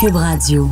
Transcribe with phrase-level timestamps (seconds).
[0.00, 0.70] Cube Radio.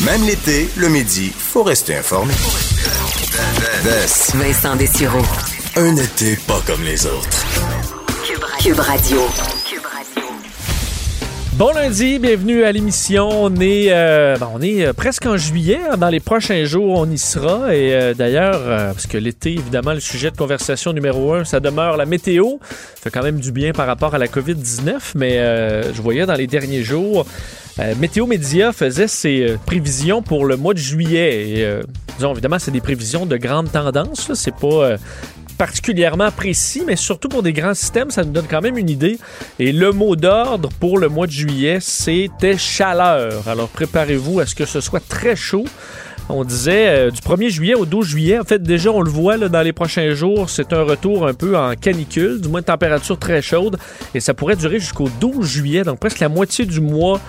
[0.00, 2.34] Même l'été, le midi, faut rester informé.
[4.34, 5.22] Vincent Dessureau.
[5.76, 7.44] Un été pas comme les autres.
[8.58, 9.20] Cube Radio.
[11.56, 13.28] Bon lundi, bienvenue à l'émission.
[13.30, 15.78] On est, euh, ben, on est euh, presque en juillet.
[15.88, 15.96] hein.
[15.96, 17.72] Dans les prochains jours, on y sera.
[17.76, 18.60] Et euh, d'ailleurs,
[18.92, 22.56] parce que l'été, évidemment, le sujet de conversation numéro un, ça demeure la météo.
[22.70, 25.12] Ça fait quand même du bien par rapport à la COVID-19.
[25.14, 25.36] Mais
[25.94, 27.24] je voyais dans les derniers jours,
[28.00, 31.50] Météo Média faisait ses prévisions pour le mois de juillet.
[31.50, 31.80] Et,
[32.16, 34.32] disons, évidemment, c'est des prévisions de grande tendance.
[34.34, 34.96] C'est pas
[35.56, 39.18] particulièrement précis, mais surtout pour des grands systèmes, ça nous donne quand même une idée.
[39.58, 43.48] Et le mot d'ordre pour le mois de juillet, c'était chaleur.
[43.48, 45.64] Alors préparez-vous à ce que ce soit très chaud.
[46.28, 48.38] On disait euh, du 1er juillet au 12 juillet.
[48.38, 50.48] En fait, déjà, on le voit dans les prochains jours.
[50.48, 53.76] C'est un retour un peu en canicule, du moins de température très chaude.
[54.14, 57.20] Et ça pourrait durer jusqu'au 12 juillet, donc presque la moitié du mois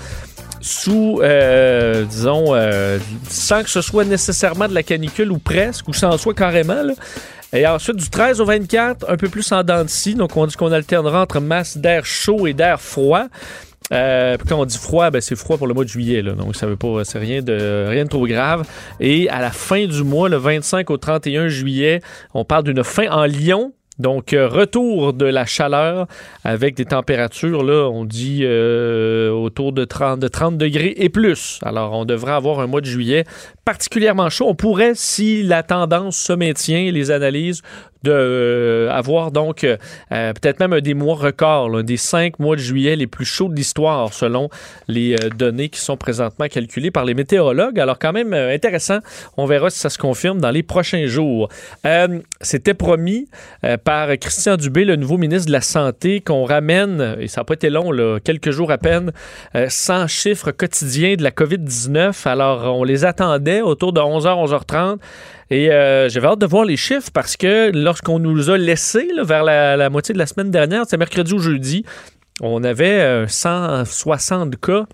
[0.61, 2.97] sous, euh, disons, euh,
[3.29, 6.81] sans que ce soit nécessairement de la canicule ou presque, ou sans soit carrément.
[7.53, 10.15] Et ensuite, du 13 au 24, un peu plus en dents de scie.
[10.15, 13.27] Donc, on dit qu'on alternera entre masse d'air chaud et d'air froid.
[13.91, 16.31] Euh, quand on dit froid, ben c'est froid pour le mois de juillet, là.
[16.31, 18.67] donc ça veut pas, c'est rien de rien de trop grave.
[18.99, 22.01] Et à la fin du mois, le 25 au 31 juillet,
[22.33, 23.73] on parle d'une fin en Lyon.
[23.97, 26.07] Donc, euh, retour de la chaleur
[26.43, 31.59] avec des températures, là, on dit euh, autour de 30, de 30 degrés et plus.
[31.63, 33.23] Alors, on devrait avoir un mois de juillet
[33.63, 34.47] particulièrement chaud.
[34.49, 37.61] On pourrait, si la tendance se maintient, les analyses,
[38.05, 39.77] de euh, donc euh,
[40.09, 43.25] peut-être même un des mois records, là, un des cinq mois de juillet les plus
[43.25, 44.49] chauds de l'histoire selon
[44.87, 47.79] les euh, données qui sont présentement calculées par les météorologues.
[47.79, 48.99] Alors quand même intéressant.
[49.37, 51.49] On verra si ça se confirme dans les prochains jours.
[52.41, 53.27] C'était promis
[53.83, 57.55] par Christian Dubé, le nouveau ministre de la Santé, qu'on ramène, et ça n'a pas
[57.55, 57.91] été long,
[58.23, 59.11] quelques jours à peine,
[59.55, 62.27] euh, 100 chiffres quotidiens de la COVID-19.
[62.27, 64.97] Alors on les attendait autour de 11h, 11h30.
[65.51, 69.43] Et euh, j'avais hâte de voir les chiffres parce que lorsqu'on nous a laissés vers
[69.43, 71.85] la, moitié de la semaine dernière, c'est mercredi ou jeudi,
[72.41, 74.85] on avait euh, 160 cas.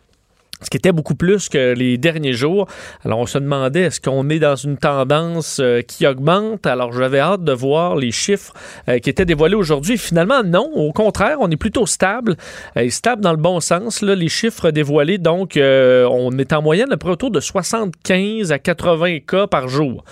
[0.63, 2.67] Ce qui était beaucoup plus que les derniers jours.
[3.03, 6.67] Alors, on se demandait, est-ce qu'on est dans une tendance euh, qui augmente?
[6.67, 8.53] Alors, j'avais hâte de voir les chiffres
[8.87, 9.97] euh, qui étaient dévoilés aujourd'hui.
[9.97, 10.69] Finalement, non.
[10.75, 12.35] Au contraire, on est plutôt stable.
[12.77, 14.03] Euh, et stable dans le bon sens.
[14.03, 18.51] Les chiffres dévoilés, donc, euh, on est en moyenne à peu près autour de 75
[18.51, 20.03] à 80 cas par jour.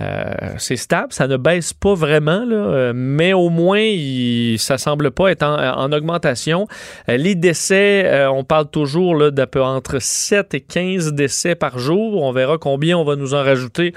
[0.00, 5.10] Euh, c'est stable, ça ne baisse pas vraiment, euh, mais au moins, il, ça semble
[5.10, 6.66] pas être en, en augmentation.
[7.08, 12.22] Euh, les décès, on parle toujours d'à peu entre 7 et 15 décès par jour.
[12.22, 13.92] On verra combien on va nous en rajouter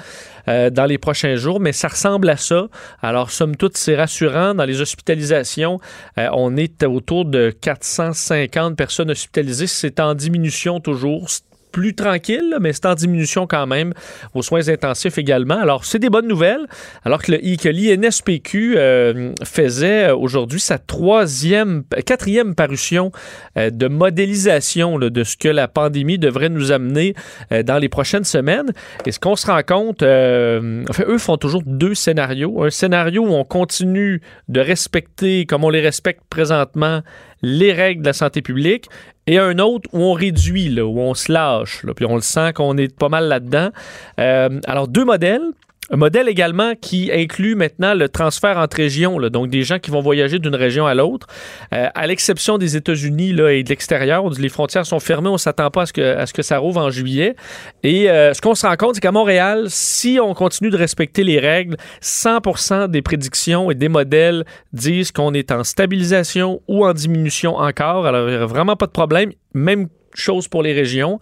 [0.48, 2.68] dans les prochains jours, mais ça ressemble à ça.
[3.02, 4.54] Alors, somme toute, c'est rassurant.
[4.54, 5.80] Dans les hospitalisations,
[6.18, 9.66] on est autour de 450 personnes hospitalisées.
[9.68, 11.28] C'est en diminution toujours
[11.76, 13.92] plus tranquille, mais c'est en diminution quand même
[14.34, 15.60] aux soins intensifs également.
[15.60, 16.68] Alors, c'est des bonnes nouvelles,
[17.04, 23.12] alors que, le, l'INSPQ euh, faisait euh, aujourd'hui sa troisième, quatrième parution
[23.58, 27.14] euh, de modélisation de ce que la pandémie devrait nous amener
[27.52, 28.72] euh, dans les prochaines semaines.
[29.06, 32.64] Et ce qu'on se rend compte, enfin, eux font toujours deux scénarios.
[32.64, 37.02] Un scénario où on continue de respecter, comme on les respecte présentement,
[37.42, 38.88] les règles de la santé publique
[39.28, 42.22] et un autre où on réduit, là, où on se lâche, là, puis on le
[42.22, 43.70] sent qu'on est pas mal là-dedans.
[44.20, 45.44] Euh, alors, deux modèles.
[45.92, 50.02] Un modèle également qui inclut maintenant le transfert entre régions, donc des gens qui vont
[50.02, 51.28] voyager d'une région à l'autre.
[51.74, 55.70] Euh, à l'exception des États-Unis et de l'extérieur, les frontières sont fermées, on ne s'attend
[55.70, 57.36] pas à ce, que, à ce que ça rouvre en juillet.
[57.84, 61.24] Et euh, ce qu'on se rend compte, c'est qu'à Montréal, si on continue de respecter
[61.24, 64.44] les règles, 100% des prédictions et des modèles
[64.74, 68.08] disent qu'on est en stabilisation ou en diminution encore.
[68.08, 69.32] Alors, il n'y a vraiment pas de problème.
[69.54, 69.88] Même
[70.20, 71.20] chose pour les régions.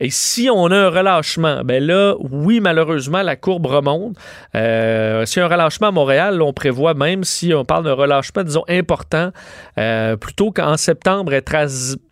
[0.00, 4.16] Et si on a un relâchement, ben là, oui, malheureusement, la courbe remonte.
[4.54, 8.64] Euh, si un relâchement à Montréal, on prévoit même si on parle d'un relâchement, disons,
[8.68, 9.30] important,
[9.78, 11.66] euh, plutôt qu'en septembre, être à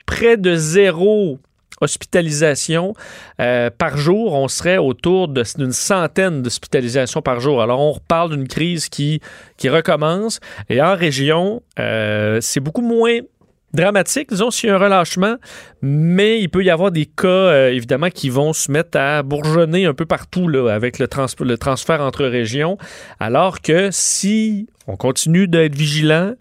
[0.07, 1.39] près de zéro
[1.83, 2.95] hospitalisation
[3.41, 7.61] euh, par jour, on serait autour d'une centaine d'hospitalisations par jour.
[7.61, 9.21] Alors, on reparle d'une crise qui,
[9.57, 10.41] qui recommence.
[10.69, 13.19] Et en région, euh, c'est beaucoup moins
[13.73, 15.37] dramatique, disons, s'il y a un relâchement,
[15.81, 19.87] mais il peut y avoir des cas, euh, évidemment, qui vont se mettre à bourgeonner
[19.87, 21.09] un peu partout là, avec le,
[21.41, 22.79] le transfert entre régions,
[23.21, 26.35] alors que si on continue d'être vigilant,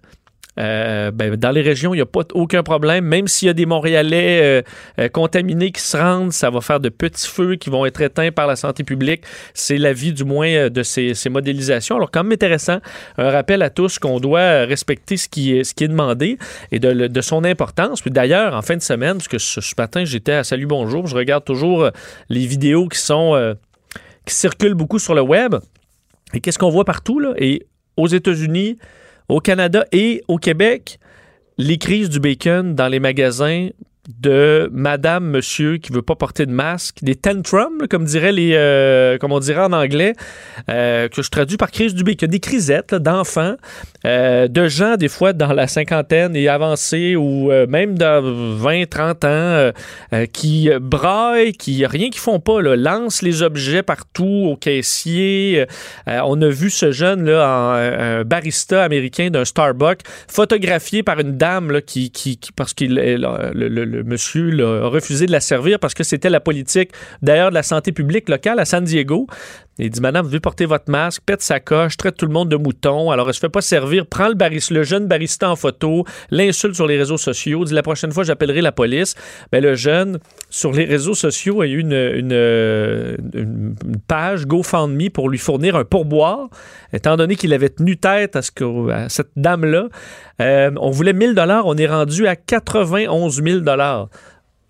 [0.60, 3.06] Euh, ben, dans les régions, il n'y a pas aucun problème.
[3.06, 4.62] Même s'il y a des Montréalais euh,
[5.00, 8.32] euh, contaminés qui se rendent, ça va faire de petits feux qui vont être éteints
[8.32, 9.24] par la santé publique.
[9.54, 11.96] C'est l'avis du moins de ces, modélisations.
[11.96, 12.80] Alors, quand même intéressant,
[13.18, 16.38] un rappel à tous qu'on doit respecter ce qui est, demandé
[16.72, 18.02] et de, son importance.
[18.02, 21.16] Puis d'ailleurs, en fin de semaine, parce que ce, matin, j'étais à Salut Bonjour, je
[21.16, 21.90] regarde toujours
[22.30, 23.56] les vidéos qui sont
[24.26, 25.56] qui circulent beaucoup sur le web.
[26.34, 27.20] Et qu'est-ce qu'on voit partout?
[27.20, 27.34] Là?
[27.38, 27.66] Et
[27.98, 28.78] aux États-Unis,
[29.32, 31.00] au Canada et au Québec,
[31.58, 33.70] les crises du bacon dans les magasins
[34.20, 39.18] de madame, monsieur qui veut pas porter de masque, des tantrums, comme dirait les, euh,
[39.22, 40.14] on dirait en anglais,
[40.70, 43.56] euh, que je traduis par crise du bacon, des crisettes d'enfants,
[44.06, 49.26] euh, de gens des fois dans la cinquantaine et avancés ou même dans 20, 30
[49.26, 49.72] ans
[50.34, 55.66] qui braillent, qui rien qu'ils font pas, lancent les objets partout au caissier.
[56.08, 61.72] on a vu ce jeune là, un barista américain d'un Starbucks photographié par une dame
[61.72, 62.12] là, qui,
[62.56, 67.50] parce qu'il le monsieur a refusé de la servir parce que c'était la politique, d'ailleurs,
[67.50, 69.28] de la santé publique locale à San Diego.
[69.84, 72.56] Il dit Madame, vous porter votre masque, pète sa coche, traite tout le monde de
[72.56, 73.10] mouton.
[73.10, 76.76] Alors, elle se fait pas servir, prend le, barista, le jeune barista en photo, l'insulte
[76.76, 79.16] sur les réseaux sociaux, dit la prochaine fois, j'appellerai la police.
[79.52, 80.20] Mais ben, le jeune,
[80.52, 83.76] sur les réseaux sociaux, a eu une, une,
[84.08, 86.50] page GoFundMe pour lui fournir un pourboire,
[86.94, 89.88] étant donné qu'il avait tenu tête à, ce que, à cette dame-là.
[90.42, 93.60] Euh, on voulait 1000 dollars, on est rendu à 91 000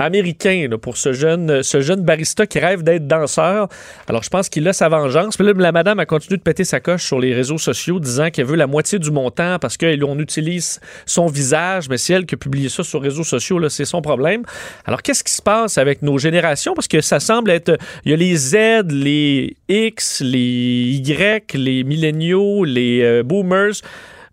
[0.01, 3.68] américain pour ce jeune, ce barista qui rêve d'être danseur.
[4.07, 5.38] Alors, je pense qu'il a sa vengeance.
[5.38, 8.30] Puis là, la madame a continué de péter sa coche sur les réseaux sociaux, disant
[8.30, 11.89] qu'elle veut la moitié du montant parce qu'on utilise son visage.
[11.89, 14.44] Mais c'est elle qui a ça sur les réseaux sociaux, c'est son problème.
[14.86, 16.74] Alors, qu'est-ce qui se passe avec nos générations?
[16.74, 17.77] Parce que ça semble être...
[18.06, 18.56] Il y a les Z,
[18.89, 23.81] les X, les Y, les milléniaux, les euh, boomers.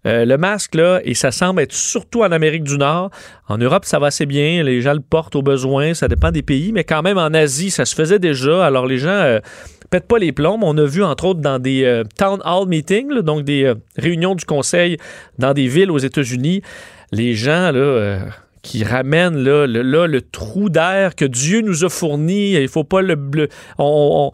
[0.07, 3.11] Euh, le masque, là, et ça semble être surtout en Amérique du Nord.
[3.49, 4.63] En Europe, ça va assez bien.
[4.63, 5.95] Les gens le portent au besoin.
[5.95, 6.73] Ça dépend des pays.
[6.73, 8.65] Mais quand même, en Asie, ça se faisait déjà.
[8.65, 9.41] Alors, les gens euh,
[9.91, 10.59] pètent pas les plombs.
[10.63, 14.45] On a vu, entre autres, dans des euh, town hall meetings, donc des réunions du
[14.45, 14.99] conseil
[15.39, 16.63] dans des villes aux États-Unis,
[17.13, 18.21] les gens, là
[18.63, 22.53] qui ramène là, le, trou d'air que Dieu nous a fourni.
[22.53, 24.31] Il faut pas le, on,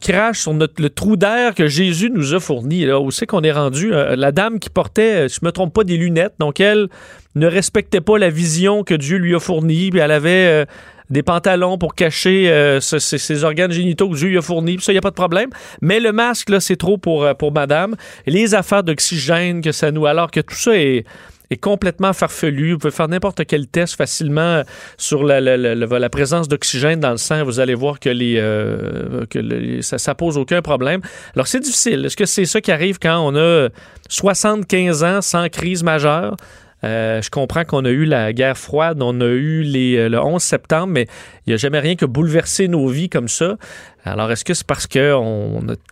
[0.00, 2.84] crache sur notre, le trou d'air que Jésus nous a fourni.
[2.84, 3.92] Là, où c'est qu'on est rendu?
[3.92, 6.88] Euh, la dame qui portait, je me trompe pas, des lunettes, donc elle
[7.34, 9.90] ne respectait pas la vision que Dieu lui a fournie.
[9.90, 10.64] Puis elle avait euh,
[11.10, 14.78] des pantalons pour cacher euh, ses, organes génitaux que Dieu lui a fournis.
[14.80, 15.50] Ça, il n'y a pas de problème.
[15.80, 17.94] Mais le masque, là, c'est trop pour, pour madame.
[18.26, 20.06] les affaires d'oxygène que ça nous...
[20.06, 21.04] Alors que tout ça est
[21.50, 22.72] est complètement farfelu.
[22.72, 24.62] Vous pouvez faire n'importe quel test facilement
[24.96, 27.44] sur la, présence d'oxygène dans le sang.
[27.44, 31.00] Vous allez voir que, euh, ça, ça pose aucun problème.
[31.34, 32.06] Alors, c'est difficile.
[32.06, 33.68] Est-ce que c'est ça qui arrive quand on a
[34.08, 36.36] 75 ans sans crise majeure?
[36.84, 40.20] Euh, je comprends qu'on a eu la guerre froide, on a eu les, euh, le
[40.20, 41.06] 11 septembre, mais
[41.46, 43.56] il n'y a jamais rien que bouleversé nos vies comme ça.
[44.04, 45.14] Alors, est-ce que c'est parce que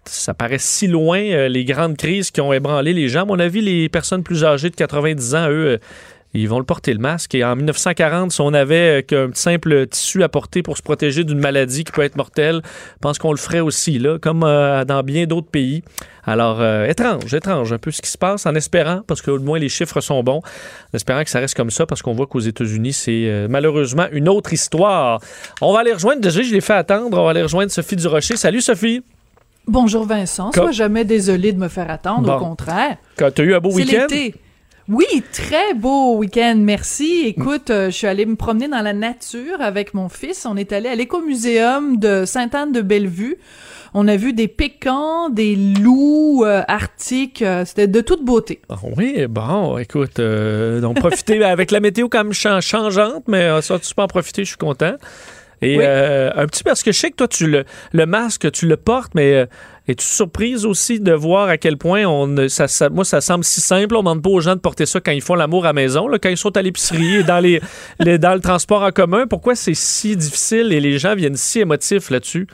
[0.05, 3.23] ça paraît si loin, euh, les grandes crises qui ont ébranlé les gens?
[3.23, 5.79] À mon avis, les personnes plus âgées de 90 ans, eux,
[6.33, 7.35] ils vont le porter le masque.
[7.35, 11.39] Et en 1940, si on avait qu'un simple tissu à porter pour se protéger d'une
[11.39, 15.27] maladie qui peut être mortelle, je pense qu'on le ferait aussi, là, comme dans bien
[15.27, 15.83] d'autres pays.
[16.27, 19.39] Alors, euh, étrange, étrange un peu ce qui se passe, en espérant, parce que au
[19.39, 22.27] moins les chiffres sont bons, en espérant que ça reste comme ça, parce qu'on voit
[22.27, 25.21] qu'aux États-Unis, c'est euh, malheureusement une autre histoire.
[25.61, 28.37] On va aller rejoindre, déjà, je l'ai fait attendre, on va aller rejoindre Sophie Durocher.
[28.37, 29.03] Salut Sophie!
[29.69, 32.97] Bonjour Vincent, sois jamais désolé de me faire attendre, au contraire.
[33.17, 34.07] Quand tu as eu un beau week-end?
[34.89, 37.25] Oui, très beau week-end, merci.
[37.27, 40.47] Écoute, euh, je suis allée me promener dans la nature avec mon fils.
[40.47, 43.37] On est allé à l'écomuséum de Sainte-Anne-de-Bellevue.
[43.95, 47.43] On a vu des pécans, des loups euh, arctiques.
[47.43, 48.61] Euh, c'était de toute beauté.
[48.69, 54.03] Ah oui, bon, écoute, donc profitez avec la météo comme changeante, mais ça, tu peux
[54.03, 54.95] en profiter, je suis content.
[55.63, 58.77] Et un petit parce que je sais que toi, tu le, le masque, tu le
[58.77, 59.49] portes, mais
[59.89, 63.61] es-tu surprise aussi de voir à quel point on, ça, ça, moi, ça semble si
[63.61, 63.95] simple.
[63.95, 65.73] On ne demande pas aux gens de porter ça quand ils font l'amour à la
[65.73, 67.61] maison, là, quand ils sont à l'épicerie et dans, les,
[68.01, 69.27] les, dans le transport en commun.
[69.29, 72.49] Pourquoi c'est si difficile et les gens viennent si émotifs là-dessus?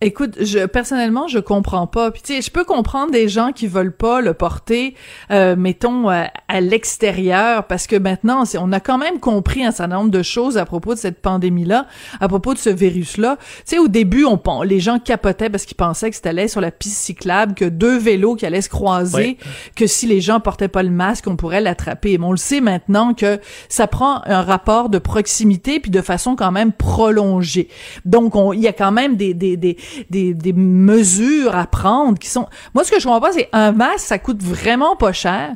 [0.00, 2.12] Écoute, je personnellement, je comprends pas.
[2.12, 4.94] Puis tu sais, je peux comprendre des gens qui veulent pas le porter,
[5.32, 9.96] euh, mettons euh, à l'extérieur, parce que maintenant, on a quand même compris un certain
[9.96, 11.86] nombre de choses à propos de cette pandémie-là,
[12.20, 13.38] à propos de ce virus-là.
[13.40, 16.70] Tu sais, au début, on, les gens capotaient parce qu'ils pensaient que c'était sur la
[16.70, 19.36] piste cyclable, que deux vélos qui allaient se croiser,
[19.74, 22.18] que si les gens portaient pas le masque, on pourrait l'attraper.
[22.18, 26.36] Mais on le sait maintenant que ça prend un rapport de proximité puis de façon
[26.36, 27.68] quand même prolongée.
[28.04, 29.76] Donc, il y a quand même des, des, des
[30.10, 32.46] des, des mesures à prendre qui sont...
[32.74, 35.54] Moi, ce que je comprends pas, c'est un masque, ça coûte vraiment pas cher.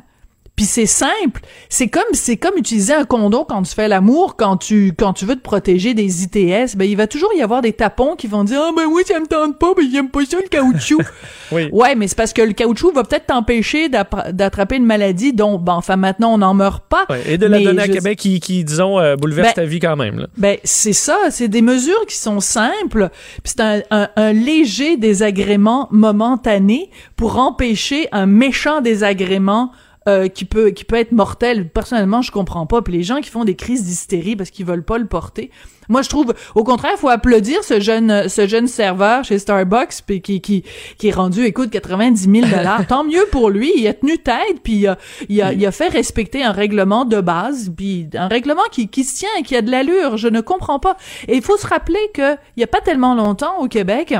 [0.55, 4.57] Puis c'est simple, c'est comme c'est comme utiliser un condom quand tu fais l'amour, quand
[4.57, 7.73] tu quand tu veux te protéger des ITS, ben il va toujours y avoir des
[7.73, 10.37] tapons qui vont dire "Ah ben oui, ça me tente pas, mais j'aime pas ça
[10.37, 11.01] le caoutchouc."
[11.51, 11.69] Oui.
[11.71, 15.73] Ouais, mais c'est parce que le caoutchouc va peut-être t'empêcher d'attraper une maladie dont ben
[15.73, 17.05] enfin maintenant on n'en meurt pas.
[17.09, 19.65] Ouais, Et de la donner à je- Québec qui, qui, disons, euh, bouleverse Ben, ta
[19.65, 20.19] vie quand même.
[20.19, 20.27] Là.
[20.37, 23.09] Ben, c'est ça, c'est des mesures qui sont simples,
[23.43, 29.71] puis c'est un, un- un léger désagrément momentané pour empêcher un méchant désagrément
[30.07, 31.69] euh, qui peut qui peut être mortel.
[31.69, 32.81] Personnellement, je comprends pas.
[32.81, 35.49] Puis les gens qui font des crises d'hystérie parce qu'ils veulent pas le porter.
[35.89, 40.21] Moi, je trouve, au contraire, faut applaudir ce jeune ce jeune serveur chez Starbucks puis
[40.21, 40.63] qui qui
[40.97, 42.85] qui est rendu, écoute, 90 000 dollars.
[42.87, 43.71] Tant mieux pour lui.
[43.77, 44.97] Il a tenu tête puis il a,
[45.29, 49.03] il a il a fait respecter un règlement de base puis un règlement qui qui
[49.03, 50.17] se tient et qui a de l'allure.
[50.17, 50.97] Je ne comprends pas.
[51.27, 54.13] Et il faut se rappeler que il y a pas tellement longtemps au Québec.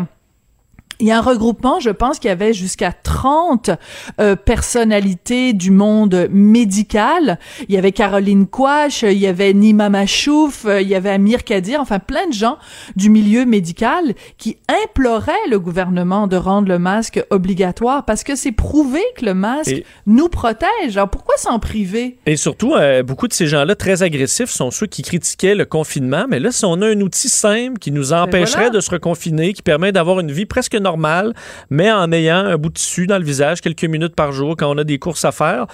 [0.99, 3.71] Il y a un regroupement, je pense qu'il y avait jusqu'à 30
[4.19, 7.39] euh, personnalités du monde médical.
[7.67, 11.43] Il y avait Caroline Quash, il y avait Nima Machouf, euh, il y avait Amir
[11.43, 12.57] Kadir, enfin plein de gens
[12.95, 18.51] du milieu médical qui imploraient le gouvernement de rendre le masque obligatoire parce que c'est
[18.51, 20.95] prouvé que le masque Et- nous protège.
[20.95, 22.17] Alors pourquoi s'en priver?
[22.25, 26.25] Et surtout, euh, beaucoup de ces gens-là très agressifs sont ceux qui critiquaient le confinement.
[26.29, 28.69] Mais là, si on a un outil simple qui nous empêcherait voilà.
[28.69, 31.33] de se reconfiner, qui permet d'avoir une vie presque normale,
[31.71, 34.69] mais en ayant un bout de tissu dans le visage quelques minutes par jour quand
[34.69, 35.65] on a des courses à faire,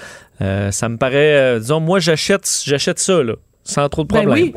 [0.41, 3.33] euh, ça me paraît, euh, disons, moi, j'achète, j'achète ça, là,
[3.65, 4.45] sans trop de Ben problème.
[4.45, 4.53] oui.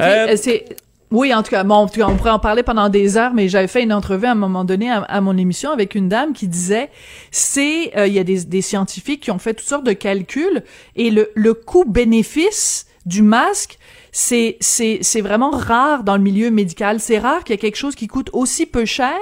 [0.00, 0.64] Euh, C'est-
[1.10, 3.32] oui, en tout cas, bon, en tout cas, on pourrait en parler pendant des heures,
[3.32, 6.08] mais j'avais fait une entrevue à un moment donné à, à mon émission avec une
[6.10, 6.90] dame qui disait,
[7.30, 10.62] c'est, il y a des, des scientifiques qui ont fait toutes sortes de calculs
[10.96, 13.78] et le, le coût-bénéfice du masque,
[14.12, 17.00] c'est, c'est, c'est vraiment rare dans le milieu médical.
[17.00, 19.16] C'est rare qu'il y ait quelque chose qui coûte aussi peu cher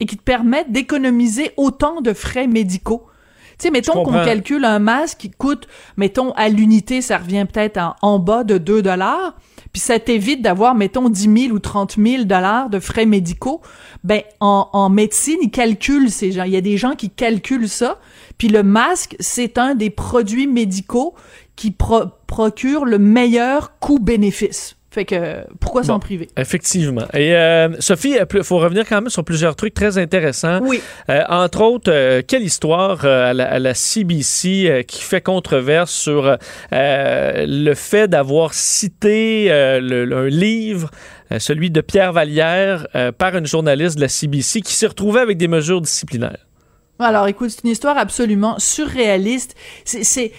[0.00, 3.06] et qui te permette d'économiser autant de frais médicaux.
[3.58, 7.76] Tu sais, mettons qu'on calcule un masque qui coûte, mettons, à l'unité, ça revient peut-être
[7.76, 9.36] en, en bas de 2 dollars,
[9.72, 13.60] puis ça t'évite d'avoir, mettons, 10 000 ou 30 000 dollars de frais médicaux.
[14.02, 16.44] Ben, en, en médecine, ils calculent ces gens.
[16.44, 18.00] Il y a des gens qui calculent ça.
[18.38, 21.14] Puis le masque, c'est un des produits médicaux
[21.54, 24.76] qui pro- procure le meilleur coût-bénéfice.
[24.92, 25.98] Fait que, pourquoi s'en Bon.
[26.00, 26.28] priver?
[26.36, 27.04] Effectivement.
[27.14, 30.58] Et euh, Sophie, il faut revenir quand même sur plusieurs trucs très intéressants.
[30.62, 30.80] Oui.
[31.08, 35.20] Euh, entre autres, euh, quelle histoire euh, à, la, à la CBC euh, qui fait
[35.20, 36.36] controverse sur
[36.72, 40.90] euh, le fait d'avoir cité euh, le- le- un livre,
[41.30, 45.20] euh, celui de Pierre Vallière, euh, par une journaliste de la CBC qui s'est retrouvée
[45.20, 46.46] avec des mesures disciplinaires.
[46.98, 49.54] Alors, écoute, c'est une histoire absolument surréaliste.
[49.84, 50.32] C'est,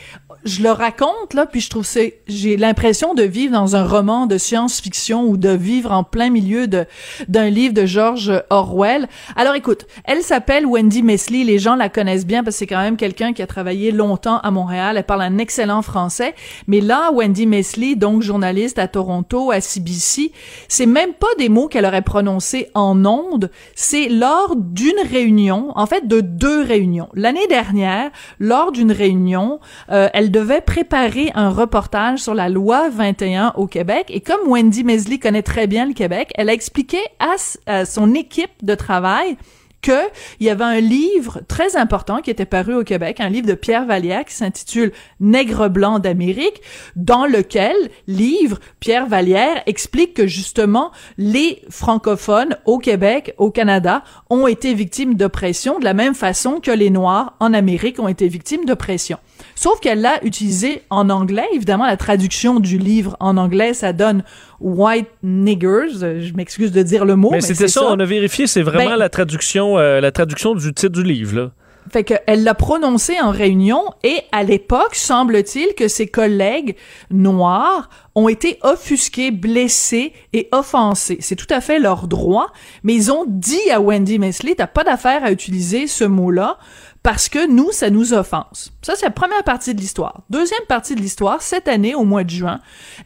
[0.43, 4.25] je le raconte là, puis je trouve c'est, j'ai l'impression de vivre dans un roman
[4.25, 6.86] de science-fiction ou de vivre en plein milieu de
[7.27, 9.07] d'un livre de George Orwell.
[9.36, 11.43] Alors, écoute, elle s'appelle Wendy Mesley.
[11.43, 14.39] Les gens la connaissent bien parce que c'est quand même quelqu'un qui a travaillé longtemps
[14.39, 14.98] à Montréal.
[14.98, 16.33] Elle parle un excellent français.
[16.67, 20.31] Mais là, Wendy Mesley, donc journaliste à Toronto, à CBC,
[20.67, 23.51] c'est même pas des mots qu'elle aurait prononcés en ondes.
[23.75, 27.10] C'est lors d'une réunion, en fait, de deux réunions.
[27.13, 29.60] L'année dernière, lors d'une réunion,
[29.91, 34.05] euh, elle devait préparer un reportage sur la loi 21 au Québec.
[34.09, 38.51] Et comme Wendy Mesley connaît très bien le Québec, elle a expliqué à son équipe
[38.63, 39.38] de travail
[39.81, 40.09] que
[40.39, 43.53] il y avait un livre très important qui était paru au Québec, un livre de
[43.53, 46.61] Pierre Vallière qui s'intitule Nègre blanc d'Amérique,
[46.95, 47.75] dans lequel
[48.07, 55.15] livre Pierre Vallière explique que justement les francophones au Québec, au Canada, ont été victimes
[55.15, 59.17] d'oppression de la même façon que les Noirs en Amérique ont été victimes d'oppression.
[59.62, 61.46] Sauf qu'elle l'a utilisé en anglais.
[61.53, 64.24] Évidemment, la traduction du livre en anglais, ça donne
[64.60, 66.00] white niggers.
[66.00, 68.89] Je m'excuse de dire le mot, mais mais, c'était ça, on a vérifié, c'est vraiment
[68.89, 71.36] Ben- la traduction, euh, la traduction du titre du livre.
[71.36, 71.51] Là.
[71.91, 76.75] Fait qu'elle l'a prononcé en réunion et à l'époque, semble-t-il que ses collègues
[77.12, 81.18] noirs ont été offusqués, blessés et offensés.
[81.22, 82.48] C'est tout à fait leur droit,
[82.84, 86.58] mais ils ont dit à Wendy Mesley, t'as pas d'affaire à utiliser ce mot-là
[87.03, 88.74] parce que nous, ça nous offense.
[88.84, 90.22] Ça, c'est la première partie de l'histoire.
[90.29, 92.60] Deuxième partie de l'histoire, cette année, au mois de juin,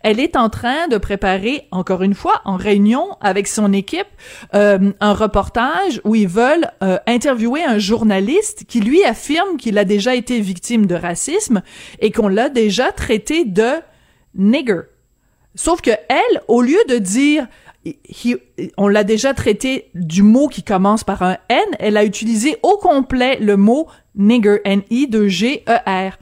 [0.04, 4.08] elle est en train de préparer, encore une fois, en réunion avec son équipe,
[4.54, 9.86] euh, un reportage où ils veulent euh, interviewer un journaliste qui, lui, affirme qu'il a
[9.86, 11.62] déjà été victime de racisme
[12.00, 13.72] et qu'on l'a déjà traité de
[14.36, 14.82] nigger.
[15.56, 17.48] Sauf que elle, au lieu de dire
[18.78, 22.78] on l'a déjà traité du mot qui commence par un N, elle a utilisé au
[22.78, 26.18] complet le mot nigger, N-I-G-E-R.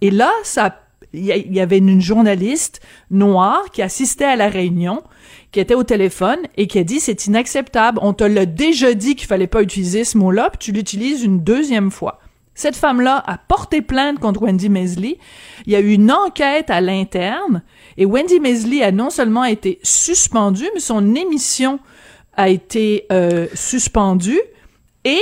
[0.00, 0.80] Et là, ça,
[1.12, 5.02] il y, y avait une journaliste noire qui assistait à la réunion,
[5.50, 7.98] qui était au téléphone et qui a dit c'est inacceptable.
[8.02, 11.40] On te l'a déjà dit qu'il fallait pas utiliser ce mot-là, puis tu l'utilises une
[11.40, 12.20] deuxième fois.
[12.58, 15.18] Cette femme-là a porté plainte contre Wendy Mesley.
[15.64, 17.62] Il y a eu une enquête à l'interne
[17.96, 21.78] et Wendy Mesley a non seulement été suspendue, mais son émission
[22.36, 24.40] a été euh, suspendue
[25.04, 25.20] et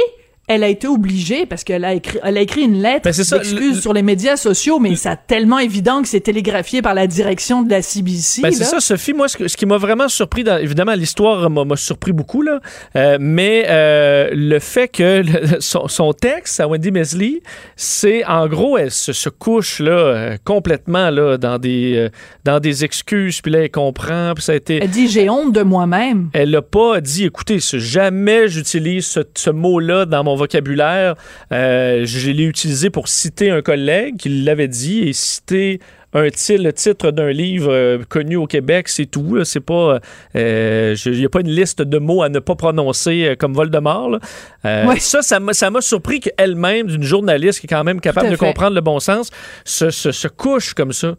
[0.49, 3.75] elle a été obligée parce qu'elle a écrit, elle a écrit une lettre Ben, d'excuse
[3.77, 7.63] le- sur les médias sociaux, mais c'est tellement évident que c'est télégraphié par la direction
[7.63, 8.43] de la CBC.
[8.43, 9.13] Ben, c'est ça, Sophie.
[9.13, 12.61] Moi, ce, que- ce qui m'a vraiment surpris, dans- évidemment, l'histoire m'a surpris beaucoup, là.
[12.95, 17.41] Euh, mais euh, le fait que le- son, son texte à Wendy Mesley,
[17.75, 22.09] c'est en gros, elle se, se couche là euh, complètement là dans des
[22.45, 24.79] dans des excuses, puis là elle comprend, puis ça a été.
[24.83, 26.31] Elle dit j'ai honte de moi-même.
[26.33, 31.15] Elle n'a pas dit, écoutez, jamais j'utilise ce, ce mot-là dans mon vocabulaire.
[31.53, 35.81] Euh, je l'ai utilisé pour citer un collègue qui l'avait dit et citer
[36.13, 39.45] un titre, le titre d'un livre euh, connu au Québec, c'est tout.
[39.45, 40.01] C'est pas,
[40.35, 43.53] euh, il n'y a pas une liste de mots à ne pas prononcer euh, comme
[43.53, 44.19] Voldemort.
[44.65, 44.99] Ouais.
[44.99, 48.81] Ça, ça m'a surpris qu'elle-même, d'une journaliste qui est quand même capable de comprendre le
[48.81, 49.31] bon sens,
[49.65, 51.17] se, se- se couche comme ça.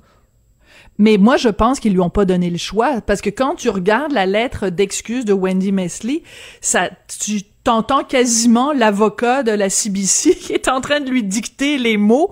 [0.97, 3.69] Mais moi, je pense qu'ils lui ont pas donné le choix parce que quand tu
[3.69, 6.23] regardes la lettre d'excuse de Wendy Mesley,
[6.61, 6.89] ça,
[7.19, 11.97] tu t'entends quasiment l'avocat de la CBC qui est en train de lui dicter les
[11.97, 12.31] mots.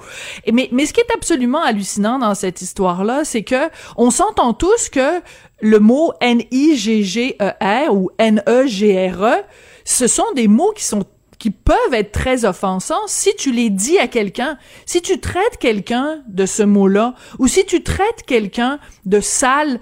[0.51, 4.89] Mais, mais ce qui est absolument hallucinant dans cette histoire-là, c'est que on s'entend tous
[4.89, 5.21] que
[5.61, 9.43] le mot N-I-G-G-E-R ou N-E-G-R-E,
[9.83, 11.03] ce sont des mots qui sont
[11.45, 16.23] qui peuvent être très offensants si tu les dis à quelqu'un, si tu traites quelqu'un
[16.27, 19.79] de ce mot-là, ou si tu traites quelqu'un de sale,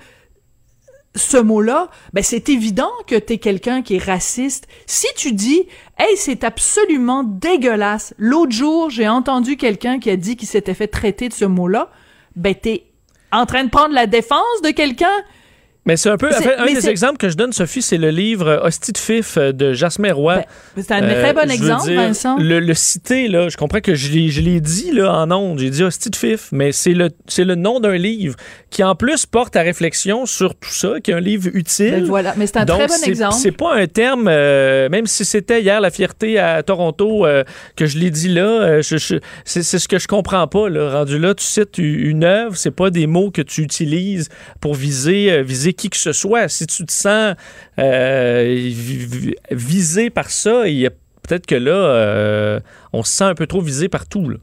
[1.16, 4.68] ce mot-là, ben c'est évident que t'es quelqu'un qui est raciste.
[4.88, 5.64] Si tu dis,
[5.98, 8.14] hey, c'est absolument dégueulasse.
[8.18, 11.92] L'autre jour, j'ai entendu quelqu'un qui a dit qu'il s'était fait traiter de ce mot-là,
[12.36, 12.88] ben t'es
[13.32, 15.24] en train de prendre la défense de quelqu'un.
[15.86, 16.30] Mais c'est un peu.
[16.30, 18.94] en C'est- fait, un des exemples que je donne, Sophie, c'est le livre euh, Hostie
[18.94, 20.36] de Fif euh, de Jasmin Roy.
[20.38, 20.44] Ben,
[20.82, 22.38] c'est un Euh, très bon je veux exemple, dire, Vincent.
[22.40, 25.84] Le, le citer, là, je comprends que je l'ai, dit là, en ondes, j'ai dit
[25.84, 28.36] hostie de fif, mais c'est le, le nom d'un livre
[28.70, 31.92] qui en plus porte à réflexion sur tout ça, qui est un livre utile.
[31.92, 33.36] Ben voilà, mais c'est un Donc, très bon exemple.
[33.36, 37.44] C'est pas un terme, euh, même si c'était hier la fierté à Toronto euh,
[37.76, 40.70] que je l'ai dit là, euh, je- je- c'est, ce que je comprends pas.
[40.70, 40.92] Là.
[41.00, 44.30] Rendu là, tu cites une œuvre, c'est pas des mots que tu utilises
[44.62, 46.48] pour viser, euh, qui que ce soit.
[46.48, 47.36] Si tu te sens
[47.80, 52.60] euh, vi- vi- visé par ça, il y a peut-être que là, euh,
[52.94, 54.30] on se sent un peu trop visé partout.
[54.30, 54.38] Là.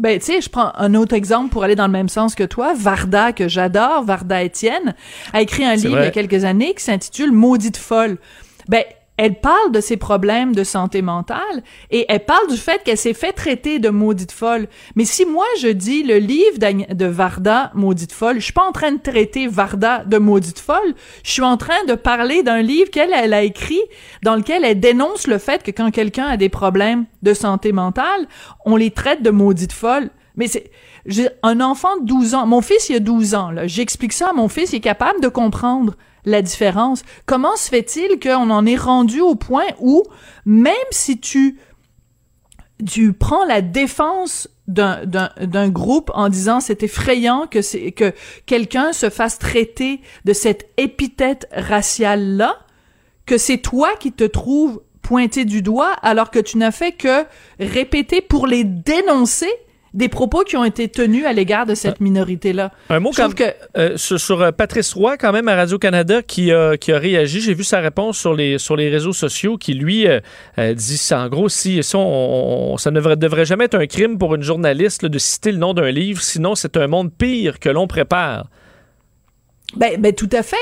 [0.00, 2.42] Ben, tu sais, je prends un autre exemple pour aller dans le même sens que
[2.44, 2.74] toi.
[2.76, 4.94] Varda, que j'adore, Varda Étienne,
[5.32, 6.02] a écrit un livre vrai.
[6.02, 8.18] il y a quelques années qui s'intitule Maudite folle.
[8.68, 8.82] Ben,
[9.16, 13.14] elle parle de ses problèmes de santé mentale et elle parle du fait qu'elle s'est
[13.14, 14.66] fait traiter de maudite folle.
[14.96, 18.72] Mais si moi je dis le livre de Varda, maudite folle, je suis pas en
[18.72, 22.90] train de traiter Varda de maudite folle, je suis en train de parler d'un livre
[22.90, 23.82] qu'elle elle a écrit
[24.22, 28.26] dans lequel elle dénonce le fait que quand quelqu'un a des problèmes de santé mentale,
[28.64, 30.10] on les traite de maudite folle.
[30.36, 30.72] Mais c'est
[31.44, 34.48] un enfant de 12 ans, mon fils il a 12 ans j'explique ça à mon
[34.48, 37.02] fils, il est capable de comprendre la différence.
[37.26, 40.02] Comment se fait-il qu'on en est rendu au point où
[40.44, 41.58] même si tu
[42.84, 48.12] tu prends la défense d'un, groupe en disant c'est effrayant que c'est que
[48.46, 52.58] quelqu'un se fasse traiter de cette épithète raciale là
[53.26, 57.24] que c'est toi qui te trouves pointé du doigt alors que tu n'as fait que
[57.60, 59.50] répéter pour les dénoncer
[59.94, 62.72] des propos qui ont été tenus à l'égard de cette minorité-là.
[62.90, 63.44] Un mot quand- que
[63.76, 67.40] Euh, sur, sur, euh, Patrice Roy, quand même, à Radio-Canada, qui a, qui a réagi.
[67.40, 70.20] J'ai vu sa réponse sur les, sur les réseaux sociaux, qui, lui, euh,
[70.58, 73.76] euh, dit, ça, en gros, si, si on- on- ça ne devrait, devrait jamais être
[73.78, 76.86] un crime pour une journaliste là, de citer le nom d'un livre, sinon c'est un
[76.88, 78.48] monde pire que l'on prépare.
[79.76, 80.56] Ben, ben tout à fait.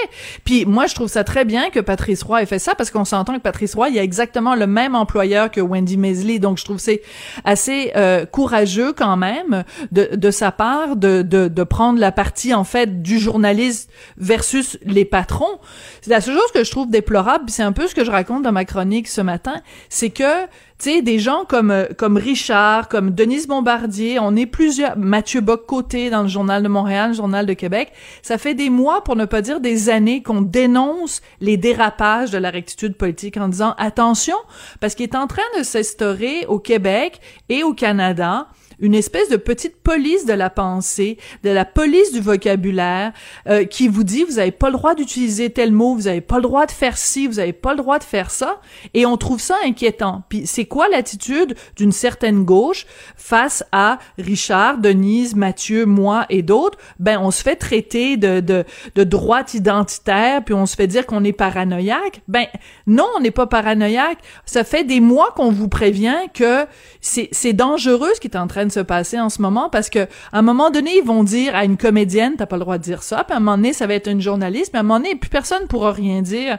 [0.44, 3.05] Puis moi, je trouve ça très bien que Patrice Roy ait fait ça parce qu'on
[3.05, 6.38] s'entend que Patrice Roy, il a exactement le même employeur que Wendy Mesley.
[6.38, 7.03] Donc, je trouve c'est
[7.44, 12.55] assez euh, courageux quand même de, de sa part de, de, de prendre la partie,
[12.55, 15.59] en fait, du journaliste versus les patrons.
[16.01, 18.42] C'est la seule chose que je trouve déplorable, c'est un peu ce que je raconte
[18.42, 20.46] dans ma chronique ce matin, c'est que
[20.83, 25.40] tu sais, des gens comme euh, comme Richard, comme Denise Bombardier, on est plusieurs, Mathieu
[25.40, 27.92] Bock-Côté dans le Journal de Montréal, le Journal de Québec.
[28.21, 32.38] Ça fait des mois, pour ne pas dire des années, qu'on dénonce les dérapages de
[32.38, 34.37] la rectitude politique en disant attention,
[34.81, 38.49] parce qu'il est en train de s'instaurer au Québec et au Canada
[38.83, 43.12] une espèce de petite police de la pensée, de la police du vocabulaire,
[43.49, 46.37] euh, qui vous dit vous avez pas le droit d'utiliser tel mot, vous avez pas
[46.37, 48.61] le droit de faire ci, vous avez pas le droit de faire ça,
[48.92, 50.25] et on trouve ça inquiétant.
[50.29, 56.79] Puis c'est quoi l'attitude d'une certaine gauche face à Richard, Denise, Mathieu, moi et d'autres?
[56.99, 58.64] Ben on se fait traiter de de,
[58.97, 62.23] de droite identitaire, puis on se fait dire qu'on est paranoïaque.
[62.27, 62.47] Ben
[62.88, 64.18] non, on n'est pas paranoïaque.
[64.45, 66.66] Ça fait des mois qu'on vous prévient que
[67.01, 70.01] c'est dangereux ce qui est en train de se passer en ce moment parce que
[70.33, 72.83] à un moment donné, ils vont dire à une comédienne, t'as pas le droit de
[72.83, 74.85] dire ça, puis à un moment donné, ça va être une journaliste, mais à un
[74.85, 76.59] moment donné, plus personne pourra rien dire.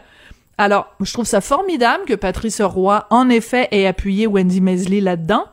[0.58, 5.46] Alors, je trouve ça formidable que Patrice Roy, en effet, ait appuyé Wendy Mesley là-dedans,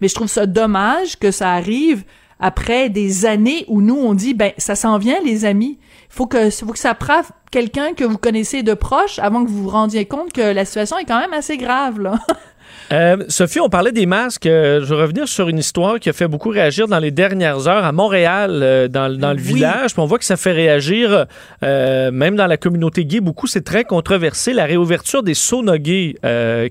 [0.00, 2.04] mais je trouve ça dommage que ça arrive
[2.38, 5.78] après des années où nous, on dit, ben, ça s'en vient, les amis.
[6.10, 9.62] Faut que, faut que ça preuve quelqu'un que vous connaissez de proche avant que vous
[9.62, 12.18] vous rendiez compte que la situation est quand même assez grave, là.
[12.92, 14.46] Euh, Sophie, on parlait des masques.
[14.46, 17.68] Euh, je vais revenir sur une histoire qui a fait beaucoup réagir dans les dernières
[17.68, 19.92] heures à Montréal, euh, dans, le village.
[19.92, 21.26] Puis on voit que ça fait réagir,
[21.62, 23.46] même dans la communauté gay, beaucoup.
[23.46, 24.52] C'est très controversé.
[24.52, 26.16] La réouverture des saunas gays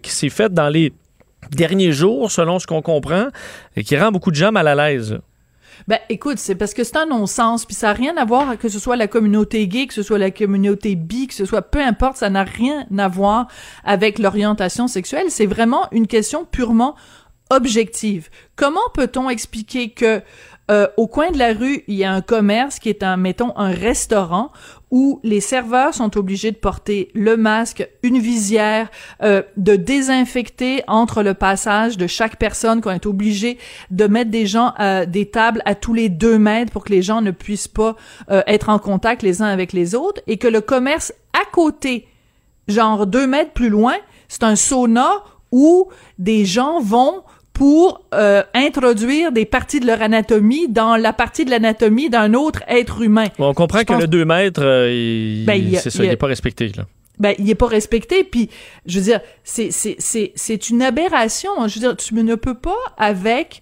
[0.01, 0.93] qui s'est faite dans les
[1.51, 3.27] derniers jours, selon ce qu'on comprend,
[3.75, 5.19] et qui rend beaucoup de gens mal à l'aise.
[5.87, 8.69] Ben, écoute, c'est parce que c'est un non-sens, puis ça n'a rien à voir que
[8.69, 11.81] ce soit la communauté gay, que ce soit la communauté bi, que ce soit peu
[11.81, 13.47] importe, ça n'a rien à voir
[13.83, 15.25] avec l'orientation sexuelle.
[15.29, 16.95] C'est vraiment une question purement
[17.49, 18.29] objective.
[18.55, 20.21] Comment peut-on expliquer que
[20.71, 23.51] euh, au coin de la rue, il y a un commerce qui est un, mettons,
[23.57, 24.51] un restaurant
[24.89, 28.89] où les serveurs sont obligés de porter le masque, une visière,
[29.21, 33.57] euh, de désinfecter entre le passage de chaque personne, qu'on est obligé
[33.89, 37.01] de mettre des gens à des tables à tous les deux mètres pour que les
[37.01, 37.95] gens ne puissent pas
[38.29, 42.07] euh, être en contact les uns avec les autres, et que le commerce à côté,
[42.67, 43.95] genre deux mètres plus loin,
[44.29, 50.67] c'est un sauna où des gens vont pour euh, introduire des parties de leur anatomie
[50.67, 53.27] dans la partie de l'anatomie d'un autre être humain.
[53.39, 56.71] on comprend que le 2 mètres, euh, ben, c'est ça, il n'est pas respecté.
[56.75, 56.85] Là.
[57.19, 58.49] Ben, il est pas respecté, puis
[58.85, 61.51] je veux dire, c'est, une aberration.
[61.67, 63.61] Je veux dire, tu ne peux pas, avec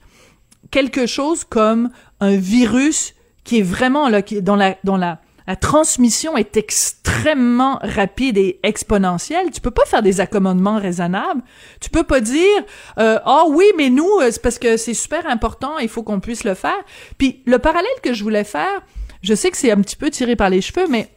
[0.72, 5.20] quelque chose comme un virus qui est vraiment là, qui, dans la, dans la,
[5.50, 9.50] la transmission est extrêmement rapide et exponentielle.
[9.50, 11.42] Tu peux pas faire des accommodements raisonnables.
[11.82, 12.64] Tu peux pas dire
[13.00, 16.04] euh, ah oh, oui mais nous euh, c'est parce que c'est super important, il faut
[16.04, 16.78] qu'on puisse le faire.
[17.18, 18.84] Puis le parallèle que je voulais faire,
[19.24, 21.10] je sais que c'est un petit peu tiré par les cheveux, mais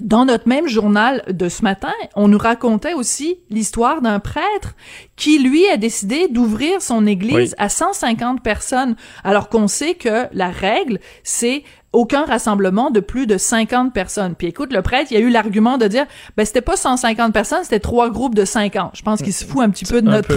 [0.00, 4.74] dans notre même journal de ce matin, on nous racontait aussi l'histoire d'un prêtre
[5.16, 10.50] qui, lui, a décidé d'ouvrir son église à 150 personnes, alors qu'on sait que la
[10.50, 14.34] règle, c'est aucun rassemblement de plus de 50 personnes.
[14.34, 17.62] Puis écoute, le prêtre, il a eu l'argument de dire, ben c'était pas 150 personnes,
[17.62, 18.96] c'était trois groupes de 50.
[18.96, 20.34] Je pense qu'il se fout un petit peu de notre...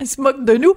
[0.04, 0.74] se moque de nous.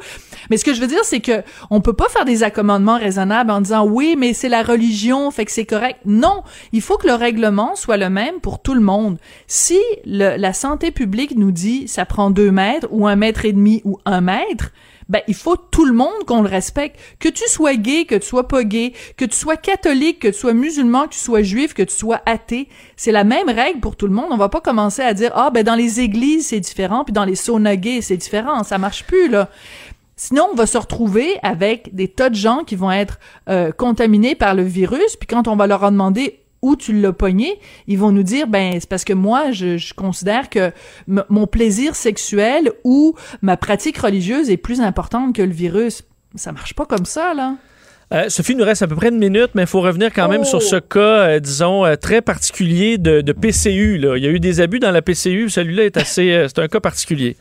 [0.50, 3.52] Mais ce que je veux dire, c'est que on peut pas faire des accommodements raisonnables
[3.52, 6.00] en disant oui, mais c'est la religion, fait que c'est correct.
[6.06, 9.18] Non, il faut que le règlement soit le même pour tout le monde.
[9.48, 13.82] Si la santé publique nous dit ça prend deux mètres ou un mètre et demi
[13.86, 14.72] ou un mètre,
[15.10, 17.00] ben il faut tout le monde qu'on le respecte.
[17.20, 20.34] Que tu sois gay, que tu sois pas gay, que tu sois catholique, que tu
[20.34, 23.96] sois musulman, que tu sois juif, que tu sois athée, c'est la même règle pour
[23.96, 24.28] tout le monde.
[24.32, 27.26] On va pas commencer à dire ah ben dans les églises c'est différent, puis dans
[27.26, 28.64] les saunas gays c'est différent.
[28.64, 29.50] Ça marche plus là.
[30.18, 34.34] Sinon, on va se retrouver avec des tas de gens qui vont être euh, contaminés
[34.34, 38.00] par le virus, puis quand on va leur en demander où tu l'as pogné, ils
[38.00, 40.72] vont nous dire ben c'est parce que moi je, considère que
[41.08, 46.02] mon plaisir sexuel ou ma pratique religieuse est plus importante que le virus.
[46.34, 47.56] Ça marche pas comme ça là.
[48.14, 50.28] Euh, Sophie, il nous reste à peu près une minute, mais il faut revenir quand
[50.28, 50.82] même sur ce oh!
[50.82, 53.98] cas, euh, disons, euh, très particulier de, de PCU.
[53.98, 54.18] Là.
[54.18, 55.50] Il y a eu des abus dans la PCU.
[55.50, 56.46] Celui-là est assez.
[56.48, 57.36] c'est un cas particulier.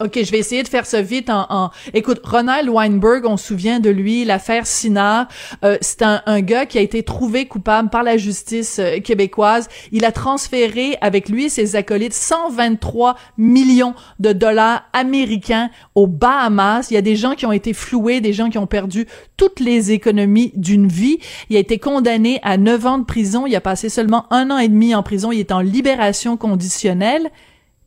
[0.00, 1.46] OK, je vais essayer de faire ça vite en...
[1.50, 1.70] en...
[1.92, 5.26] Écoute, Ronald Weinberg, on se souvient de lui, l'affaire Sinard.
[5.64, 9.68] Euh, c'est un, un, gars qui a été trouvé coupable par la justice euh, québécoise.
[9.90, 16.90] Il a transféré avec lui et ses acolytes 123 millions de dollars américains aux Bahamas.
[16.90, 19.06] Il y a des gens qui ont été floués, des gens qui ont perdu
[19.36, 21.18] toutes les économies d'une vie.
[21.50, 23.46] Il a été condamné à 9 ans de prison.
[23.46, 25.32] Il a passé seulement un an et demi en prison.
[25.32, 27.30] Il est en libération conditionnelle.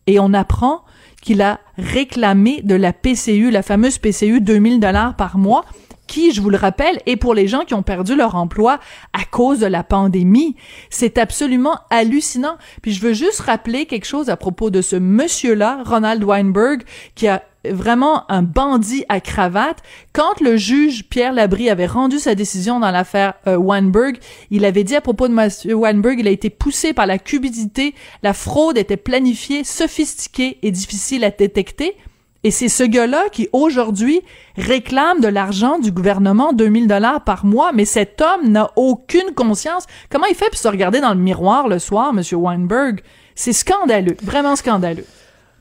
[0.07, 0.83] Et on apprend
[1.21, 5.65] qu'il a réclamé de la PCU, la fameuse PCU 2000 dollars par mois,
[6.11, 8.79] qui, je vous le rappelle, est pour les gens qui ont perdu leur emploi
[9.13, 10.57] à cause de la pandémie.
[10.89, 12.57] C'est absolument hallucinant.
[12.81, 16.83] Puis je veux juste rappeler quelque chose à propos de ce monsieur-là, Ronald Weinberg,
[17.15, 19.79] qui a vraiment un bandit à cravate.
[20.13, 24.17] Quand le juge Pierre Labrie avait rendu sa décision dans l'affaire euh, Weinberg,
[24.49, 25.49] il avait dit à propos de M.
[25.77, 27.93] Weinberg, il a été poussé par la cupidité,
[28.23, 31.95] la fraude était planifiée, sophistiquée et difficile à détecter.
[32.43, 34.21] Et c'est ce gars-là qui, aujourd'hui,
[34.57, 39.85] réclame de l'argent du gouvernement, 2000 dollars par mois, mais cet homme n'a aucune conscience.
[40.09, 43.01] Comment il fait pour se regarder dans le miroir le soir, Monsieur Weinberg?
[43.35, 45.05] C'est scandaleux, vraiment scandaleux.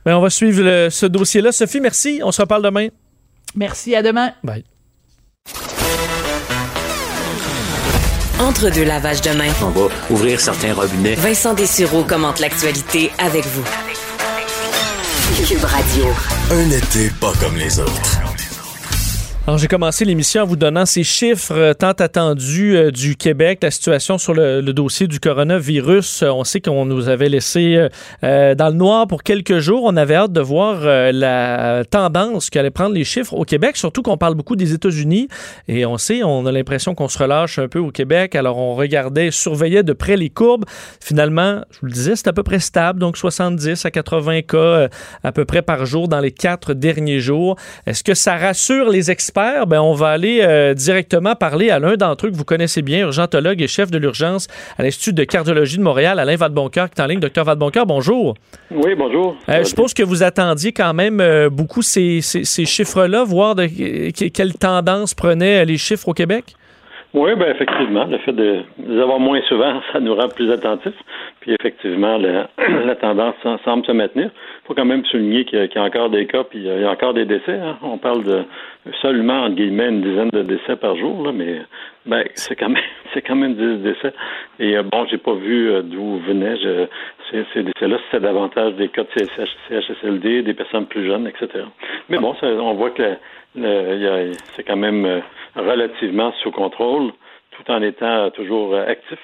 [0.05, 1.53] Ben, on va suivre ce dossier-là.
[1.53, 2.21] Sophie, merci.
[2.25, 2.89] On se reparle demain.
[3.55, 4.33] Merci, à demain.
[4.43, 4.65] Bye.
[8.39, 9.53] Entre deux lavages de main.
[9.63, 11.15] On va ouvrir certains robinets.
[11.15, 13.65] Vincent Dessureau commente l'actualité avec vous.
[15.47, 16.07] Cube Radio.
[16.51, 18.30] Un été pas comme les autres.
[19.47, 23.61] Alors, j'ai commencé l'émission en vous donnant ces chiffres euh, tant attendus euh, du Québec,
[23.63, 26.25] la situation sur le, dossier du coronavirus.
[26.25, 27.89] Euh, on sait qu'on nous avait laissé
[28.23, 29.85] dans le noir pour quelques jours.
[29.85, 34.19] On avait hâte de voir la tendance qu'allaient prendre les chiffres au Québec, surtout qu'on
[34.19, 35.29] parle beaucoup des États-Unis.
[35.69, 38.35] Et on sait, on a l'impression qu'on se relâche un peu au Québec.
[38.35, 40.67] Alors, on regardait, surveillait de près les courbes.
[41.03, 44.89] Finalement, je vous le disais, c'est à peu près stable, donc 70 à 80 cas
[45.25, 47.57] à peu près par jour dans les quatre derniers jours.
[47.87, 49.30] Est-ce que ça rassure les experts?
[49.35, 53.01] Ben, on va aller euh, directement parler à l'un d'entre eux que vous connaissez bien,
[53.01, 57.05] urgentologue et chef de l'urgence à l'Institut de cardiologie de Montréal, Alain Vadeboncoeur, qui est
[57.05, 57.21] en ligne.
[57.21, 58.35] Docteur Vadeboncoeur, bonjour.
[58.71, 59.37] Oui, bonjour.
[59.49, 63.67] Euh, je suppose que vous attendiez quand même euh, beaucoup ces, ces, chiffres-là, voir de,
[64.29, 66.57] quelle tendance prenaient les chiffres au Québec?
[67.13, 70.95] Oui, ben effectivement, le fait de les avoir moins souvent, ça nous rend plus attentifs.
[71.41, 72.19] Puis effectivement,
[72.59, 74.31] la tendance semble se maintenir.
[74.35, 76.91] Il faut quand même souligner qu'il y, a encore des cas, puis il y a
[76.91, 77.59] encore des décès.
[77.59, 77.79] Hein.
[77.83, 78.45] On parle de
[79.01, 81.61] seulement, entre guillemets, une dizaine de décès par jour, là, mais
[82.07, 82.83] ben, c'est quand même
[83.15, 84.13] c'est quand même 10 décès.
[84.59, 86.57] Et euh, bon, j'ai pas vu euh, d'où venaient
[87.31, 87.99] ces, ces décès-là.
[88.07, 89.27] C'était davantage des cas de
[89.69, 91.65] CHSLD, des personnes plus jeunes, etc.
[92.09, 93.17] Mais bon, on voit que
[93.55, 95.21] c'est quand même euh,
[95.57, 97.13] relativement sous contrôle,
[97.53, 99.19] tout en étant toujours actif.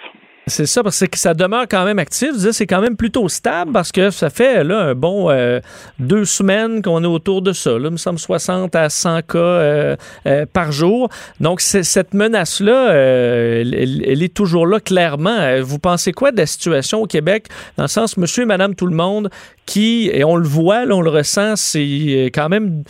[0.49, 2.37] C'est ça, parce que ça demeure quand même actif.
[2.37, 5.59] C'est quand même plutôt stable parce que ça fait là un bon euh,
[5.99, 7.73] deux semaines qu'on est autour de ça.
[7.73, 11.09] Là, il me semble 60 à 100 cas euh, euh, par jour.
[11.41, 15.61] Donc, cette menace-là, elle, est toujours là clairement.
[15.63, 17.49] Vous pensez quoi de la situation au Québec?
[17.77, 19.31] Dans le sens monsieur et madame tout le monde
[19.67, 22.85] qui, et on le voit, on le ressent, c'est quand même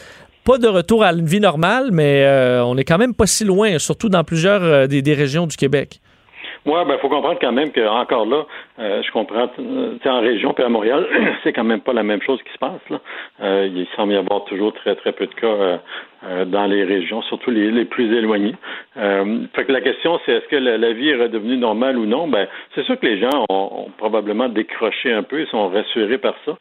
[0.45, 2.29] pas de retour à une vie normale, mais
[2.62, 6.01] on est quand même pas si loin, surtout dans plusieurs des régions du Québec.
[6.66, 8.44] Oui, ben faut comprendre quand même que encore là,
[8.81, 11.07] euh, je comprends, euh, en région puis à Montréal,
[11.44, 12.81] c'est quand même pas la même chose qui se passe.
[12.90, 13.00] Là.
[13.40, 15.81] Euh, il semble y avoir toujours très très peu de cas
[16.46, 18.57] dans les régions, surtout les, les plus éloignées.
[18.96, 22.26] fait que la question, c'est est-ce que la, vie est redevenue normale ou non?
[22.26, 26.35] Ben, c'est sûr que les gens ont, probablement décroché un peu, ils sont rassurés par
[26.44, 26.57] ça.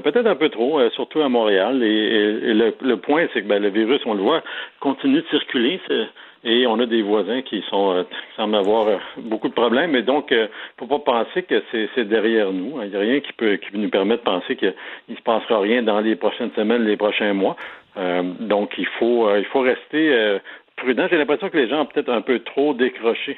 [0.00, 1.82] Peut-être un peu trop, surtout à Montréal.
[1.82, 4.42] Et, le, le, point, c'est que ben, le virus, on le voit,
[4.80, 5.78] continue de circuler.
[6.44, 8.02] Et on a des voisins qui sont euh,
[8.36, 9.94] semblent avoir euh, beaucoup de problèmes.
[9.94, 12.82] Et donc, euh, faut pas penser que c'est derrière nous.
[12.82, 14.74] Il n'y a rien qui peut qui nous permet de penser qu'il
[15.08, 17.56] ne se passera rien dans les prochaines semaines, les prochains mois.
[17.96, 20.38] Euh, donc, il faut il faut rester
[20.84, 23.36] J'ai l'impression que les gens ont peut-être un peu trop décroché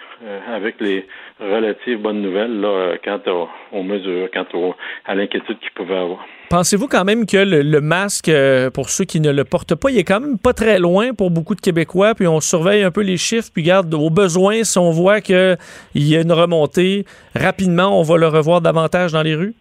[0.49, 1.07] avec les
[1.41, 6.25] relatives bonnes nouvelles là, quant aux, mesures, quant à l'inquiétude qu'ils pouvaient avoir.
[6.51, 9.99] Pensez-vous quand même que le, masque, euh, pour ceux qui ne le portent pas, il
[9.99, 13.03] est quand même pas très loin pour beaucoup de Québécois, puis on surveille un peu
[13.03, 15.57] les chiffres, puis garde au besoin, si on voit qu'il
[15.95, 17.05] y a une remontée,
[17.35, 19.55] rapidement, on va le revoir davantage dans les rues?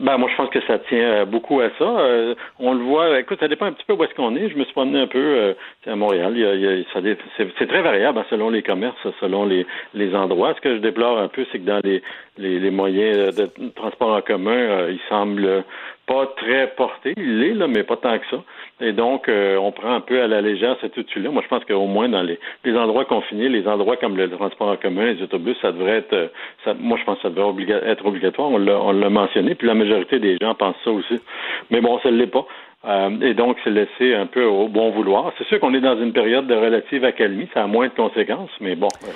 [0.00, 1.84] Ben, moi, je pense que ça tient euh, beaucoup à ça.
[1.84, 4.48] Euh, on le voit, écoute, ça dépend un petit peu où est-ce qu'on est.
[4.48, 5.54] Je me suis promené un peu euh,
[5.86, 6.32] à Montréal.
[6.36, 9.66] Il y a, il y a, c'est, très variable hein, selon les commerces, selon les,
[9.94, 10.54] les endroits.
[10.54, 12.02] Ce que je déplore un peu, c'est que dans les,
[12.36, 15.64] les, les moyens de transport en commun, il semble
[16.06, 17.14] pas très porté.
[17.16, 18.42] Il l'est, là, mais pas tant que ça.
[18.80, 21.30] Et donc, on prend un peu à la légère cet outil-là.
[21.30, 24.68] Moi, je pense qu'au moins dans les, les endroits confinés, les endroits comme le transport
[24.68, 26.30] en commun, les autobus, ça devrait être,
[26.64, 28.50] ça, moi, je pense que ça devrait être obligatoire.
[28.50, 29.54] On l'a, on l'a mentionné.
[29.54, 31.20] Puis la majorité des gens pensent ça aussi.
[31.70, 32.46] Mais bon, ça ne l'est pas.
[32.84, 35.32] Euh, et donc, c'est laissé un peu au bon vouloir.
[35.38, 38.50] C'est sûr qu'on est dans une période de relative accalmie, ça a moins de conséquences,
[38.60, 39.10] mais bon, euh,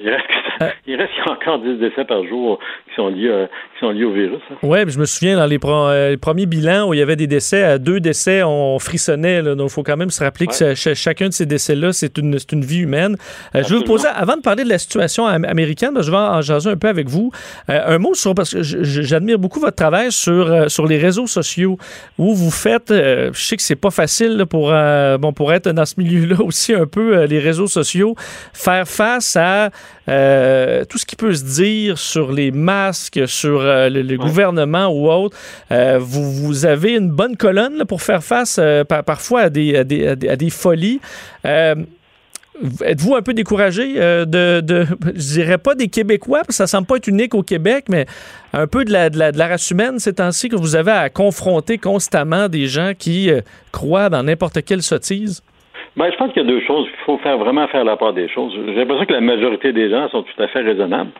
[0.00, 0.24] il reste,
[0.62, 0.68] euh.
[0.86, 4.12] il reste encore 10 décès par jour qui sont liés, euh, qui sont liés au
[4.12, 4.40] virus.
[4.50, 4.56] Hein.
[4.62, 7.62] Oui, je me souviens dans les, euh, premiers bilans où il y avait des décès,
[7.62, 9.42] à deux décès, on frissonnait.
[9.42, 12.64] donc, il faut quand même se rappeler que chacun de ces décès-là, c'est une, une,
[12.64, 13.16] vie humaine.
[13.54, 16.70] je vais vous poser, avant de parler de la situation américaine, je vais en jaser
[16.70, 17.30] un peu avec vous.
[17.68, 21.78] un mot sur, parce que j'admire beaucoup votre travail sur, sur les réseaux sociaux
[22.18, 24.72] où vous faites, je sais que c'est pas facile pour,
[25.18, 28.14] bon, pour être dans ce milieu-là aussi un peu, les réseaux sociaux,
[28.52, 29.70] faire face à
[30.08, 35.10] euh, tout ce qui peut se dire sur les masques, sur euh, le, gouvernement ou
[35.10, 35.36] autre,
[35.72, 40.06] euh, vous, vous, avez une bonne colonne pour faire face parfois à des, à des,
[40.06, 41.00] à des, folies.
[41.44, 46.86] êtes-vous un peu découragé de, de, je dirais pas des Québécois, parce que ça semble
[46.86, 48.06] pas être unique au Québec, mais
[48.52, 50.92] un peu de la, de la, de la race humaine ces temps-ci que vous avez
[50.92, 53.30] à confronter constamment des gens qui
[53.72, 55.42] croient dans n'importe quelle sottise?
[55.96, 56.86] Ben, je pense qu'il y a deux choses.
[56.92, 58.52] Il faut faire vraiment faire la part des choses.
[58.66, 61.10] J'ai l'impression que la majorité des gens sont tout à fait raisonnables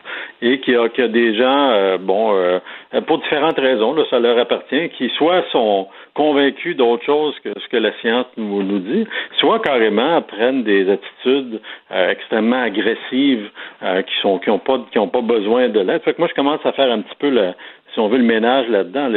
[0.43, 2.59] et qu'il y a, y a des gens, euh, bon, euh,
[3.07, 7.67] pour différentes raisons, là, ça leur appartient, qui soit sont convaincus d'autre chose que ce
[7.69, 9.07] que la science nous, dit,
[9.39, 11.59] soit carrément prennent des attitudes
[11.91, 13.49] euh, extrêmement agressives
[13.81, 16.03] qui sont qui ont pas qui ont pas besoin de l'aide.
[16.03, 17.53] Fait que moi, je commence à faire un petit peu le,
[17.93, 19.09] si on veut, le ménage là-dedans.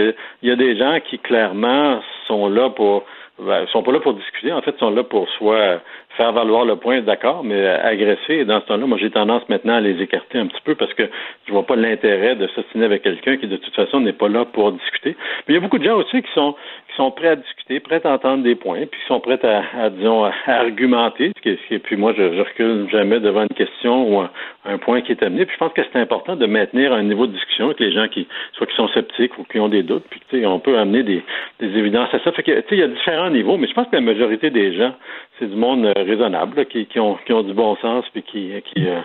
[0.42, 3.04] Il y a des gens qui clairement sont là pour
[3.40, 4.52] ben, ils sont pas là pour discuter.
[4.52, 5.80] En fait, ils sont là pour soit
[6.16, 8.34] faire valoir le point, d'accord, mais agresser.
[8.34, 10.92] Et dans ce temps-là, moi, j'ai tendance maintenant à les écarter un petit peu parce
[10.94, 11.04] que
[11.46, 14.44] je vois pas l'intérêt de s'assiner avec quelqu'un qui, de toute façon, n'est pas là
[14.44, 15.16] pour discuter.
[15.46, 16.54] Mais il y a beaucoup de gens aussi qui sont
[17.00, 20.32] sont prêts à discuter, prêts à entendre des points, puis sont prêts à, disons, à
[20.46, 21.32] argumenter.
[21.46, 25.22] Et puis moi, je, je, recule jamais devant une question ou un, point qui est
[25.22, 25.46] amené.
[25.46, 28.06] Puis je pense que c'est important de maintenir un niveau de discussion avec les gens
[28.08, 30.04] qui, soit qui sont sceptiques ou qui ont des doutes.
[30.10, 31.22] Puis, tu sais, on peut amener des,
[31.60, 32.32] évidences à ça.
[32.32, 34.50] Fait que, tu sais, il y a différents niveaux, mais je pense que la majorité
[34.50, 34.92] des gens,
[35.38, 38.86] c'est du monde euh, raisonnable, qui, ont, qui ont du bon sens, puis qui, qui,
[38.86, 39.00] euh,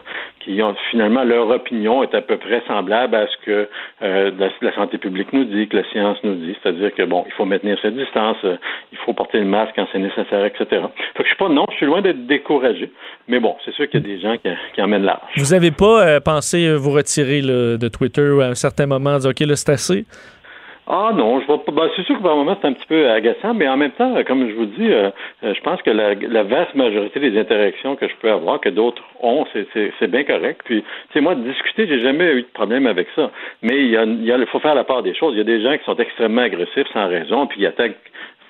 [0.45, 3.67] qui ont finalement leur opinion est à peu près semblable à ce que
[4.03, 4.31] euh,
[4.62, 7.45] la, santé publique nous dit, que la science nous dit, c'est-à-dire que bon, il faut
[7.45, 10.65] maintenir cette distance, il faut porter le masque quand c'est nécessaire, etc.
[10.69, 12.91] Fait que je suis pas non, je suis loin d'être découragé,
[13.27, 15.21] mais bon, c'est sûr qu'il y a des gens qui, qui emmènent large.
[15.38, 19.55] Vous avez pas pensé vous retirer de Twitter à un certain moment, dire ok, là
[19.55, 20.05] c'est assez?
[20.88, 21.71] Ah non, je vois pas.
[21.71, 24.13] Ben, c'est sûr que par moment c'est un petit peu agaçant, mais en même temps,
[24.28, 25.10] comme je vous dis, euh,
[25.41, 29.02] je pense que la, la, vaste majorité des interactions que je peux avoir, que d'autres
[29.19, 30.62] ont, c'est bien correct.
[30.63, 33.32] Puis, tu moi, de discuter, j'ai jamais eu de problème avec ça.
[33.63, 35.34] Mais il y a, il faut faire la part des choses.
[35.34, 37.98] Il y a des gens qui sont extrêmement agressifs sans raison, puis ils attaquent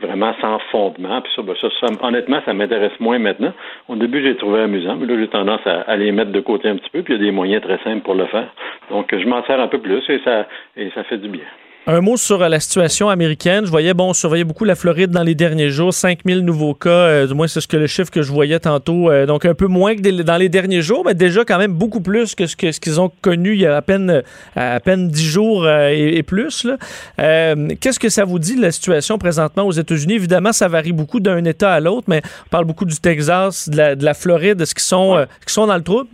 [0.01, 1.21] vraiment sans fondement.
[1.21, 3.53] Puis ça, ben ça, honnêtement, ça m'intéresse moins maintenant.
[3.87, 6.67] Au début, j'ai trouvé amusant, mais là, j'ai tendance à, à, les mettre de côté
[6.67, 8.53] un petit peu, puis il y a des moyens très simples pour le faire.
[8.89, 11.45] Donc, je m'en sers un peu plus et ça, et ça fait du bien.
[11.87, 13.63] Un mot sur euh, la situation américaine.
[13.63, 15.93] Je voyais, bon, on surveillait beaucoup la Floride dans les derniers jours.
[15.93, 19.11] 5000 nouveaux cas, euh, du moins c'est ce que le chiffre que je voyais tantôt.
[19.11, 22.01] Euh, donc un peu moins que dans les derniers jours, mais déjà quand même beaucoup
[22.01, 24.23] plus que ce qu'ils ce ont connu il y a à peine,
[24.55, 26.67] à peine 10 jours et, plus.
[27.17, 30.15] Qu'est-ce que ça vous dit de la situation présentement aux États-Unis?
[30.15, 33.77] Évidemment, ça varie beaucoup d'un État à l'autre, mais on parle beaucoup du Texas, de
[33.77, 34.59] la, de la Floride.
[34.59, 36.09] Est-ce qu'ils sont, qui sont dans le trouble?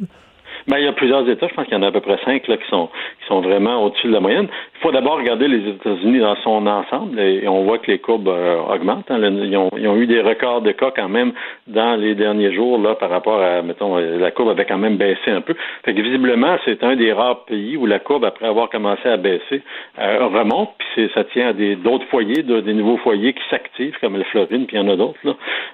[0.67, 2.17] Ben, il y a plusieurs États, je pense qu'il y en a à peu près
[2.25, 4.47] cinq là, qui sont qui sont vraiment au-dessus de la moyenne.
[4.75, 8.29] Il faut d'abord regarder les États-Unis dans son ensemble et, on voit que les courbes
[8.29, 9.09] euh, augmentent.
[9.09, 9.19] Hein.
[9.21, 11.33] Ils, ont, ils, ont, eu des records de cas quand même
[11.67, 15.29] dans les derniers jours là par rapport à, mettons, la courbe avait quand même baissé
[15.29, 15.53] un peu.
[15.85, 19.17] Fait que visiblement, c'est un des rares pays où la courbe, après avoir commencé à
[19.17, 19.61] baisser,
[19.99, 24.23] euh, remonte, puis ça tient à d'autres foyers, des nouveaux foyers qui s'activent, comme la
[24.25, 25.19] Floride, puis il y en a d'autres.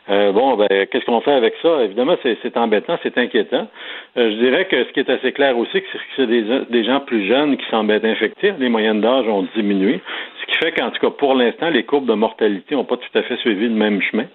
[0.10, 1.84] Euh, bon, ben, qu'est-ce qu'on fait avec ça?
[1.84, 3.68] Évidemment, c'est embêtant, c'est inquiétant.
[4.16, 6.28] je dirais que ce qui est assez clair aussi, c'est que c'est
[6.72, 8.54] des, gens plus jeunes qui semblent être infectés.
[8.60, 10.02] Les moyennes d'âge ont diminué.
[10.48, 13.18] Ce qui fait qu'en tout cas, pour l'instant, les courbes de mortalité n'ont pas tout
[13.18, 14.26] à fait suivi le même chemin.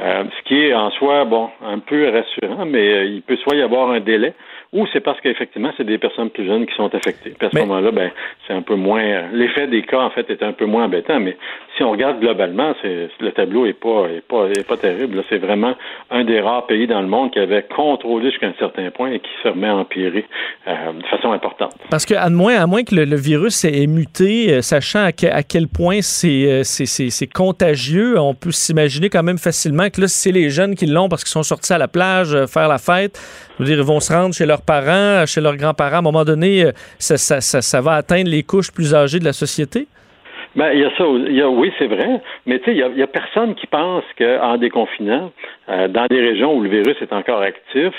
[0.00, 3.56] Euh, ce qui est en soi, bon, un peu rassurant, mais euh, il peut soit
[3.56, 4.34] y avoir un délai
[4.72, 7.34] ou c'est parce qu'effectivement, c'est des personnes plus jeunes qui sont affectées.
[7.36, 8.12] Puis à ce moment-là, ben,
[8.46, 9.02] c'est un peu moins.
[9.32, 11.18] L'effet des cas, en fait, est un peu moins embêtant.
[11.18, 11.36] Mais
[11.76, 15.24] si on regarde globalement, c'est, le tableau est pas, est pas, est pas terrible.
[15.28, 15.74] C'est vraiment
[16.10, 19.18] un des rares pays dans le monde qui avait contrôlé jusqu'à un certain point et
[19.18, 20.24] qui se remet à empirer
[20.68, 21.74] euh, de façon importante.
[21.90, 25.32] Parce que, à moins, à moins que le, virus ait muté, euh, sachant à, quel
[25.32, 30.50] point euh, c'est, c'est, contagieux, on peut s'imaginer quand même facilement que là, c'est les
[30.50, 33.18] jeunes qui l'ont parce qu'ils sont sortis à la plage, faire la fête,
[33.60, 35.96] dire, ils vont se rendre chez leur parents, chez leurs grands-parents.
[35.96, 39.86] À un moment donné, euh, ça, va atteindre les couches plus âgées de la société?
[40.56, 41.06] Ben, il y a ça.
[41.06, 42.20] Oui, c'est vrai.
[42.46, 45.30] Mais tu sais, il y a, personne qui pense qu'en déconfinant,
[45.68, 47.94] euh, dans des régions où le virus est encore actif,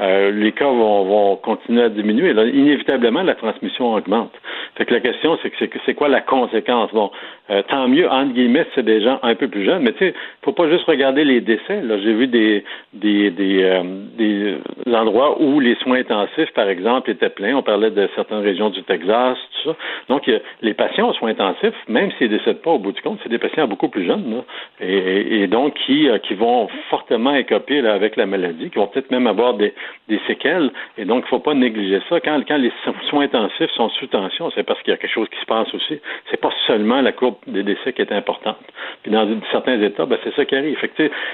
[0.00, 2.32] euh, les cas vont, vont, continuer à diminuer.
[2.32, 4.32] Là, inévitablement, la transmission augmente.
[4.76, 6.90] Fait que la question, c'est que c'est quoi la conséquence?
[6.92, 7.12] Bon,
[7.50, 10.14] euh, tant mieux, entre guillemets, c'est des gens un peu plus jeunes, mais tu sais,
[10.42, 11.80] faut pas juste regarder les décès.
[11.80, 13.82] Là, j'ai vu des des des, euh,
[14.16, 14.56] des
[14.92, 17.54] endroits où les soins intensifs, par exemple, étaient pleins.
[17.54, 19.76] On parlait de certaines régions du Texas, tout ça.
[20.08, 20.28] Donc,
[20.60, 23.38] les patients aux soins intensifs, même s'ils décèdent pas au bout du compte, c'est des
[23.38, 24.42] patients beaucoup plus jeunes, là,
[24.80, 29.10] et, et, donc qui qui vont fortement écoper là, avec la maladie, qui vont peut-être
[29.12, 29.72] même avoir des
[30.08, 30.70] des séquelles.
[30.98, 32.20] Et donc, il ne faut pas négliger ça.
[32.20, 32.72] Quand, quand les
[33.08, 35.72] soins intensifs sont sous tension, c'est parce qu'il y a quelque chose qui se passe
[35.74, 36.00] aussi.
[36.30, 38.58] C'est pas seulement la courbe des décès qui est importante.
[39.02, 40.78] Puis dans certains États, ben, c'est ça qui arrive.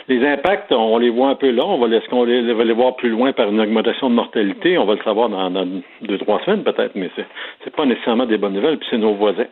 [0.08, 1.64] Les impacts, on les voit un peu là.
[1.64, 4.78] On va les, va les voir plus loin par une augmentation de mortalité?
[4.78, 5.50] On va le savoir dans,
[6.02, 7.10] deux, trois semaines peut-être, mais
[7.64, 8.78] c'est pas nécessairement des bonnes nouvelles.
[8.78, 9.46] Puis c'est nos voisins.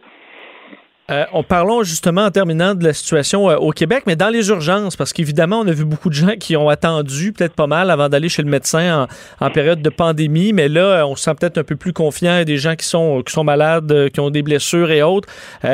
[1.11, 4.51] Euh, on parlons justement en terminant de la situation euh, au Québec, mais dans les
[4.51, 7.91] urgences, parce qu'évidemment, on a vu beaucoup de gens qui ont attendu peut-être pas mal
[7.91, 9.09] avant d'aller chez le médecin
[9.41, 12.45] en, période de pandémie, mais là, on se sent peut-être un peu plus confiant.
[12.45, 15.29] Des gens qui sont, qui sont malades, euh, qui ont des blessures et autres.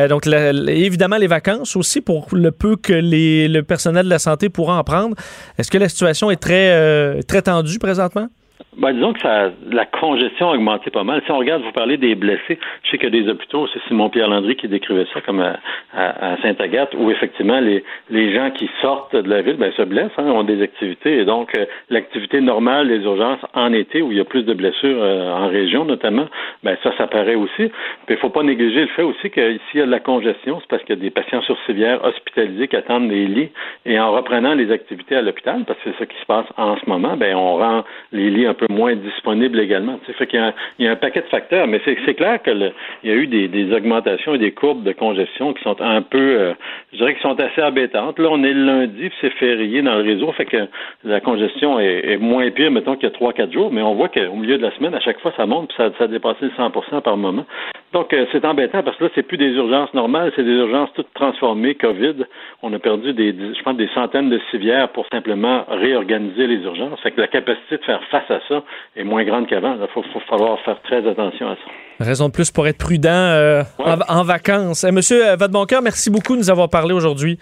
[0.08, 4.48] donc, évidemment, les vacances aussi, pour le peu que les, le personnel de la santé
[4.48, 5.16] pourra en prendre.
[5.58, 8.28] Est-ce que la situation est très, très tendue présentement?
[8.76, 11.22] Ben, disons que ça, la congestion a augmenté pas mal.
[11.24, 13.80] Si on regarde, vous parlez des blessés, je sais qu'il y a des hôpitaux, c'est
[13.86, 15.58] Simon-Pierre Landry qui décrivait ça comme à,
[15.94, 20.10] à, Sainte-Agathe, où effectivement les, les gens qui sortent de la ville ben, se blessent,
[20.18, 21.18] hein, ont des activités.
[21.18, 24.54] Et donc, euh, l'activité normale des urgences en été, où il y a plus de
[24.54, 26.26] blessures euh, en région notamment,
[26.64, 27.70] ben, ça, ça paraît aussi.
[28.06, 30.58] Puis il faut pas négliger le fait aussi qu'ici, il y a de la congestion,
[30.60, 33.50] c'est parce qu'il y a des patients sur civière hospitalisés qui attendent des lits.
[33.86, 36.76] Et en reprenant les activités à l'hôpital, parce que c'est ça qui se passe en
[36.76, 39.98] ce moment, ben, on rend les lits un peu moins disponible également.
[40.18, 43.72] Qu'il y, a un, paquet de facteurs, mais c'est clair qu'il y a eu des,
[43.72, 46.54] augmentations et des courbes de congestion qui sont un peu, euh,
[46.92, 48.18] je dirais, qui sont assez embêtantes.
[48.18, 50.68] Là, on est le lundi, c'est férié dans le réseau, fait que
[51.04, 54.08] la congestion est, moins pire, mettons, qu'il y a trois, quatre jours, mais on voit
[54.08, 56.46] qu'au milieu de la semaine, à chaque fois, ça monte, puis ça, ça a dépassé
[56.46, 57.44] le 100 par moment.
[57.92, 60.90] Donc, euh, c'est embêtant parce que là, c'est plus des urgences normales, c'est des urgences
[60.94, 62.24] toutes transformées, COVID.
[62.62, 67.00] On a perdu des, je pense, des centaines de civières pour simplement réorganiser les urgences.
[67.00, 68.53] Fait que la capacité de faire face à ça
[68.96, 69.76] est moins grande qu'avant.
[69.80, 72.04] Il faut, falloir faire très attention à ça.
[72.04, 74.84] Raison de plus pour être prudent euh, en, vacances.
[74.84, 77.38] Eh, monsieur euh, Vadeboncoeur, merci beaucoup de nous avoir parlé aujourd'hui.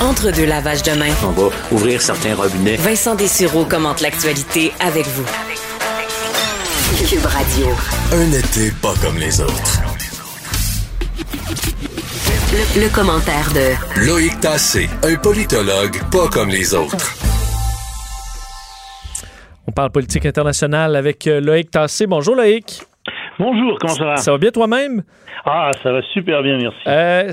[0.00, 1.12] Entre deux lavages de main.
[1.24, 2.76] On va ouvrir certains robinets.
[2.76, 5.26] Vincent Dessureau commente l'actualité avec vous.
[7.06, 7.66] Cube Radio.
[8.12, 9.80] Un été pas comme les autres.
[12.52, 17.19] Le, le commentaire de Loïc Tassé, un politologue pas comme les autres.
[19.70, 22.08] On parle politique internationale avec euh, Loïc Tassé.
[22.08, 22.82] Bonjour Loïc.
[23.38, 24.16] Bonjour, comment ça va?
[24.16, 25.04] Ça va bien toi-même?
[25.44, 26.80] Ah, ça va super bien, merci.
[26.88, 27.30] Euh,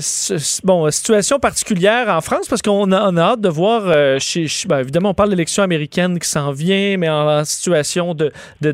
[0.62, 5.10] bon, situation particulière en France parce qu'on a, hâte de voir, euh, chez, ben, évidemment,
[5.10, 8.30] on parle de l'élection américaine qui s'en vient, mais en, situation de,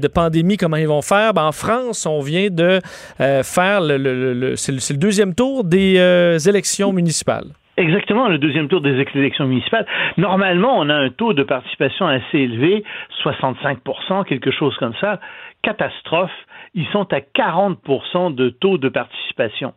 [0.08, 1.32] pandémie, comment ils vont faire?
[1.32, 2.80] Ben, en France, on vient de
[3.22, 7.46] euh, faire le, c'est le, deuxième tour des élections municipales.
[7.76, 9.86] Exactement, le deuxième tour des élections municipales.
[10.16, 12.84] Normalement, on a un taux de participation assez élevé,
[13.22, 15.18] 65% quelque chose comme ça.
[15.62, 16.30] Catastrophe
[16.74, 19.74] ils sont à 40% de taux de participation.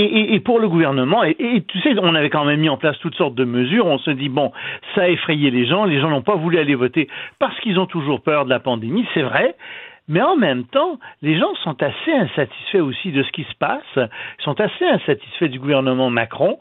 [0.00, 3.16] Et, pour le gouvernement, et, tu sais, on avait quand même mis en place toutes
[3.16, 3.84] sortes de mesures.
[3.86, 4.52] On se dit bon,
[4.94, 5.86] ça a effrayé les gens.
[5.86, 7.08] Les gens n'ont pas voulu aller voter
[7.40, 9.04] parce qu'ils ont toujours peur de la pandémie.
[9.12, 9.56] C'est vrai.
[10.06, 13.82] Mais en même temps, les gens sont assez insatisfaits aussi de ce qui se passe,
[13.96, 16.58] ils sont assez insatisfaits du gouvernement Macron,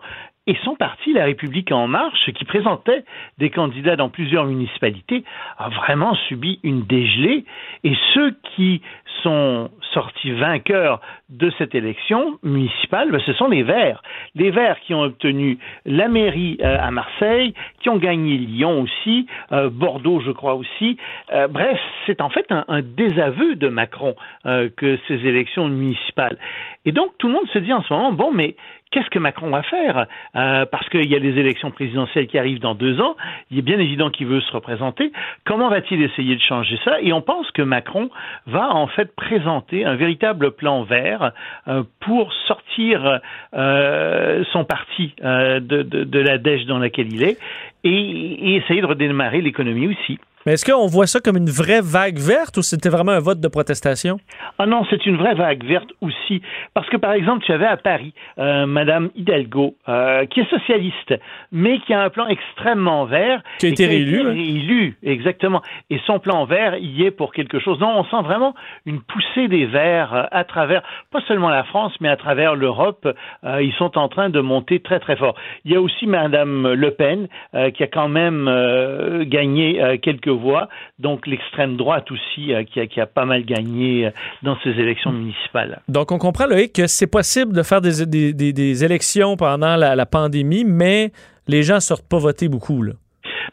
[0.47, 3.03] et son parti, La République en marche, qui présentait
[3.37, 5.25] des candidats dans plusieurs municipalités,
[5.57, 7.43] a vraiment subi une dégelée.
[7.83, 8.81] Et ceux qui
[9.23, 14.01] sont sortis vainqueurs de cette élection municipale, ben, ce sont les Verts.
[14.35, 19.27] Les Verts qui ont obtenu la mairie euh, à Marseille, qui ont gagné Lyon aussi,
[19.51, 20.97] euh, Bordeaux, je crois aussi.
[21.33, 26.37] Euh, bref, c'est en fait un, un, désaveu de Macron que ces élections municipales.
[26.85, 28.55] Et donc tout le monde se dit en ce moment, bon, mais
[28.91, 32.59] qu'est-ce que Macron va faire euh, Parce qu'il y a les élections présidentielles qui arrivent
[32.59, 33.15] dans deux ans,
[33.51, 35.11] il est bien évident qu'il veut se représenter.
[35.45, 37.01] Comment va-t-il essayer de changer ça?
[37.01, 38.09] Et on pense que Macron
[38.45, 41.31] va en fait présenter un véritable plan vert
[41.67, 43.19] euh, pour sortir
[43.53, 47.37] euh, son parti de, la dèche dans laquelle il est
[47.83, 50.19] et, et essayer de redémarrer l'économie aussi.
[50.47, 53.41] Mais est-ce qu'on voit ça comme une vraie vague verte ou c'était vraiment un vote
[53.41, 54.17] de protestation?
[54.57, 56.41] Ah non, c'est une vraie vague verte aussi.
[56.73, 61.15] Parce que, par exemple, tu avais à Paris euh, Madame Hidalgo, euh, qui est socialiste,
[61.51, 63.43] mais qui a un plan extrêmement vert.
[63.59, 64.21] Qui a été réélu.
[64.21, 65.61] Réélu, exactement.
[65.89, 67.77] Et son plan vert y est pour quelque chose.
[67.81, 70.81] Non, on sent vraiment une poussée des verts euh, à travers,
[71.11, 73.05] pas seulement la France, mais à travers l'Europe.
[73.43, 75.35] Euh, ils sont en train de monter très, très fort.
[75.65, 77.27] Il y a aussi Madame Le Pen,
[77.73, 80.69] qui a quand même gagné quelques voix,
[80.99, 84.11] donc l'extrême droite aussi euh, qui, a, pas mal gagné euh,
[84.43, 85.81] dans ces élections municipales.
[85.87, 91.11] Donc on comprend, Loïc, que c'est possible de faire des, élections pendant la, pandémie, mais
[91.47, 92.83] les gens sortent pas voter beaucoup.
[92.83, 92.93] Là.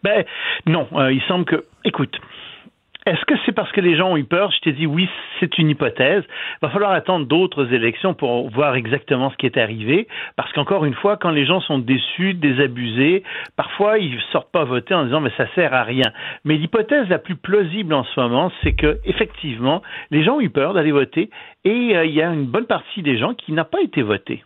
[0.02, 0.24] Ben
[0.66, 2.14] non, euh, il semble que, écoute,
[3.06, 4.50] est-ce que c'est parce que les gens ont eu peur?
[4.50, 6.24] Je t'ai dit oui, c'est une hypothèse.
[6.26, 10.08] Il va falloir attendre d'autres élections pour voir exactement ce qui est arrivé.
[10.36, 13.22] Parce qu'encore une fois, quand les gens sont déçus, désabusés,
[13.56, 16.12] parfois ils sortent pas voter en disant mais ça sert à rien.
[16.44, 20.50] Mais l'hypothèse la plus plausible en ce moment, c'est que effectivement, les gens ont eu
[20.50, 21.28] peur d'aller voter
[21.64, 24.42] et euh, il y a une bonne partie des gens qui n'a pas été voté.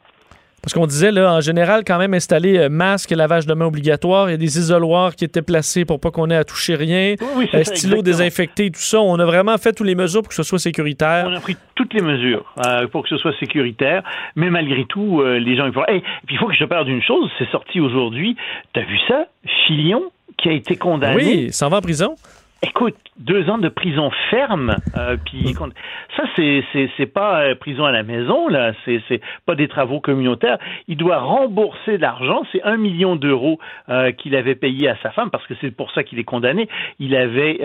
[0.63, 3.67] Parce qu'on disait, là, en général, quand même installer euh, masque et lavage de mains
[3.67, 4.29] obligatoire.
[4.29, 7.15] Il y a des isoloirs qui étaient placés pour pas qu'on ait à toucher rien.
[7.21, 9.01] Oui, oui, Euh, stylo désinfecté, tout ça.
[9.01, 11.27] On a vraiment fait toutes les mesures pour que ce soit sécuritaire.
[11.29, 14.03] On a pris toutes les mesures euh, pour que ce soit sécuritaire,
[14.35, 15.87] mais malgré tout, euh, les gens ils font.
[15.87, 18.37] Hey, puis il faut que je te parle d'une chose, c'est sorti aujourd'hui.
[18.75, 19.27] T'as vu ça?
[19.67, 20.03] Filion
[20.39, 21.17] qui a été condamné.
[21.17, 22.15] Oui, s'en va en prison.
[22.61, 25.71] Écoute, deux ans de prison ferme, euh, puis con-
[26.17, 29.69] ça c'est c'est c'est pas euh, prison à la maison là, c'est c'est pas des
[29.69, 30.59] travaux communautaires.
[30.89, 35.11] Il doit rembourser de l'argent, c'est un million d'euros euh, qu'il avait payé à sa
[35.13, 36.69] femme parce que c'est pour ça qu'il est condamné.
[36.99, 37.61] Il avait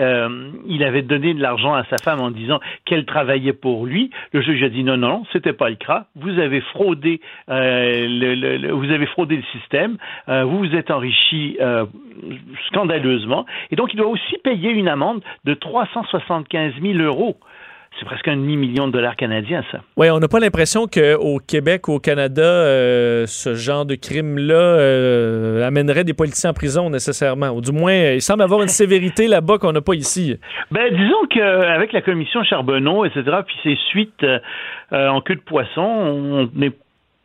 [0.66, 4.10] il avait donné de l'argent à sa femme en disant qu'elle travaillait pour lui.
[4.32, 6.06] Le juge a dit non non, non c'était pas le cas.
[6.14, 9.96] Vous avez fraudé le, le- le- vous avez fraudé le système.
[10.28, 11.58] Vous vous êtes enrichi
[12.68, 17.36] scandaleusement et donc il doit aussi payer une amende de 375 000 euros.
[17.98, 19.78] C'est presque un demi-million de dollars canadiens, ça.
[19.96, 24.54] Oui, on n'a pas l'impression qu'au Québec ou au Canada, euh, ce genre de crime-là
[24.54, 27.50] euh, amènerait des politiciens en prison nécessairement.
[27.50, 30.36] Ou du moins, euh, il semble avoir une sévérité là-bas qu'on n'a pas ici.
[30.72, 35.82] Ben, disons qu'avec la commission Charbonneau, etc., puis ses suites euh, en queue de poisson,
[35.82, 36.72] on n'est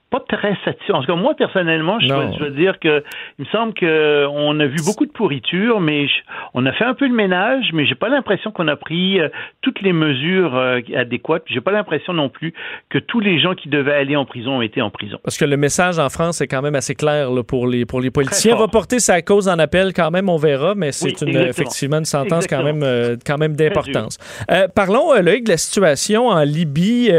[0.10, 0.91] pas très satisfait.
[0.93, 3.03] En tout cas, moi, personnellement, je dois, je dois dire que
[3.38, 6.14] il me semble qu'on a vu beaucoup de pourriture, mais je-
[6.55, 9.30] on a fait un peu le ménage, mais j'ai pas l'impression qu'on a pris euh,
[9.62, 11.43] toutes les mesures euh, adéquates.
[11.45, 12.53] J'ai pas l'impression non plus
[12.89, 15.20] que tous les gens qui devaient aller en prison ont été en prison.
[15.24, 18.01] Parce que le message en France est quand même assez clair là, pour, les, pour
[18.01, 18.53] les politiciens.
[18.53, 18.62] fort.
[18.62, 21.49] va porter sa cause en appel quand même, on verra, mais c'est Oui, une, exactement.
[21.49, 24.18] effectivement une sentence quand même, euh, quand même d'importance.
[24.49, 27.12] Euh, parlons, Loïc, de la situation en Libye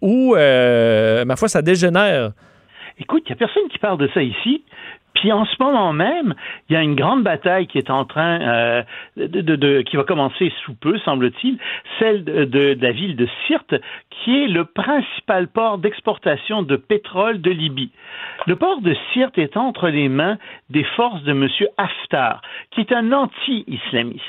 [0.00, 2.29] où, ma foi, ça dégénère.
[3.00, 4.62] Écoute, il n'y a personne qui parle de ça ici.
[5.14, 6.34] Puis en ce moment même,
[6.68, 8.82] il y a une grande bataille qui est en train euh,
[9.16, 11.58] de, de- de- qui va commencer sous peu, semble-t-il,
[11.98, 13.74] celle de, de- la ville de Sirte,
[14.10, 17.90] qui est le principal port d'exportation de pétrole de Libye.
[18.46, 20.38] Le port de Sirte est entre les mains
[20.70, 21.48] des forces de M.
[21.76, 22.40] Haftar,
[22.70, 24.24] qui est un anti-islamiste.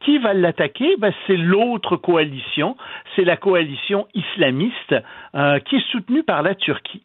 [0.00, 0.96] Qui va l'attaquer?
[0.98, 2.76] Ben, C'est l'autre coalition,
[3.14, 4.94] c'est la coalition islamiste
[5.34, 7.02] euh, qui est soutenue par la Turquie.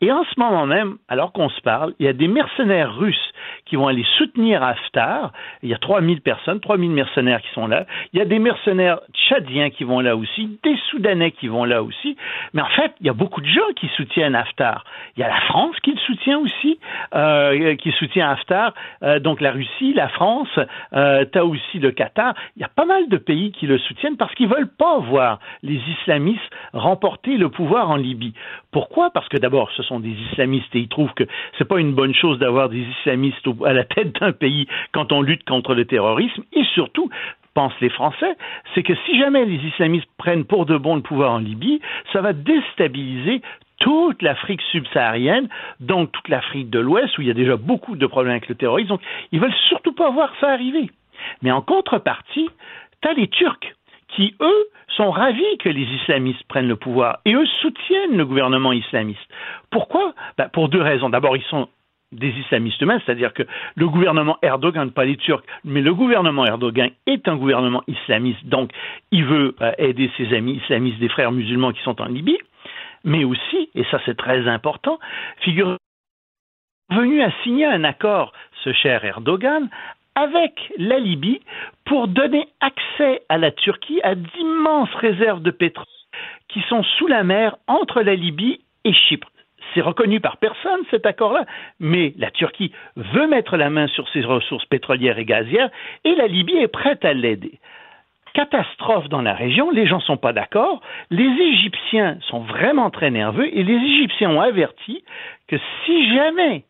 [0.00, 3.32] Et en ce moment même, alors qu'on se parle, il y a des mercenaires russes
[3.66, 5.32] qui vont aller soutenir Haftar.
[5.62, 7.84] Il y a 3000 personnes, 3000 mercenaires qui sont là.
[8.12, 11.82] Il y a des mercenaires tchadiens qui vont là aussi, des Soudanais qui vont là
[11.82, 12.16] aussi.
[12.54, 14.84] Mais en fait, il y a beaucoup de gens qui soutiennent Haftar.
[15.16, 16.78] Il y a la France qui le soutient aussi,
[17.16, 18.74] euh, qui soutient Haftar.
[19.02, 20.60] Euh, donc la Russie, la France,
[20.92, 22.34] euh, tu as aussi le Qatar.
[22.56, 25.40] Il y a pas mal de pays qui le soutiennent parce qu'ils veulent pas voir
[25.64, 26.38] les islamistes
[26.72, 28.34] remporter le pouvoir en Libye.
[28.70, 29.10] Pourquoi?
[29.10, 31.24] Parce que d'abord, ce sont des islamistes et ils trouvent que
[31.56, 35.22] c'est pas une bonne chose d'avoir des islamistes à la tête d'un pays quand on
[35.22, 36.42] lutte contre le terrorisme.
[36.52, 37.10] Et surtout,
[37.54, 38.36] pensent les Français,
[38.72, 41.80] c'est que si jamais les islamistes prennent pour de bon le pouvoir en Libye,
[42.12, 43.42] ça va déstabiliser
[43.78, 45.48] toute l'Afrique subsaharienne,
[45.80, 48.54] donc toute l'Afrique de l'Ouest, où il y a déjà beaucoup de problèmes avec le
[48.54, 48.90] terrorisme.
[48.90, 49.00] Donc,
[49.32, 50.90] ils veulent surtout pas voir ça arriver.
[51.42, 52.48] Mais en contrepartie,
[53.02, 53.74] tu as les Turcs
[54.08, 58.72] qui, eux, sont ravis que les islamistes prennent le pouvoir et eux soutiennent le gouvernement
[58.72, 59.20] islamiste.
[59.70, 60.14] Pourquoi?
[60.36, 61.08] Ben, Pour deux raisons.
[61.08, 61.68] D'abord, ils sont
[62.12, 63.42] des islamistes eux-mêmes, c'est-à-dire que
[63.74, 68.70] le gouvernement Erdogan, pas les Turcs, mais le gouvernement Erdogan est un gouvernement islamiste, donc
[69.10, 72.38] il veut euh, aider ses amis islamistes, des frères musulmans qui sont en Libye,
[73.04, 74.98] mais aussi, et ça c'est très important,
[75.40, 75.76] figure
[76.90, 78.32] venu à signer un accord,
[78.64, 79.68] ce cher Erdogan,
[80.18, 81.40] avec la Libye
[81.84, 85.86] pour donner accès à la Turquie à d'immenses réserves de pétrole
[86.48, 89.30] qui sont sous la mer entre la Libye et Chypre.
[89.72, 91.44] C'est reconnu par personne cet accord-là,
[91.78, 95.70] mais la Turquie veut mettre la main sur ses ressources pétrolières et gazières
[96.04, 97.60] et la Libye est prête à l'aider.
[98.34, 103.10] Catastrophe dans la région, les gens ne sont pas d'accord, les Égyptiens sont vraiment très
[103.10, 105.04] nerveux et les Égyptiens ont averti
[105.46, 106.64] que si jamais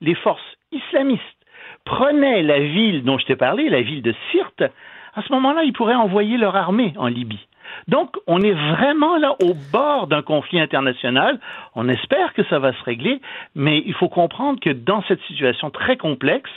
[0.00, 1.41] les forces islamistes
[1.84, 4.62] prenaient la ville dont je t'ai parlé, la ville de Sirte,
[5.14, 7.46] à ce moment-là, ils pourraient envoyer leur armée en Libye.
[7.88, 11.38] Donc, on est vraiment là au bord d'un conflit international.
[11.74, 13.20] On espère que ça va se régler,
[13.54, 16.50] mais il faut comprendre que dans cette situation très complexe,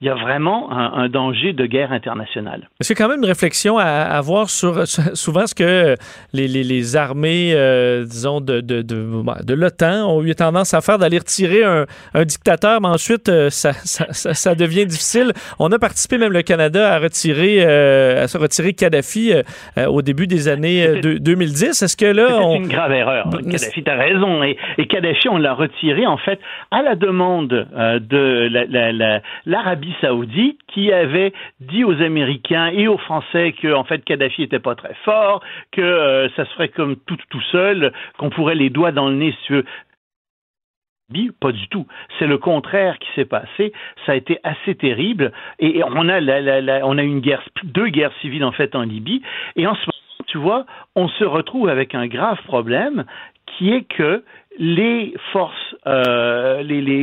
[0.00, 2.68] il y a vraiment un, un danger de guerre internationale.
[2.80, 5.96] C'est quand même une réflexion à avoir sur souvent ce que
[6.32, 10.80] les, les, les armées, euh, disons, de, de, de, de l'OTAN ont eu tendance à
[10.80, 15.32] faire, d'aller retirer un, un, dictateur, mais ensuite, euh, ça, ça, ça, ça, devient difficile.
[15.58, 20.02] On a participé, même le Canada, à retirer, euh, à se retirer Kadhafi euh, au
[20.02, 21.82] début des années années 2010.
[21.82, 22.56] Est-ce que là, c'est on...
[22.56, 23.30] une grave erreur.
[23.30, 24.42] Kadhafi, t'as raison.
[24.42, 26.40] Et, et Kadhafi, on l'a retiré en fait
[26.70, 28.48] à la demande euh, de
[29.46, 34.04] l'Arabie la, la, Saoudite, qui avait dit aux Américains et aux Français que en fait
[34.04, 35.42] Kadhafi était pas très fort,
[35.72, 39.14] que euh, ça se ferait comme tout tout seul, qu'on pourrait les doigts dans le
[39.14, 39.64] nez tu veux
[41.40, 41.86] pas du tout.
[42.18, 43.72] C'est le contraire qui s'est passé.
[44.04, 45.32] Ça a été assez terrible.
[45.58, 46.20] Et on a,
[46.84, 49.22] on a une guerre, deux guerres civiles en fait en Libye.
[49.56, 49.97] Et en ce moment,
[50.28, 53.04] tu vois, on se retrouve avec un grave problème
[53.46, 54.24] qui est que
[54.58, 56.62] les forces, euh,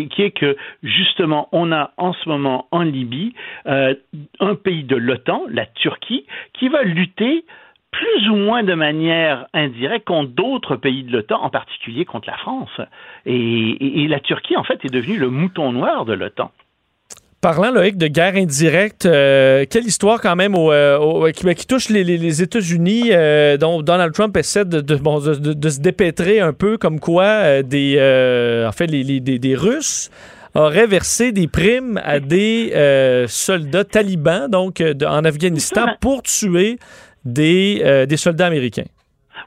[0.10, 3.34] qui est que justement on a en ce moment en Libye
[3.66, 3.96] euh,
[4.40, 7.46] un pays de l'OTAN, la Turquie, qui va lutter
[7.92, 12.38] plus ou moins de manière indirecte contre d'autres pays de l'OTAN, en particulier contre la
[12.38, 12.82] France.
[13.26, 16.52] Et, la Turquie, en fait, est devenue le mouton noir de l'OTAN.
[17.42, 20.72] Parlant, Loïc, de guerre indirecte, euh, quelle histoire quand même au,
[21.32, 26.54] qui, qui, touche les, États-Unis, euh, dont Donald Trump essaie de, de, se dépêtrer un
[26.54, 27.98] peu, comme quoi euh, des,
[28.68, 30.10] en fait, les, des, Russes
[30.56, 32.72] auraient versé des primes à des
[33.28, 36.78] soldats talibans, donc en Afghanistan, pour tuer
[37.26, 38.86] des, des soldats américains.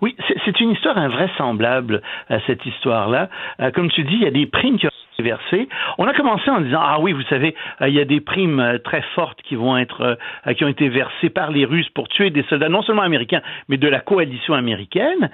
[0.01, 0.15] Oui,
[0.45, 2.03] c'est une histoire invraisemblable,
[2.47, 3.29] cette histoire-là.
[3.75, 4.91] comme tu dis, il y a des primes qui ont
[5.23, 5.69] versées.
[5.99, 8.61] On a commencé en disant ah oui, vous savez, euh, il y a des primes
[8.61, 10.17] euh, très fortes qui vont être
[10.47, 13.43] euh, qui ont été versées par les Russes pour tuer des soldats non seulement américains,
[13.69, 15.29] mais de la coalition américaine.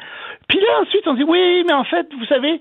[0.48, 2.60] Puis là ensuite on dit oui, mais en fait, vous savez,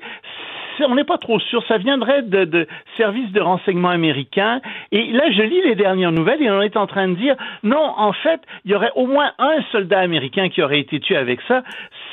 [0.82, 1.64] on n'est pas trop sûr.
[1.68, 2.68] Ça viendrait de, de,
[2.98, 4.62] services de renseignement américains.
[4.92, 7.94] Et là, je lis les dernières nouvelles et on est en train de dire non,
[7.98, 11.40] en fait, il y aurait au moins un soldat américain qui aurait été tué avec
[11.48, 11.64] ça.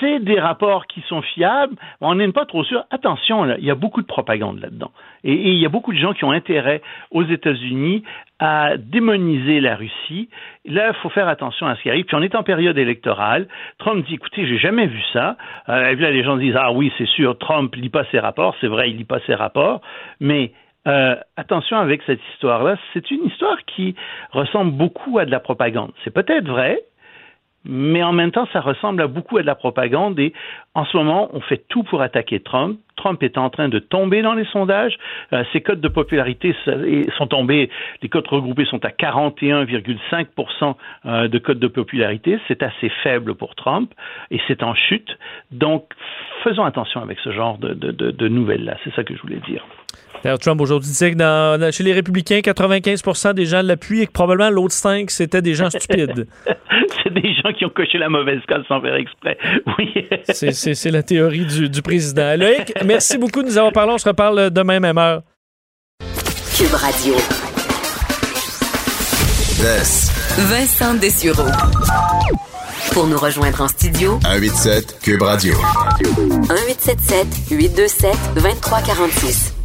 [0.00, 1.76] C'est des rapports qui sont fiables.
[2.00, 2.84] On n'est pas trop sûr.
[2.90, 4.90] Attention, il y a beaucoup de propagande là-dedans.
[5.24, 6.80] Et, il y a beaucoup de gens qui ont intérêt
[7.10, 8.02] aux États-Unis
[8.38, 10.30] à démoniser la Russie.
[10.64, 12.06] Là, il faut faire attention à ce qui arrive.
[12.06, 13.46] Puis on est en période électorale.
[13.78, 15.36] Trump dit, écoutez, j'ai jamais vu ça.
[15.68, 18.56] Euh, et là, les gens disent, ah oui, c'est sûr, Trump lit pas ses rapports.
[18.60, 19.82] C'est vrai, il lit pas ses rapports.
[20.20, 20.52] Mais
[20.86, 22.76] euh, attention avec cette histoire-là.
[22.94, 23.94] C'est une histoire qui
[24.32, 25.92] ressemble beaucoup à de la propagande.
[26.04, 26.80] C'est peut-être vrai,
[27.64, 30.32] mais en même temps, ça ressemble à beaucoup à de la propagande et
[30.74, 32.78] en ce moment, on fait tout pour attaquer Trump.
[33.00, 34.96] Trump est en train de tomber dans les sondages.
[35.32, 36.54] Euh, ses codes de popularité
[37.16, 37.70] sont tombés,
[38.02, 40.74] les codes regroupés sont à 41,5%
[41.06, 42.38] euh, de codes de popularité.
[42.46, 43.90] C'est assez faible pour Trump
[44.30, 45.16] et c'est en chute.
[45.50, 45.86] Donc,
[46.44, 48.76] faisons attention avec ce genre de, de, de, de nouvelles-là.
[48.84, 49.64] C'est ça que je voulais dire.
[50.40, 54.50] Trump aujourd'hui disait que dans, chez les républicains, 95 des gens l'appuient et que probablement
[54.50, 56.26] l'autre 5, c'était des gens stupides.
[57.02, 59.38] c'est des gens qui ont coché la mauvaise case sans faire exprès.
[59.78, 60.06] Oui.
[60.28, 62.36] c'est la théorie du, président.
[62.36, 63.92] Loïc, merci beaucoup de nous avoir parlé.
[63.92, 65.22] On se reparle demain, même heure.
[66.56, 67.14] Cube Radio.
[70.38, 71.50] Vincent Dessureau.
[72.92, 75.54] Pour nous rejoindre en studio, 187 Cube Radio.
[76.00, 79.59] 1877 827 2346.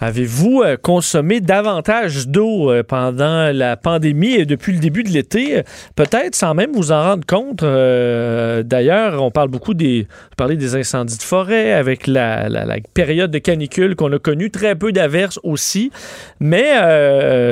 [0.00, 5.62] Avez-vous euh, consommé davantage d'eau euh, pendant la pandémie et depuis le début de l'été?
[5.96, 7.64] Peut-être sans même vous en rendre compte.
[7.64, 12.48] Euh, d'ailleurs, on parle beaucoup des, parler des incendies de forêt avec la,
[12.94, 15.90] période de canicule qu'on a connue, très peu d'averses aussi.
[16.38, 16.74] Mais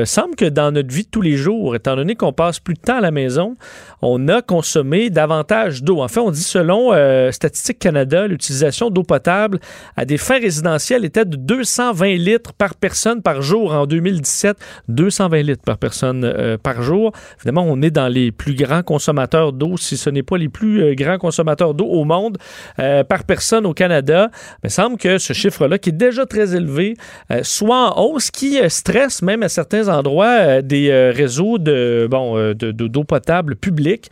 [0.00, 2.74] il semble que dans notre vie de tous les jours, étant donné qu'on passe plus
[2.74, 3.56] de temps à la maison,
[4.02, 6.00] on a consommé davantage d'eau.
[6.00, 6.92] En fait, on dit selon
[7.32, 9.58] Statistique Canada, l'utilisation d'eau potable
[9.96, 14.56] à des fins résidentielles était de 220 litres par personne par jour en 2017,
[14.88, 17.12] 220 litres par personne euh, par jour.
[17.38, 20.82] Évidemment, on est dans les plus grands consommateurs d'eau, si ce n'est pas les plus
[20.82, 22.38] euh, grands consommateurs d'eau au monde
[22.78, 24.30] euh, par personne au Canada.
[24.62, 26.94] Mais il semble que ce chiffre-là, qui est déjà très élevé,
[27.42, 33.56] soit en hausse, qui stresse même à certains endroits des réseaux de bon d'eau potable
[33.56, 34.10] publique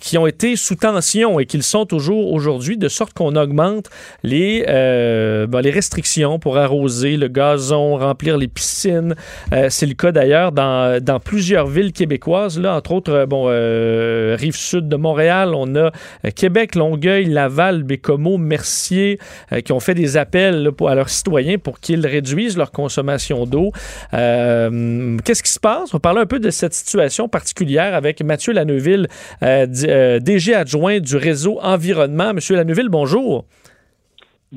[0.00, 3.88] qui ont été sous tension et qu'ils sont toujours aujourd'hui, de sorte qu'on augmente
[4.22, 9.14] les, les restrictions pour arroser le gaz remplir les piscines.
[9.52, 14.36] Euh, c'est le cas d'ailleurs dans, plusieurs villes québécoises, là, entre autres, euh, bon, euh,
[14.38, 15.90] rive sud de Montréal, on a
[16.34, 19.18] Québec, Longueuil, Laval, Bécomo, Mercier,
[19.64, 23.72] qui ont fait des appels à leurs citoyens pour qu'ils réduisent leur consommation d'eau.
[24.12, 25.94] Qu'est-ce qui se passe?
[25.94, 29.08] On parler un peu de cette situation particulière avec Mathieu Laneuville,
[29.42, 32.34] DG adjoint du réseau environnement.
[32.34, 33.44] Monsieur Laneuville, bonjour.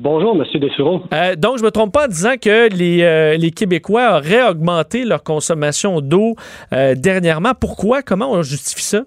[0.02, 0.44] Bonjour, M.
[0.58, 1.02] Dessureau.
[1.12, 4.48] Euh, donc, je ne me trompe pas en disant que les, euh, les Québécois auraient
[4.48, 6.36] augmenté leur consommation d'eau
[6.72, 7.52] euh, dernièrement.
[7.60, 8.00] Pourquoi?
[8.00, 9.02] Comment on justifie ça?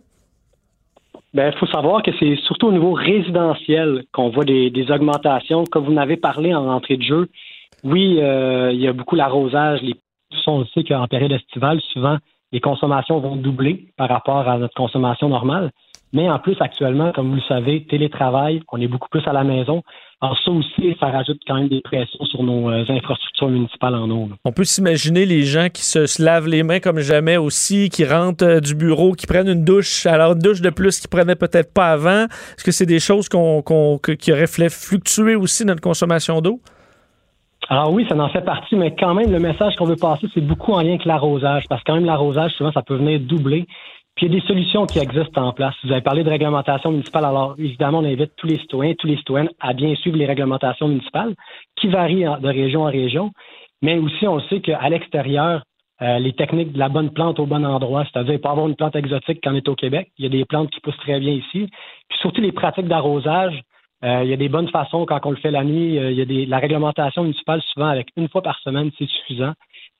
[1.34, 5.64] Bien, il faut savoir que c'est surtout au niveau résidentiel qu'on voit des, augmentations.
[5.64, 7.28] Comme vous n'avez parlé en entrée de jeu,
[7.84, 9.82] oui, il y a beaucoup l'arrosage.
[9.82, 9.96] Les,
[10.46, 12.18] on sait qu'en période estivale, souvent,
[12.52, 15.72] les consommations vont doubler par rapport à notre consommation normale.
[16.14, 19.44] Mais en plus, actuellement, comme vous le savez, télétravail, on est beaucoup plus à la
[19.44, 19.82] maison.
[20.24, 24.10] Alors ça aussi, ça rajoute quand même des pressions sur nos euh, infrastructures municipales en
[24.10, 24.30] eau.
[24.46, 28.46] On peut s'imaginer les gens qui se, lavent les mains comme jamais aussi, qui rentrent
[28.46, 31.74] euh, du bureau, qui prennent une douche, alors une douche de plus qu'ils prenaient peut-être
[31.74, 32.24] pas avant.
[32.56, 33.62] Est-ce que c'est des choses qu'on,
[34.18, 36.62] qui auraient fluctué aussi notre consommation d'eau?
[37.68, 40.40] Alors oui, ça en fait partie, mais quand même, le message qu'on veut passer, c'est
[40.40, 43.68] beaucoup en lien avec l'arrosage, parce que quand même, l'arrosage, souvent, ça peut venir doubler.
[44.16, 45.74] Puis il y a des solutions qui existent en place.
[45.84, 49.18] Vous avez parlé de réglementation municipale, alors évidemment, on invite tous les citoyens, tous les
[49.18, 51.34] citoyennes à bien suivre les réglementations municipales,
[51.76, 53.32] qui varient de région en région.
[53.82, 55.64] Mais aussi, on sait qu'à l'extérieur,
[56.02, 58.96] euh, les techniques de la bonne plante au bon endroit, c'est-à-dire pas avoir une plante
[58.96, 60.12] exotique quand on est au Québec.
[60.18, 61.70] Il y a des plantes qui poussent très bien ici.
[62.10, 63.62] Puis surtout les pratiques d'arrosage,
[64.04, 65.98] euh, il y a des bonnes façons quand on le fait la nuit.
[65.98, 69.08] Euh, il y a des, la réglementation municipale, souvent avec une fois par semaine, c'est
[69.08, 69.54] suffisant.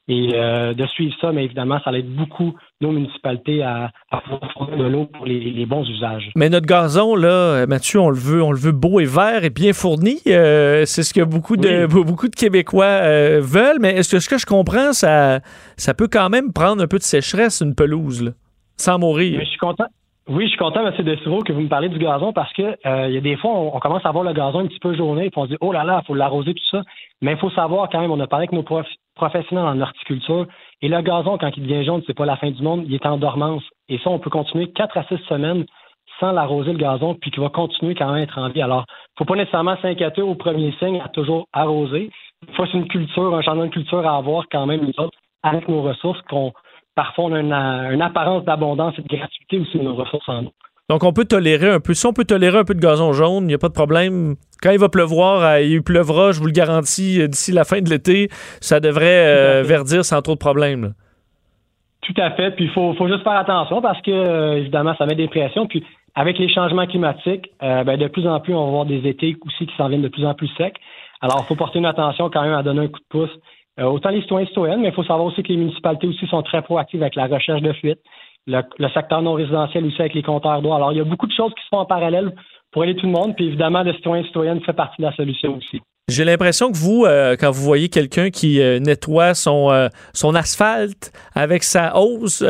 [0.10, 4.52] Et euh, de suivre ça, mais évidemment, ça aide beaucoup nos municipalités à, à pouvoir
[4.52, 6.30] fournir de l'eau pour les, bons usages.
[6.36, 9.50] Mais notre gazon, là, Mathieu, on le veut, on le veut beau et vert et
[9.50, 10.20] bien fourni.
[10.26, 13.00] c'est ce que beaucoup de beaucoup de Québécois
[13.40, 13.80] veulent.
[13.80, 15.40] Mais est-ce que ce que je comprends, ça,
[15.78, 18.32] ça peut quand même prendre un peu de sécheresse une pelouse, là,
[18.76, 19.38] sans mourir?
[19.38, 19.88] Mais je suis content.
[20.30, 21.04] Oui, je suis content, M.
[21.04, 23.52] Desirow, que vous me parlez du gazon parce que euh, il y a des fois,
[23.52, 25.74] on, commence à voir le gazon un petit peu journée, puis on se dit, oh
[25.74, 26.82] là là, il faut l'arroser, tout ça.
[27.22, 28.64] Mais il faut savoir quand même, on a parlé avec nos
[29.16, 30.48] professionnels en horticulture,
[30.82, 33.06] et le gazon, quand il devient jaune, c'est pas la fin du monde, il est
[33.06, 33.64] en dormance.
[33.90, 35.66] Et ça, on peut continuer quatre à six semaines
[36.20, 38.62] sans l'arroser, le gazon, puis qu'il va continuer quand même à être en vie.
[38.62, 38.86] Alors,
[39.18, 42.12] faut pas nécessairement s'inquiéter au premier signe à toujours arroser.
[42.48, 45.68] Il faut une culture, un changement de culture à avoir quand même, nous autres, avec
[45.68, 46.54] nos ressources qu'on
[46.96, 50.54] parfois on a une, apparence d'abondance et de gratuité aussi de nos ressources en eau.
[50.90, 51.94] Donc, on peut tolérer un peu.
[51.94, 54.36] Si on peut tolérer un peu de gazon jaune, il n'y a pas de problème.
[54.62, 57.80] Quand il va pleuvoir, euh, il pleuvra, je vous le garantis, euh, d'ici la fin
[57.80, 58.28] de l'été,
[58.60, 60.94] ça devrait euh, verdir sans trop de problèmes.
[62.02, 62.52] Tout à fait.
[62.52, 65.68] Puis il faut, juste faire attention parce que, évidemment, ça met des pressions.
[65.68, 69.38] Puis avec les changements climatiques, ben, de plus en plus, on va avoir des étés
[69.46, 70.76] aussi qui s'en viennent de plus en plus secs.
[71.22, 73.32] Alors, il faut porter une attention quand même à donner un coup de pouce
[73.82, 76.44] autant les citoyens et citoyennes, mais il faut savoir aussi que les municipalités aussi sont
[76.44, 78.00] très proactives avec la recherche de fuite,
[78.48, 80.74] le, secteur non résidentiel aussi avec les compteurs d'eau.
[80.74, 82.34] Alors, il y a beaucoup de choses qui se font en parallèle
[82.72, 85.16] pour aider tout le monde, puis évidemment, le citoyen et citoyenne fait partie de la
[85.16, 85.82] solution aussi.
[86.10, 90.36] J'ai l'impression que vous, euh, quand vous voyez quelqu'un qui euh, nettoie son, euh, son
[90.36, 92.44] asphalte avec sa hausse,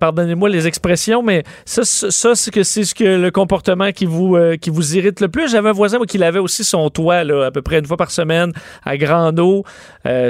[0.00, 4.38] pardonnez-moi les expressions, mais ça, ça c'est que c'est ce que le comportement qui vous
[4.58, 5.50] qui vous irrite le plus.
[5.50, 8.10] J'avais un voisin qui lavait aussi son toit là, à peu près une fois par
[8.10, 8.52] semaine
[8.84, 9.64] à grande eau.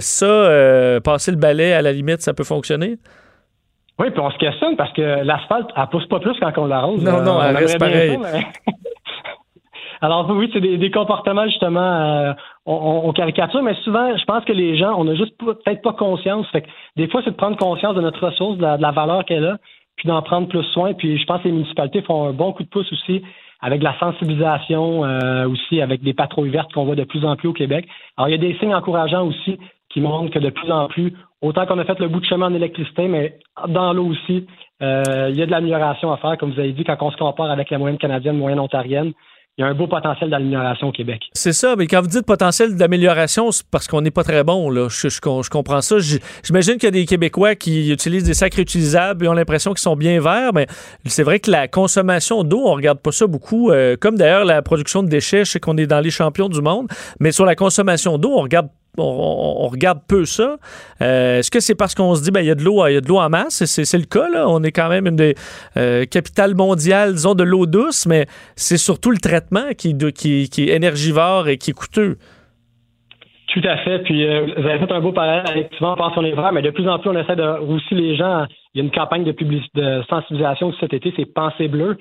[0.01, 2.99] ça, passer le balai à la limite, ça peut fonctionner?
[3.99, 7.03] Oui, puis on se questionne parce que l'asphalte, elle pousse pas plus quand on l'arrose.
[7.03, 8.19] Non, non, elle reste pareil.
[10.01, 12.33] Alors oui, c'est des, comportements justement, euh,
[12.67, 16.47] on, caricature, mais souvent, je pense que les gens, on n'a juste peut-être pas conscience.
[16.49, 16.67] Fait que
[16.97, 19.57] des fois, c'est de prendre conscience de notre ressource, de la, valeur qu'elle a,
[19.97, 20.93] puis d'en prendre plus soin.
[20.93, 23.23] Puis je pense que les municipalités font un bon coup de pouce aussi
[23.63, 27.49] avec la sensibilisation, euh, aussi avec des patrouilles vertes qu'on voit de plus en plus
[27.49, 27.87] au Québec.
[28.19, 31.15] Alors il y a des signes encourageants aussi qui montrent que de plus en plus,
[31.45, 33.39] autant qu'on a fait le bout de chemin en électricité, mais
[33.69, 34.47] dans l'eau aussi,
[34.83, 37.17] euh, il y a de l'amélioration à faire, comme vous avez dit, quand on se
[37.17, 39.13] compare avec la moyenne canadienne, moyenne ontarienne
[39.57, 41.23] il y a un beau potentiel d'amélioration au Québec.
[41.33, 44.69] C'est ça, mais quand vous dites potentiel d'amélioration, c'est parce qu'on n'est pas très bon.
[44.69, 44.89] Là.
[44.89, 45.97] Je, comprends ça.
[46.43, 49.83] J'imagine qu'il y a des Québécois qui utilisent des sacs réutilisables et ont l'impression qu'ils
[49.83, 50.67] sont bien verts, mais
[51.07, 53.71] c'est vrai que la consommation d'eau, on regarde pas ça beaucoup.
[53.71, 56.61] Euh, comme d'ailleurs la production de déchets, je sais qu'on est dans les champions du
[56.61, 56.89] monde,
[57.21, 58.69] mais sur la consommation d'eau, on regarde
[58.99, 60.57] on, regarde peu ça.
[61.03, 62.95] Euh, est-ce que c'est parce qu'on se dit ben il y a de l'eau, il
[62.95, 63.65] y a de l'eau en masse?
[63.65, 64.49] C'est le cas là.
[64.49, 65.35] On est quand même une des
[65.77, 68.27] euh, capitales mondiales, disons, de l'eau douce, mais
[68.57, 72.17] c'est surtout le traitement qui, est énergivore et qui est coûteux.
[73.53, 74.01] Tout à fait.
[74.01, 76.71] Puis euh, vous avez fait un beau parallèle souvent on pense les verts, mais de
[76.71, 78.47] plus en plus on essaie de aussi les gens.
[78.75, 81.97] Il y a une campagne de, de sensibilisation cet été, c'est Pensée bleue.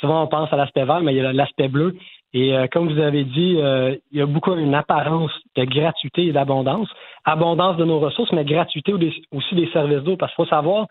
[0.00, 1.94] souvent on pense à l'aspect vert, mais il y a l'aspect bleu.
[2.34, 6.26] Et euh, comme vous avez dit, euh, il y a beaucoup une apparence de gratuité
[6.26, 6.88] et d'abondance.
[7.24, 8.92] Abondance de nos ressources, mais gratuité
[9.32, 10.16] aussi des services d'eau.
[10.16, 10.86] Parce qu'il faut savoir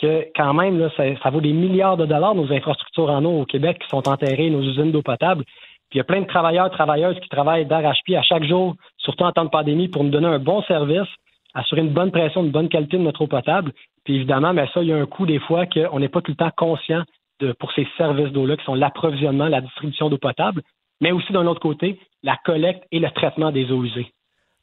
[0.00, 3.44] que quand même, là, ça, vaut des milliards de dollars, nos infrastructures en eau au
[3.44, 5.44] Québec qui sont enterrées, nos usines d'eau potable.
[5.44, 9.24] Puis il y a plein de travailleurs, travailleuses qui travaillent d'arrache-pied à chaque jour, surtout
[9.24, 11.08] en temps de pandémie, pour nous donner un bon service,
[11.54, 13.72] assurer une bonne pression, une bonne qualité de notre eau potable.
[14.04, 16.30] Puis évidemment, mais ça, il y a un coût des fois qu'on n'est pas tout
[16.30, 17.02] le temps conscient
[17.40, 20.62] de, pour ces services d'eau-là, qui sont l'approvisionnement, la distribution d'eau potable
[21.00, 24.12] mais aussi d'un autre côté, la collecte et le traitement des eaux usées.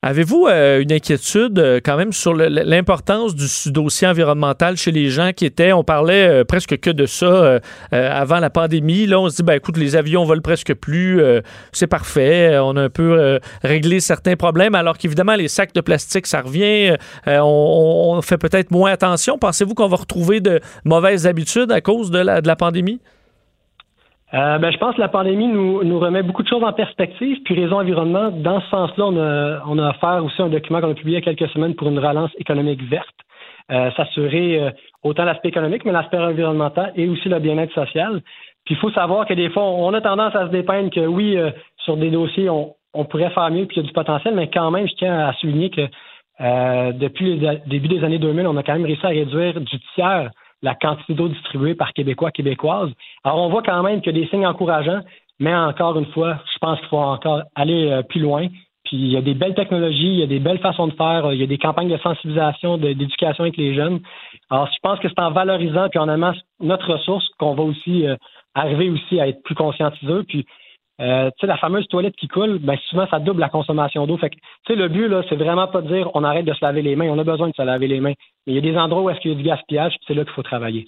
[0.07, 5.31] Avez-vous euh, une inquiétude euh, quand même sur l'importance du dossier environnemental chez les gens
[5.35, 7.59] qui étaient, on parlait euh, presque que de ça
[7.91, 9.07] avant la pandémie.
[9.07, 11.21] Là, on se dit, ben écoute, les avions volent presque plus,
[11.71, 16.27] c'est parfait, on a un peu réglé certains problèmes, alors qu'évidemment, les sacs de plastique,
[16.27, 19.39] ça revient, on, fait peut-être moins attention.
[19.39, 22.99] Pensez-vous qu'on va retrouver de mauvaises habitudes à cause de la, de la pandémie?
[24.35, 27.41] Euh, ben, je pense que la pandémie nous, nous remet beaucoup de choses en perspective.
[27.43, 30.91] Puis Réseau Environnement, dans ce sens-là, on a, on a offert aussi un document qu'on
[30.91, 33.15] a publié il y a quelques semaines pour une relance économique verte.
[33.71, 34.71] Euh, s'assurer euh,
[35.03, 38.21] autant l'aspect économique, mais l'aspect environnemental et aussi le bien-être social.
[38.65, 41.37] Puis il faut savoir que des fois, on a tendance à se dépeindre que oui,
[41.77, 44.49] sur des dossiers, on, on pourrait faire mieux, puis il y a du potentiel, mais
[44.49, 45.87] quand même, je tiens à souligner que
[46.41, 49.79] euh, depuis le début des années 2000, on a quand même réussi à réduire du
[49.93, 50.31] tiers
[50.65, 52.91] la quantité d'eau distribuée par Québécois, Québécoises.
[53.23, 55.01] Alors, on voit quand même qu'il y a des signes encourageants,
[55.39, 58.47] mais encore une fois, je pense qu'il faut encore aller euh, plus loin.
[58.83, 61.31] Puis il y a des belles technologies, il y a des belles façons de faire,
[61.33, 63.99] il y a des campagnes de sensibilisation, d'éducation avec les jeunes.
[64.51, 68.05] Alors, je pense que c'est en valorisant puis en aimant notre ressource qu'on va aussi
[68.05, 68.15] euh,
[68.53, 70.23] arriver aussi à être plus conscientiseux.
[70.27, 70.45] Puis
[71.01, 74.17] euh, tu sais, la fameuse toilette qui coule, ben souvent ça double la consommation d'eau.
[74.17, 76.53] Fait que, tu sais, le but là, c'est vraiment pas de dire on arrête de
[76.53, 77.09] se laver les mains.
[77.09, 78.13] On a besoin de se laver les mains,
[78.47, 80.23] mais il y a des endroits où est-ce qu'il y a du gaspillage, c'est là
[80.23, 80.85] qu'il faut travailler.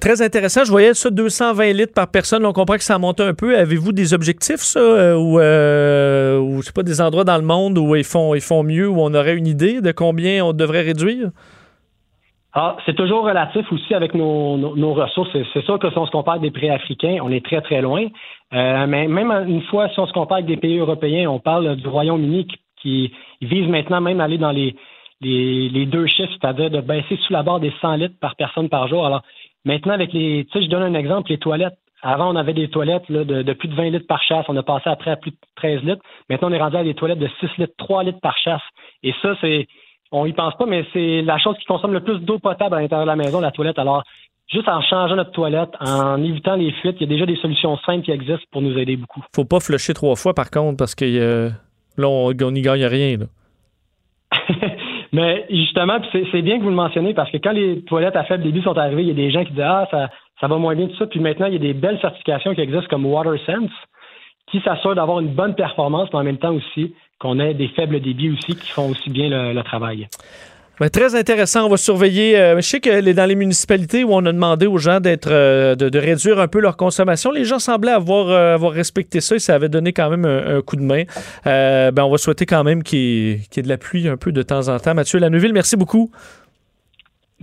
[0.00, 0.64] Très intéressant.
[0.64, 2.44] Je voyais ça 220 litres par personne.
[2.46, 3.56] On comprend que ça monte un peu.
[3.56, 7.94] Avez-vous des objectifs, ça, euh, ou, euh, sais pas, des endroits dans le monde où
[7.94, 11.30] ils font, ils font mieux, où on aurait une idée de combien on devrait réduire?
[12.56, 15.36] Ah, c'est toujours relatif aussi avec nos, nos, ressources.
[15.52, 18.06] C'est sûr que si on se compare des prix africains, on est très, très loin.
[18.52, 21.74] Euh, mais même une fois, si on se compare avec des pays européens, on parle
[21.74, 22.46] du Royaume-Uni
[22.80, 24.76] qui, vise maintenant même aller dans les,
[25.20, 28.86] les, deux chiffres, c'est-à-dire de baisser sous la barre des 100 litres par personne par
[28.86, 29.04] jour.
[29.04, 29.22] Alors,
[29.64, 30.44] maintenant, avec les.
[30.44, 31.78] Tu sais, je donne un exemple, les toilettes.
[32.02, 34.44] Avant, on avait des toilettes là, de, plus de 20 litres par chasse.
[34.48, 36.02] On a passé après à plus de 13 litres.
[36.28, 38.62] Maintenant, on est rendu à des toilettes de 6 litres, 3 litres par chasse.
[39.02, 39.66] Et ça, c'est
[40.14, 42.80] on y pense pas, mais c'est la chose qui consomme le plus d'eau potable à
[42.80, 43.78] l'intérieur de la maison, la toilette.
[43.80, 44.04] Alors,
[44.52, 47.76] juste en changeant notre toilette, en évitant les fuites, il y a déjà des solutions
[47.78, 49.24] simples qui existent pour nous aider beaucoup.
[49.34, 51.50] Faut pas flusher trois fois, par contre, parce que euh,
[51.96, 53.18] là, on n'y gagne rien.
[55.12, 58.44] mais justement, c'est bien que vous le mentionnez, parce que quand les toilettes à faible
[58.44, 60.10] débit sont arrivées, il y a des gens qui disent Ah, ça,
[60.40, 61.06] ça va moins bien tout ça.
[61.06, 63.72] Puis maintenant, il y a des belles certifications qui existent comme WaterSense,
[64.52, 66.94] qui s'assurent d'avoir une bonne performance, mais en même temps aussi
[67.24, 70.08] qu'on ait des faibles débits aussi qui font aussi bien le, travail.
[70.92, 71.64] Très intéressant.
[71.64, 72.36] On va surveiller.
[72.36, 75.74] Euh, je sais que dans les municipalités où on a demandé aux gens d'être, euh,
[75.74, 79.54] de, réduire un peu leur consommation, les gens semblaient avoir, euh, respecté ça et ça
[79.54, 81.04] avait donné quand même un, coup de main.
[81.46, 84.42] ben, on va souhaiter quand même qu'il y, ait de la pluie un peu de
[84.42, 84.94] temps en temps.
[84.94, 86.10] Mathieu Laneuville, merci beaucoup.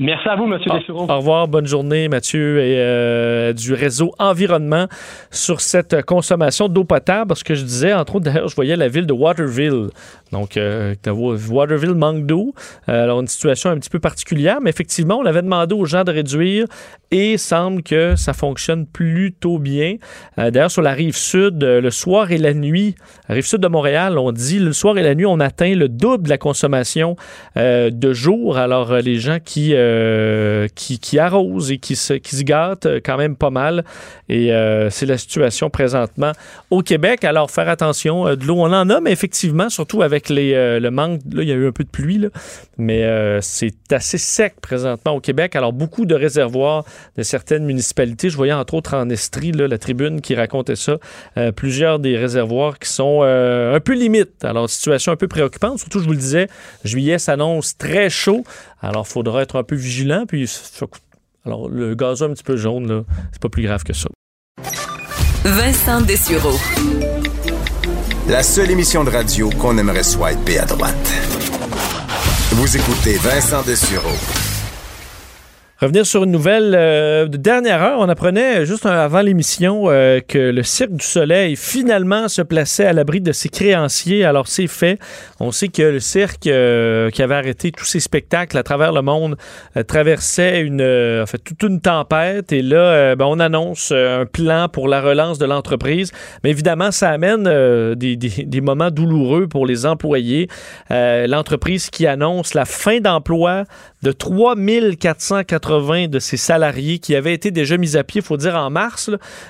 [0.01, 0.57] Merci à vous, M.
[0.67, 1.05] Ah, Dessureau.
[1.07, 4.87] Au revoir, bonne journée, Mathieu, et euh, du réseau Environnement
[5.29, 7.27] sur cette consommation d'eau potable.
[7.27, 9.89] Parce que je disais, entre autres, d'ailleurs, je voyais la ville de Waterville.
[10.31, 12.55] Donc, euh, Waterville manque d'eau.
[12.89, 16.03] Euh, alors, une situation un petit peu particulière, mais effectivement, on avait demandé aux gens
[16.03, 16.65] de réduire
[17.11, 19.97] et semble que ça fonctionne plutôt bien.
[20.37, 22.95] d'ailleurs, sur la rive sud, le soir et la nuit,
[23.27, 25.89] la rive sud de Montréal, on dit le soir et la nuit, on atteint le
[25.89, 27.17] double de la consommation
[27.57, 28.57] de jour.
[28.57, 32.99] Alors, les gens qui euh, qui, qui, arrose et qui se, qui se gâte euh,
[33.03, 33.83] quand même pas mal.
[34.29, 36.31] Et euh, c'est la situation présentement
[36.69, 37.23] au Québec.
[37.23, 38.35] Alors, faire attention.
[38.35, 41.55] de l'eau, on en a, mais effectivement, surtout avec le manque, là, il y a
[41.55, 42.29] eu un peu de pluie, là,
[42.77, 43.05] mais
[43.41, 45.55] c'est assez sec présentement au Québec.
[45.55, 46.85] Alors, beaucoup de réservoirs
[47.17, 48.29] de certaines municipalités.
[48.29, 50.97] Je voyais entre autres en Estrie, la tribune qui racontait ça.
[51.55, 54.43] plusieurs des réservoirs qui sont un peu limites.
[54.45, 55.79] Alors, situation un peu préoccupante.
[55.79, 56.47] Surtout, je vous le disais,
[56.83, 58.43] juillet s'annonce très chaud.
[58.81, 60.25] Alors, il faudra être un peu vigilant.
[60.27, 60.51] Puis,
[61.45, 64.09] alors, le gazon un petit peu jaune, là, c'est pas plus grave que ça.
[65.43, 66.57] Vincent Dessureau.
[68.27, 70.95] La seule émission de radio qu'on aimerait swiper à droite.
[72.51, 74.40] Vous écoutez Vincent Dessureau.
[75.81, 80.37] Revenir sur une nouvelle euh, de dernière heure, on apprenait juste avant l'émission euh, que
[80.37, 84.23] le Cirque du Soleil finalement se plaçait à l'abri de ses créanciers.
[84.23, 84.99] Alors c'est fait.
[85.39, 89.01] On sait que le cirque euh, qui avait arrêté tous ses spectacles à travers le
[89.01, 89.37] monde
[89.87, 92.51] traversait une, en fait, toute une tempête.
[92.51, 96.11] Et là, ben, on annonce un plan pour la relance de l'entreprise.
[96.43, 97.45] Mais évidemment, ça amène
[97.95, 100.47] des, des, des, moments douloureux pour les employés.
[100.91, 103.63] L'entreprise qui annonce la fin d'emploi
[104.03, 108.55] de 3480 de ses salariés qui avaient été déjà mis à pied, il faut dire
[108.55, 109.09] en mars,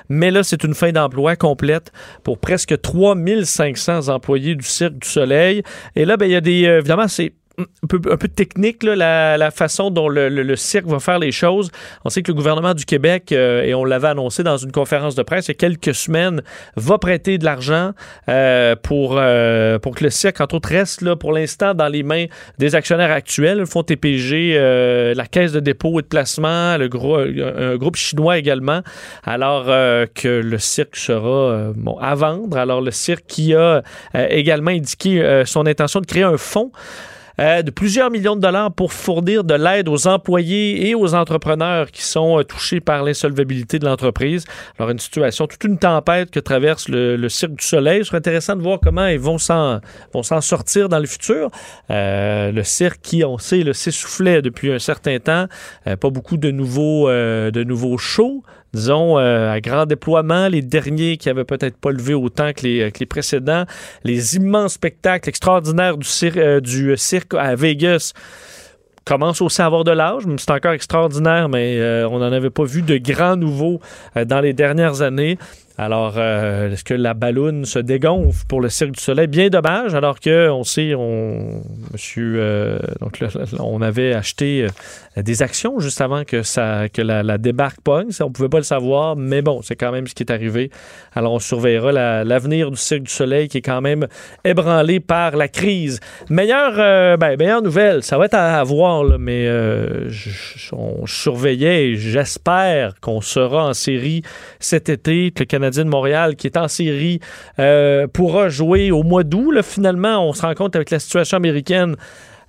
[0.10, 1.92] mais là, c'est une fin d'emploi complète
[2.24, 5.64] pour presque 3500 employés du Cirque du Soleil.
[5.96, 9.92] Et là, ben, il y a des, euh, évidemment, c'est un peu, technique, la, façon
[9.92, 11.72] dont le, cirque va faire les choses.
[12.06, 15.16] On sait que le gouvernement du Québec, euh, et on l'avait annoncé dans une conférence
[15.16, 16.42] de presse il y a quelques semaines,
[16.76, 17.92] va prêter de l'argent
[18.30, 22.26] euh, pour, euh, pour que le cirque, entre autres, reste pour l'instant dans les mains
[22.58, 27.18] des actionnaires actuels, le fonds TPG, la Caisse de dépôt et de placement, le gros,
[27.18, 28.82] un groupe chinois également,
[29.24, 32.58] alors que le cirque sera à vendre.
[32.58, 33.82] Alors le cirque qui a
[34.14, 36.72] également indiqué son intention de créer un fonds
[37.42, 42.04] de plusieurs millions de dollars pour fournir de l'aide aux employés et aux entrepreneurs qui
[42.04, 44.46] sont touchés par l'insolvabilité de l'entreprise.
[44.78, 48.00] Alors, une situation, toute une tempête que traverse le, Cirque du Soleil.
[48.00, 49.80] Ce serait intéressant de voir comment ils vont s'en,
[50.14, 51.50] vont s'en sortir dans le futur.
[51.90, 55.48] le cirque qui, on sait, s'essoufflait depuis un certain temps.
[55.86, 58.44] pas beaucoup de nouveaux, de nouveaux shows
[58.74, 63.06] disons, euh, à grand déploiement, les derniers qui avaient peut-être pas levé autant que les,
[63.06, 63.66] précédents,
[64.04, 66.08] les immenses spectacles extraordinaires du,
[66.38, 68.14] euh, du cirque à Vegas
[69.06, 72.64] commencent aussi à avoir de l'âge, c'est encore extraordinaire, mais euh, on n'en avait pas
[72.64, 73.82] vu de grands nouveaux
[74.16, 75.40] dans les dernières années.
[75.82, 79.26] Alors, euh, est-ce que la balloune se dégonfle pour le Cirque du Soleil?
[79.26, 83.18] Bien dommage, alors que on sait, on, monsieur, euh, donc
[83.60, 84.68] on avait acheté
[85.18, 88.10] euh, des actions juste avant que ça, que la, débarque pogne.
[88.20, 90.70] On pouvait pas le savoir, mais bon, c'est quand même ce qui est arrivé.
[91.16, 91.92] Alors, on surveillera
[92.26, 94.06] l'avenir du Cirque du Soleil qui est quand même
[94.44, 96.00] ébranlé par la crise.
[96.30, 99.50] Meilleure, ben, meilleure nouvelle, ça va être à, voir, mais
[100.74, 104.22] on surveillait et j'espère qu'on sera en série
[104.60, 107.20] cet été, que le Canada de Montréal, qui est en série,
[107.60, 109.62] euh, pourra jouer au mois d'août.
[109.62, 111.96] Finalement, on se rend compte avec la situation américaine.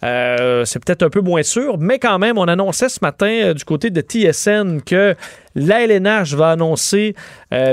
[0.04, 3.54] Euh, c'est peut-être un peu moins sûr, mais quand même, on annonçait ce matin euh,
[3.54, 5.14] du côté de TSN que
[5.54, 7.14] l'ALNH va annoncer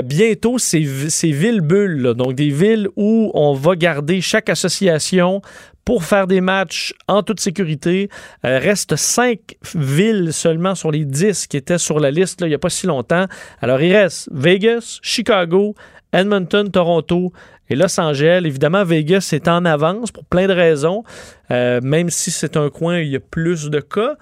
[0.04, 5.40] bientôt ces, villes bulles, donc des villes où on va garder chaque association
[5.84, 8.08] pour faire des matchs en toute sécurité.
[8.44, 12.54] Euh, reste cinq villes seulement sur les dix qui étaient sur la liste il n'y
[12.54, 13.26] a pas si longtemps.
[13.60, 15.74] Alors, il reste Vegas, Chicago,
[16.12, 17.32] Edmonton, Toronto
[17.70, 18.42] et Los Angeles.
[18.44, 21.04] Évidemment, Vegas est en avance pour plein de raisons,
[21.50, 24.16] euh, même si c'est un coin où il y a plus de cas.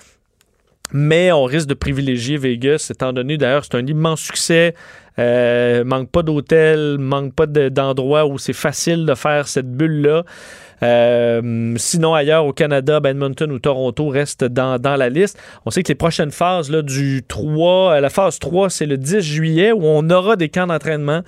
[0.93, 4.75] Mais on risque de privilégier Vegas, étant donné d'ailleurs c'est un immense succès.
[5.19, 10.25] Euh, manque pas d'hôtel, manque pas d'endroits où c'est facile de faire cette bulle-là.
[10.83, 15.39] Euh, sinon, ailleurs au Canada, Edmonton ou Toronto restent dans, dans, la liste.
[15.67, 18.97] On sait que les prochaines phases là, du 3, euh, la phase 3, c'est le
[18.97, 21.23] 10 juillet où on aura des camps d'entraînement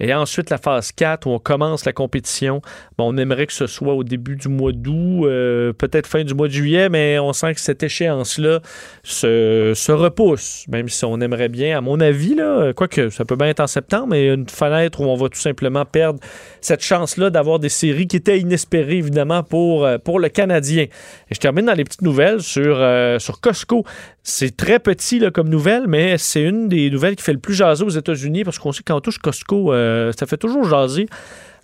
[0.00, 2.60] et ensuite, la phase 4, où on commence la compétition,
[2.98, 6.34] bon, on aimerait que ce soit au début du mois d'août, euh, peut-être fin du
[6.34, 8.60] mois de juillet, mais on sent que cette échéance-là
[9.02, 13.36] se, se, repousse, même si on aimerait bien, à mon avis, là, quoique ça peut
[13.36, 16.18] bien être en septembre, mais une fenêtre où on va tout simplement perdre
[16.60, 20.84] cette chance-là d'avoir des séries qui étaient inespérées, évidemment, pour, euh, pour le Canadien.
[20.84, 23.84] Et je termine dans les petites nouvelles sur, euh, sur Costco.
[24.22, 27.84] C'est très petit comme nouvelle, mais c'est une des nouvelles qui fait le plus jaser
[27.84, 29.72] aux États-Unis parce qu'on sait qu'en touche Costco,
[30.16, 31.06] ça fait toujours jaser.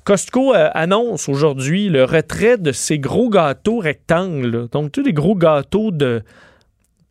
[0.05, 4.69] Costco euh, annonce aujourd'hui le retrait de ces gros gâteaux rectangles.
[4.71, 6.23] Donc, tous les gros gâteaux de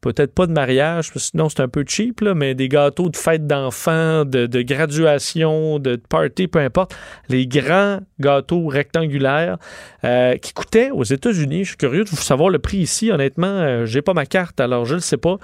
[0.02, 3.18] peut-être pas de mariage, parce que sinon c'est un peu cheap, mais des gâteaux de
[3.18, 6.96] fête d'enfants, de, graduation, de party, peu importe.
[7.28, 9.58] Les grands gâteaux rectangulaires
[10.06, 13.48] euh, qui coûtaient aux États-Unis, je suis curieux de vous savoir le prix ici, honnêtement,
[13.48, 15.38] euh, j'ai pas ma carte, alors je ne sais pas.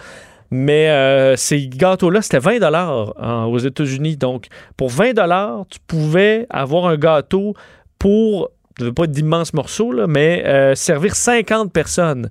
[0.51, 4.17] Mais euh, ces gâteaux-là, c'était 20 dollars aux États-Unis.
[4.17, 7.53] Donc, pour 20 dollars, tu pouvais avoir un gâteau
[7.99, 8.51] pour,
[8.95, 12.29] pas d'immenses morceaux, mais servir 50 personnes.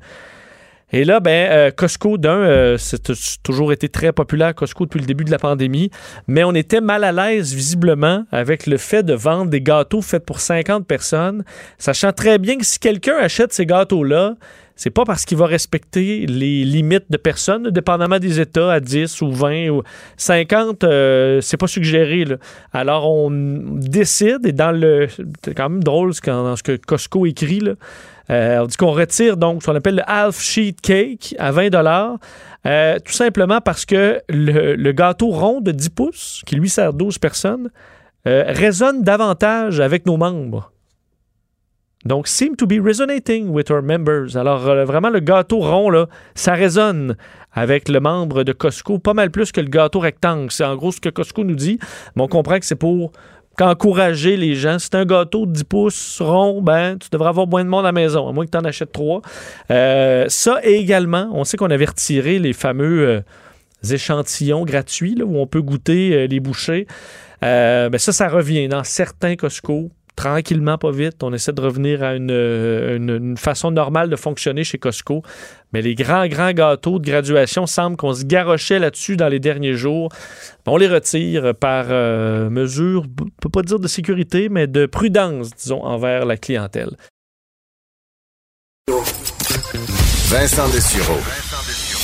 [0.94, 3.02] Et là, ben, euh, Costco, d'un, euh, c'est
[3.42, 5.90] toujours été très populaire, Costco, depuis le début de la pandémie,
[6.28, 10.24] mais on était mal à l'aise, visiblement, avec le fait de vendre des gâteaux faits
[10.24, 11.42] pour 50 personnes,
[11.78, 14.36] sachant très bien que si quelqu'un achète ces gâteaux-là,
[14.76, 19.22] c'est pas parce qu'il va respecter les limites de personnes, dépendamment des États, à 10
[19.22, 19.82] ou 20 ou
[20.16, 22.24] 50, euh, c'est pas suggéré.
[22.72, 25.08] Alors, on décide, et dans le.
[25.44, 27.60] C'est quand même drôle dans ce que Costco écrit,
[28.30, 31.70] euh, on dit qu'on retire donc ce qu'on appelle le half sheet cake à 20
[31.70, 32.16] dollars,
[32.66, 37.18] euh, tout simplement parce que le, gâteau rond de 10 pouces, qui lui sert 12
[37.18, 37.70] personnes,
[38.26, 40.72] euh, résonne davantage avec nos membres.
[42.04, 44.36] Donc, seem to be resonating with our members.
[44.36, 47.16] Alors, vraiment, le gâteau rond, là, ça résonne
[47.54, 50.50] avec le membre de Costco pas mal plus que le gâteau rectangle.
[50.50, 51.78] C'est en gros ce que Costco nous dit.
[52.16, 53.12] Mais on comprend que c'est pour
[53.56, 54.78] qu'encourager les gens.
[54.78, 57.88] C'est un gâteau de 10 pouces rond, ben, tu devrais avoir moins de monde à
[57.88, 59.22] la maison, à moins que tu en achètes trois.
[59.70, 63.20] Euh, ça, également, on sait qu'on avait retiré les fameux euh,
[63.94, 66.86] échantillons gratuits où on peut goûter euh, les bouchées.
[67.40, 71.22] ben, ça, ça revient dans certains Costco tranquillement, pas vite.
[71.22, 75.22] On essaie de revenir à une, façon normale de fonctionner chez Costco.
[75.72, 79.74] Mais les grands, grands gâteaux de graduation semblent qu'on se garochait là-dessus dans les derniers
[79.74, 80.10] jours.
[80.66, 85.50] On les retire par euh, mesure, on peut pas dire de sécurité, mais de prudence,
[85.50, 86.96] disons, envers la clientèle.
[90.28, 91.18] Vincent Dessureau,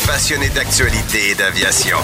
[0.06, 1.96] passionné d'actualité et d'aviation.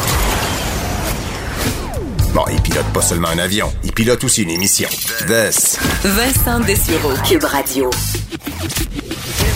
[2.37, 4.91] Bon, il pilote pas seulement un avion, il pilote aussi une émission.
[6.05, 7.89] Vincent Dessureau, Cube Radio.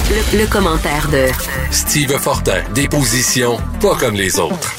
[0.08, 1.26] Le, le commentaire de
[1.70, 4.74] Steve Fortin, des positions pas comme les autres.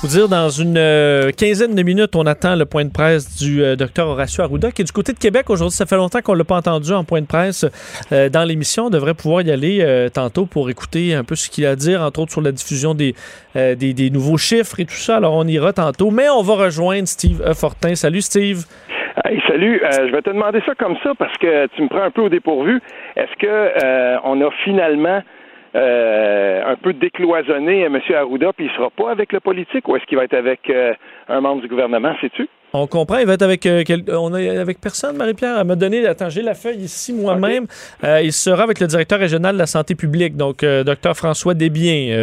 [0.00, 3.64] Vous dire, dans une euh, quinzaine de minutes, on attend le point de presse du
[3.64, 5.74] euh, docteur Horacio Arruda, qui est du côté de Québec aujourd'hui.
[5.74, 7.66] Ça fait longtemps qu'on ne l'a pas entendu en point de presse
[8.12, 8.84] euh, dans l'émission.
[8.84, 11.74] On devrait pouvoir y aller euh, tantôt pour écouter un peu ce qu'il a à
[11.74, 13.16] dire, entre autres sur la diffusion des,
[13.56, 15.16] des, des nouveaux chiffres et tout ça.
[15.16, 16.12] Alors, on ira tantôt.
[16.12, 17.42] Mais on va rejoindre Steve.
[17.54, 17.96] Fortin.
[17.96, 18.66] Salut, Steve.
[19.24, 19.82] Hey, salut.
[19.82, 22.28] Je vais te demander ça comme ça parce que tu me prends un peu au
[22.28, 22.80] dépourvu.
[23.16, 25.22] Est-ce que on a finalement
[25.74, 27.98] euh, un peu décloisonné M.
[28.14, 30.92] Arruda puis il sera pas avec le politique ou est-ce qu'il va être avec euh,
[31.28, 32.48] un membre du gouvernement, sais-tu?
[32.74, 35.56] On comprend, il va être avec euh, quel- on est avec personne, Marie-Pierre.
[35.58, 37.64] Elle m'a donné, attends, j'ai la feuille ici moi-même.
[38.04, 42.14] Euh, il sera avec le directeur régional de la santé publique, donc docteur François Desbiens,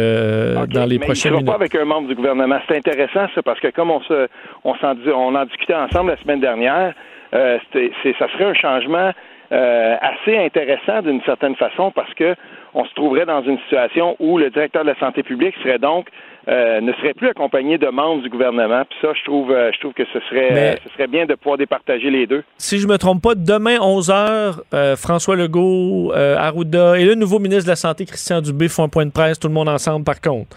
[0.68, 1.46] dans les mais prochaines il sera minutes.
[1.46, 2.58] pas avec un membre du gouvernement.
[2.68, 4.28] C'est intéressant ça parce que comme on se
[4.64, 6.94] on s'en on en discutait ensemble la semaine dernière,
[7.32, 9.10] c'est ça serait un changement
[9.50, 12.34] assez intéressant d'une certaine façon parce que
[12.78, 16.08] on se trouverait dans une situation où le directeur de la santé publique serait donc
[16.48, 18.82] euh, ne serait plus accompagné de membres du gouvernement.
[18.88, 21.26] Puis ça, je trouve, euh, je trouve que ce serait, Mais- euh, ce serait bien
[21.26, 22.44] de pouvoir départager les deux.
[22.58, 24.60] Si je me trompe pas, demain 11h,
[24.96, 28.88] François Legault, euh, Arruda et le nouveau ministre de la Santé, Christian Dubé, font un
[28.88, 30.56] point de presse, tout le monde ensemble par contre.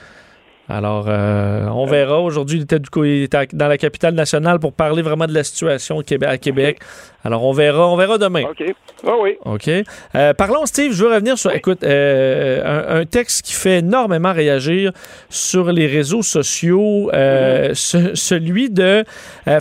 [0.69, 2.19] Alors, euh, on verra.
[2.21, 5.25] Aujourd'hui, il était, du coup, il était à- dans la capitale nationale pour parler vraiment
[5.25, 6.77] de la situation au Québec, à Québec.
[7.25, 8.43] Alors, on verra, on verra demain.
[8.43, 8.63] OK.
[9.05, 9.31] Ah oui.
[9.45, 9.67] OK.
[10.15, 14.31] Euh, parlons, Steve, je veux revenir sur, écoute, euh, un, un texte qui fait énormément
[14.31, 14.91] réagir
[15.29, 19.03] sur les réseaux sociaux, ce- celui de,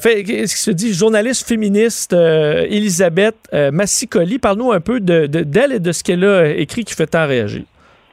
[0.00, 3.36] fait, qu'est-ce qui se dit, journaliste féministe Elisabeth
[3.72, 4.38] Massicoli.
[4.38, 7.26] Parle-nous un peu de- de- d'elle et de ce qu'elle a écrit qui fait tant
[7.26, 7.62] réagir.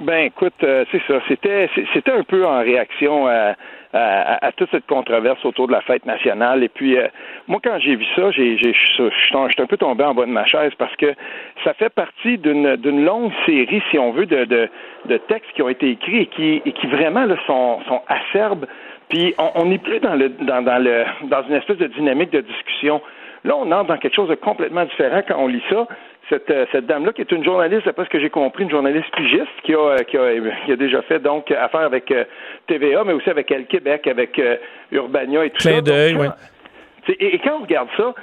[0.02, 1.22] Ben, écoute, euh, c'est ça.
[1.30, 3.56] C'était, c'était un peu en réaction à,
[3.94, 6.64] à- à toute cette controverse autour de la fête nationale.
[6.64, 7.08] Et puis, euh,
[7.48, 10.32] moi, quand j'ai vu ça, j'ai, j'ai, je suis un peu tombé en bas de
[10.32, 11.14] ma chaise parce que
[11.64, 14.70] ça fait partie d'une, d'une longue série, si on veut, de, de,
[15.06, 18.66] de textes qui ont été écrits et qui, et qui vraiment là, sont, sont acerbes.
[19.08, 22.42] Puis, on n'est plus dans, le, dans, dans, le, dans une espèce de dynamique de
[22.42, 23.02] discussion.
[23.46, 25.88] Là, on entre dans quelque chose de complètement différent quand on lit ça.
[26.30, 29.10] Cette, euh, cette dame-là, qui est une journaliste, d'après ce que j'ai compris, une journaliste
[29.16, 30.32] pigiste, qui a, euh, qui a,
[30.66, 32.24] qui a déjà fait donc affaire avec euh,
[32.68, 34.58] TVA, mais aussi avec Elle Québec, avec euh,
[34.92, 35.82] Urbania et tout Clin ça.
[36.16, 36.34] quand-
[37.04, 38.14] t'sais, et, et quand on regarde ça,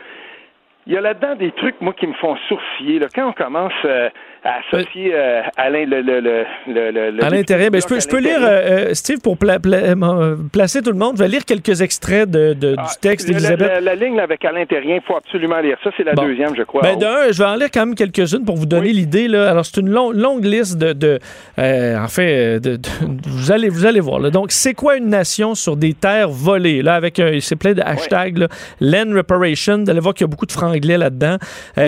[0.89, 2.99] il y a là-dedans des trucs, moi, qui me font sourciller.
[2.99, 3.07] Là.
[3.15, 4.09] Quand on commence euh,
[4.45, 8.95] associer euh, Alain le, le, le, le, ben, je peux, je peux lire, euh, euh,
[8.95, 12.53] Steve, pour pla- pla- euh, placer tout le monde, je vais lire quelques extraits de,
[12.55, 13.69] de- Ah, du texte d'Elisabeth.
[13.69, 15.91] La, la ligne avec Alain Terrien, il faut absolument lire ça.
[15.97, 16.25] C'est la Bon.
[16.25, 16.83] deuxième, je crois.
[16.83, 19.29] Ben, d'un, je vais en lire quand même quelques-unes pour vous donner l'idée.
[19.29, 19.51] Là.
[19.51, 20.93] Alors, c'est une long- longue liste de.
[20.93, 21.19] de
[21.59, 22.79] euh, en fait, de,
[23.27, 24.19] vous, allez, vous allez voir.
[24.19, 24.31] là.
[24.31, 26.83] Donc, c'est quoi une nation sur des terres volées?
[26.83, 27.39] Là, avec un.
[27.41, 28.39] C'est plein de hashtags.
[28.39, 28.49] là.
[28.81, 29.79] Land Reparation.
[29.85, 31.37] Vous allez voir qu'il y a beaucoup de franglais là-dedans.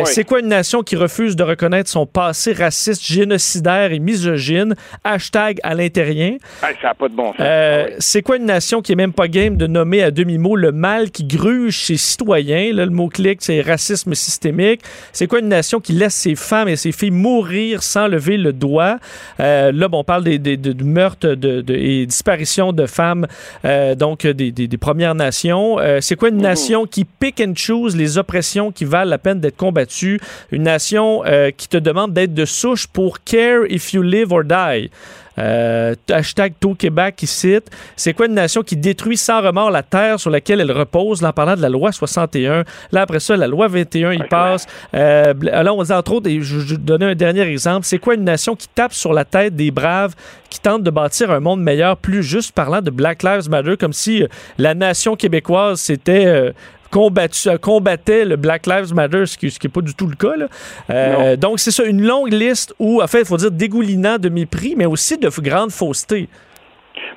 [0.05, 2.44] C'est quoi une nation qui refuse de reconnaître son passé?
[2.53, 4.75] Raciste, génocidaire et misogyne?
[5.03, 6.33] Hashtag à l'intérieur.
[6.63, 7.37] Hey, ça n'a pas de bon sens.
[7.41, 7.95] Euh, Ah oui.
[7.99, 11.11] C'est quoi une nation qui est même pas game de nommer à demi-mot le mal
[11.11, 12.73] qui gruge ses citoyens?
[12.73, 14.81] Là, le mot-clic, c'est racisme systémique.
[15.13, 18.53] C'est quoi une nation qui laisse ses femmes et ses filles mourir sans lever le
[18.53, 18.99] doigt?
[19.41, 22.87] Euh, là, bon, on parle des, des- de, de meurtres de, de- et disparitions de
[22.87, 23.27] femmes,
[23.65, 25.79] euh, donc des, Premières Nations.
[26.01, 29.57] C'est quoi une nation qui pick and choose les oppressions qui valent la peine d'être
[29.57, 30.21] combattues?
[30.51, 31.23] Une nation
[31.57, 34.91] qui te demande d'être de souche pour care if you live or die.
[35.37, 39.83] Euh, hashtag Tout Québec qui cite C'est quoi une nation qui détruit sans remords la
[39.83, 42.65] terre sur laquelle elle repose Là, en parlant de la loi 61.
[42.93, 44.67] Là, après ça, la loi 21, il passe.
[44.95, 48.15] Euh, là, on dit entre autres, et je vais donner un dernier exemple C'est quoi
[48.15, 50.15] une nation qui tape sur la tête des braves
[50.51, 53.93] qui tente de bâtir un monde meilleur, plus juste, parlant de Black Lives Matter, comme
[53.93, 54.29] si euh,
[54.59, 56.53] la nation québécoise c'était.
[56.95, 60.37] Combattu, combattait le Black Lives Matter, ce qui n'est pas du tout le cas.
[60.37, 60.47] là.
[60.91, 64.29] Euh, donc, c'est ça, une longue liste où, en fait, il faut dire dégoulinant de
[64.29, 66.29] mépris, mais aussi de grande fausseté.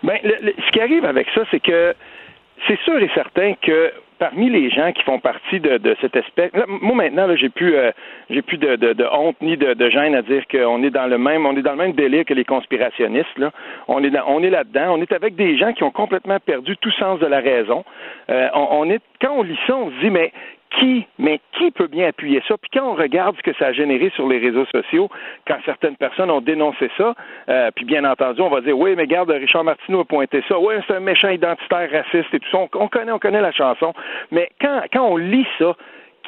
[0.03, 1.93] Ben, le- le- ce qui arrive avec ça, c'est que
[2.67, 6.51] c'est sûr et certain que parmi les gens qui font partie de, de cette espèce,
[6.53, 7.91] là, moi maintenant, j'ai plus, euh,
[8.31, 11.05] j'ai plus de, de- de honte ni de, de gêne à dire qu'on est dans
[11.05, 13.37] le même, on est dans le même délire que les conspirationnistes.
[13.37, 13.51] Là,
[13.87, 14.95] on est, dans- on est là-dedans.
[14.97, 17.85] On est avec des gens qui ont complètement perdu tout sens de la raison.
[18.31, 20.31] Euh, on, on est, quand on lit ça, on se dit mais
[20.71, 22.55] qui, mais qui peut bien appuyer ça?
[22.57, 25.09] Puis quand on regarde ce que ça a généré sur les réseaux sociaux,
[25.47, 27.13] quand certaines personnes ont dénoncé ça,
[27.49, 30.59] euh, puis bien entendu, on va dire, oui, mais regarde, Richard Martineau a pointé ça,
[30.59, 32.57] oui, c'est un méchant identitaire raciste et tout ça.
[32.57, 33.93] On, on connaît, on connaît la chanson.
[34.31, 35.75] Mais quand, quand on lit ça,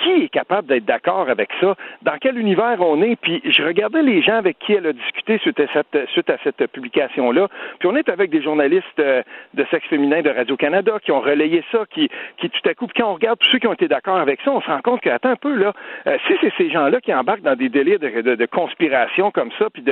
[0.04, 1.76] qui est capable d'être d'accord avec ça?
[2.02, 3.16] Dans quel univers on est?
[3.16, 6.38] Puis je regardais les gens avec qui elle a discuté suite à cette, suite à
[6.44, 7.48] cette publication-là.
[7.80, 9.22] Puis on est avec des journalistes euh,
[9.54, 13.12] de sexe féminin de Radio-Canada qui ont relayé ça, qui, qui tout à coup, quand
[13.12, 15.10] on regarde tous ceux qui ont été d'accord avec ça, on se rend compte que,
[15.10, 15.74] attends un peu, là,
[16.08, 19.68] euh, si c'est ces gens-là qui embarquent dans des délires de, de, conspiration comme ça,
[19.74, 19.84] puis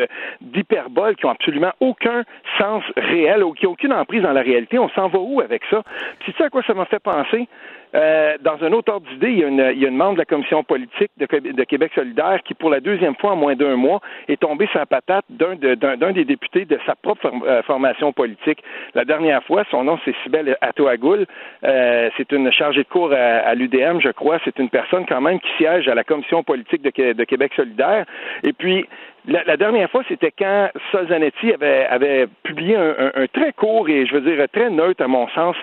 [0.42, 2.24] d'hyperbole qui ont absolument aucun
[2.58, 5.62] sens réel, ou qui n'ont aucune emprise dans la réalité, on s'en va où avec
[5.70, 5.84] ça?
[6.20, 7.48] Puis tu sais à quoi ça m'a fait penser?
[7.96, 10.64] Euh, dans un autre ordre d'idée, il, il, y a une membre de la commission
[10.64, 14.40] politique de, de, Québec solidaire qui, pour la deuxième fois en moins d'un mois, est
[14.42, 18.64] tombée sur la patate d'un de, des députés de sa propre euh, formation politique.
[18.94, 21.26] La dernière fois, son nom c'est Sibelle Atoagoul.
[21.64, 24.40] Euh, c'est une chargée de cours à, l'UDM, je crois.
[24.44, 28.06] C'est une personne quand même qui siège à la commission politique de, de Québec solidaire.
[28.44, 28.86] Et puis,
[29.28, 34.14] la, dernière fois, c'était quand Sol Zanetti avait, avait publié un, très court et, je
[34.14, 35.56] veux dire, très neutre, à mon sens,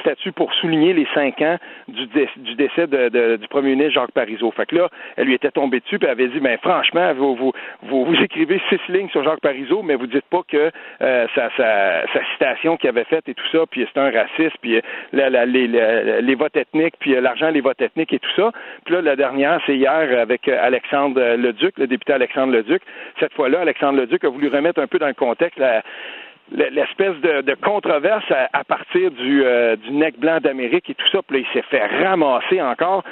[0.00, 1.56] statut pour souligner les cinq ans
[1.86, 4.50] du, du décès de, du premier ministre Jacques Parizeau.
[4.50, 7.52] Fait que là, elle lui était tombée dessus, elle avait dit, ben franchement, vous, vous,
[7.82, 10.70] vous, écrivez six lignes sur Jacques Parizeau, mais vous dites pas que
[11.02, 11.50] euh, sa,
[12.32, 14.80] citation qu'il avait faite et tout ça, puis c'est un raciste, puis
[15.12, 18.50] la, la, les, les, votes ethniques, puis l'argent, les votes ethniques et tout ça.
[18.84, 22.82] Puis là, la dernière, c'est hier avec Alexandre Leduc, le député Alexandre Leduc.
[23.20, 25.60] Cette fois-là, Alexandre Leduc a voulu remettre un peu dans le contexte
[26.50, 31.20] l'espèce de, controverse à, partir du, euh, du nec blanc d'Amérique et tout ça.
[31.22, 33.04] Puis là, il s'est fait ramasser encore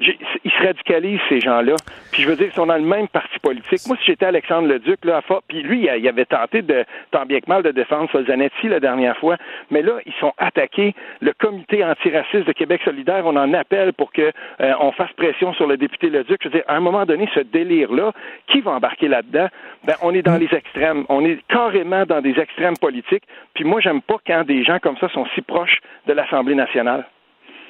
[0.00, 1.76] ils se radicalisent, ces gens-là.
[2.12, 3.80] Puis je veux dire, ils sont dans le même parti politique.
[3.86, 7.48] Moi, si j'étais Alexandre Leduc, là, puis lui, il avait tenté de, tant bien que
[7.48, 9.36] mal, de défendre Solzanetti la dernière fois,
[9.70, 10.94] mais là, ils sont attaqués.
[11.20, 15.52] Le comité antiraciste de Québec solidaire, on en appelle pour que euh, on fasse pression
[15.54, 16.40] sur le député Leduc.
[16.42, 18.12] Je veux dire, à un moment donné, ce délire-là,
[18.46, 19.48] qui va embarquer là-dedans?
[19.84, 21.04] Ben, on est dans les extrêmes.
[21.08, 23.24] On est carrément dans des extrêmes politiques.
[23.54, 27.06] Puis moi, j'aime pas quand des gens comme ça sont si proches de l'Assemblée nationale.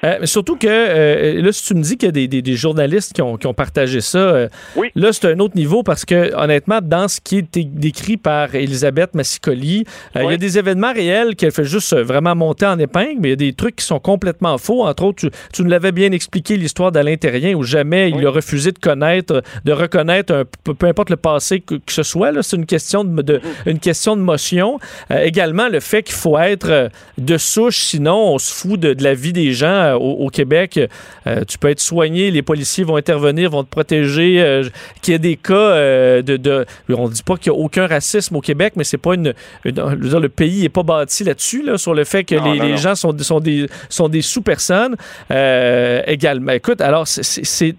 [0.03, 2.55] Euh, surtout que euh, là, si tu me dis qu'il y a des, des, des
[2.55, 4.89] journalistes qui ont, qui ont, partagé ça, euh, oui.
[4.95, 9.13] là, c'est un autre niveau parce que, honnêtement, dans ce qui est décrit par Elisabeth
[9.13, 13.29] Massicoli, il y a des événements réels qu'elle fait juste vraiment monter en épingle, mais
[13.29, 14.85] il y a des trucs qui sont complètement faux.
[14.85, 18.31] Entre autres, tu, tu nous l'avais bien expliqué, l'histoire d'Alain Terrien, où jamais il a
[18.31, 22.31] refusé de connaître, de reconnaître un, peu, importe le passé que, que ce soit.
[22.41, 24.79] C'est une question de, de une question de motion.
[25.09, 29.13] également, le fait qu'il faut être de souche, sinon on se fout de, de la
[29.13, 30.79] vie des gens euh, au, Québec,
[31.27, 34.41] euh, tu peux être soigné, les policiers vont intervenir, vont te protéger.
[34.41, 34.63] Euh,
[35.01, 35.51] qu'il y ait des cas
[36.21, 39.15] de, On ne dit pas qu'il n'y a aucun racisme au Québec, mais c'est pas
[39.15, 39.33] une.
[39.63, 43.39] le pays n'est pas bâti là-dessus, là, sur le fait que les, gens sont, sont
[43.39, 44.95] des, sont des sous-personnes
[45.29, 46.51] également.
[46.51, 47.75] Écoute, alors, c'est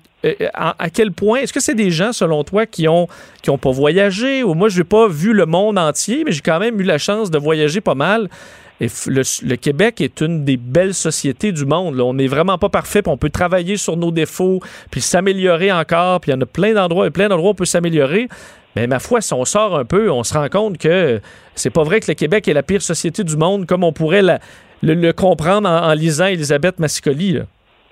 [0.55, 3.09] à, quel point est-ce que c'est des gens selon toi qui ont
[3.43, 4.43] qui ont pas voyagé?
[4.43, 6.99] Ou moi je n'ai pas vu le monde entier mais j'ai quand même eu la
[6.99, 8.29] chance de voyager pas mal
[8.83, 12.01] et le, Québec est une des belles sociétés du monde.
[12.01, 14.59] On n'est vraiment pas parfait, puis on peut travailler sur nos défauts,
[14.91, 17.65] puis s'améliorer encore, puis il y en a plein d'endroits, plein d'endroits où on peut
[17.65, 18.27] s'améliorer.
[18.75, 21.21] Mais ma foi, si on sort un peu, on se rend compte que
[21.55, 24.23] c'est pas vrai que le Québec est la pire société du monde, comme on pourrait
[24.83, 27.39] le, comprendre en, lisant Elisabeth Massicoli.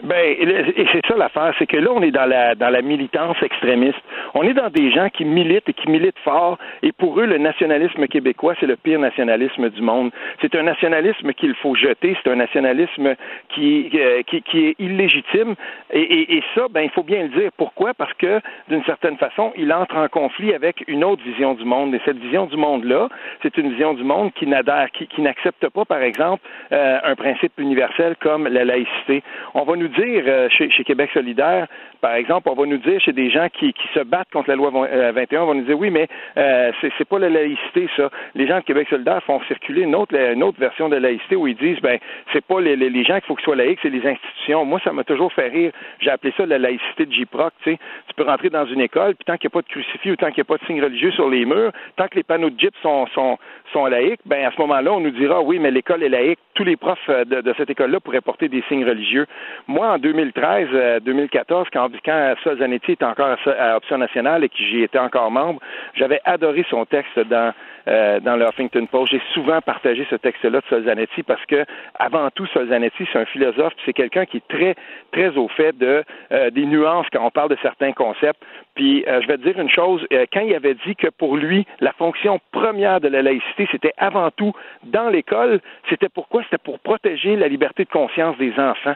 [0.03, 3.37] Ben, et c'est ça l'affaire, c'est que là, on est dans la dans la militance
[3.43, 4.01] extrémiste.
[4.35, 7.39] On est dans des gens qui militent et qui militent fort, et pour eux, le
[7.39, 10.11] nationalisme québécois, c'est le pire nationalisme du monde.
[10.41, 13.15] C'est un nationalisme qu'il faut jeter, c'est un nationalisme
[13.51, 15.55] qui, euh, qui, qui est illégitime,
[15.93, 17.51] et, et, et, ça, ben, il faut bien le dire.
[17.57, 17.93] Pourquoi?
[17.95, 21.95] Parce que, d'une certaine façon, il entre en conflit avec une autre vision du monde,
[21.95, 23.09] et cette vision du monde-là,
[23.43, 27.15] c'est une vision du monde qui n'adhère, qui, qui n'accepte pas, par exemple, euh, un
[27.17, 29.23] principe universel comme la laïcité.
[29.55, 31.67] On va nous dire euh, chez, Québec solidaire,
[32.01, 34.57] par exemple, on va nous dire chez des gens qui, qui se battent contre la
[34.57, 38.11] loi 21, euh, on va nous dire oui, mais euh, c'est pas la laïcité, ça.
[38.35, 41.47] Les gens de Québec solidaire font circuler une autre, une autre version de laïcité où
[41.47, 41.99] ils disent ben
[42.33, 44.65] c'est pas les, les, gens qu'il faut qu'ils soient laïcs, c'est les institutions.
[44.65, 45.73] Moi, ça m'a toujours fait rire.
[46.01, 47.53] J'ai appelé ça la laïcité de JPROC.
[47.65, 47.77] Tu
[48.17, 50.29] peux rentrer dans une école, puis tant qu'il n'y a pas de crucifix ou tant
[50.29, 52.59] qu'il n'y a pas de signe religieux sur les murs, tant que les panneaux de
[52.59, 53.39] JIP sont, sont,
[53.73, 56.39] sont laïques, ben à ce moment-là, on nous dira oui, mais l'école est laïque.
[56.55, 59.27] Tous les profs de, de cette école-là pourraient porter des signes religieux.
[59.67, 64.57] Moi, en 2013, 2014, euh, quand, quand Zanetti était encore à, Option nationale et que
[64.57, 65.61] j'y étais encore membre,
[65.95, 67.53] j'avais adoré son texte dans
[67.89, 69.13] euh, dans le Huffington Post.
[69.13, 71.65] J'ai souvent partagé ce texte-là de Solzanetti parce que,
[71.99, 74.75] avant tout, Solzanetti, c'est un philosophe, c'est quelqu'un qui est très,
[75.13, 78.41] très au fait de euh, des nuances quand on parle de certains concepts.
[78.75, 81.93] Puis, je vais te dire une chose, quand il avait dit que pour lui, la
[81.93, 84.53] fonction première de la laïcité, c'était avant tout
[84.85, 86.43] dans l'école, c'était pourquoi?
[86.45, 88.95] C'était pour protéger la liberté de conscience des enfants.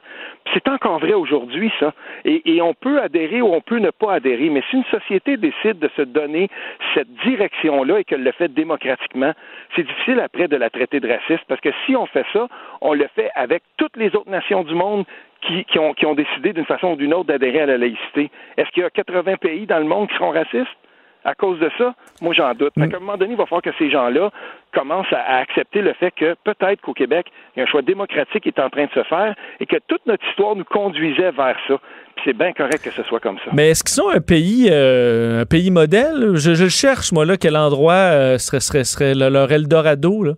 [0.52, 1.92] C'est encore vrai aujourd'hui, ça.
[2.24, 5.78] Et, on peut adhérer ou on peut ne pas adhérer, mais si une société décide
[5.78, 6.48] de se donner
[6.94, 9.32] cette direction-là et qu'elle le fait démocratiquement,
[9.74, 12.48] c'est difficile après de la traiter de raciste, parce que si on fait ça,
[12.80, 15.04] on le fait avec toutes les autres nations du monde
[15.42, 18.30] qui, ont, qui ont décidé d'une façon ou d'une autre d'adhérer à la laïcité.
[18.56, 20.76] Est-ce qu'il y a 80 pays dans le monde qui seront racistes?
[21.24, 22.72] À cause de ça, moi j'en doute.
[22.76, 22.94] Mais mm.
[22.94, 24.30] à un moment donné, il va falloir que ces gens-là
[24.74, 28.42] commencent à, accepter le fait que peut-être qu'au Québec, il y a un choix démocratique
[28.42, 31.56] qui est en train de se faire et que toute notre histoire nous conduisait vers
[31.68, 31.78] ça.
[32.16, 33.50] Puis c'est bien correct que ce soit comme ça.
[33.52, 36.36] Mais est-ce qu'ils sont un pays, euh, un pays modèle?
[36.36, 40.32] Je, cherche, moi, là, quel endroit euh, serait, serait, serait leur Eldorado, là?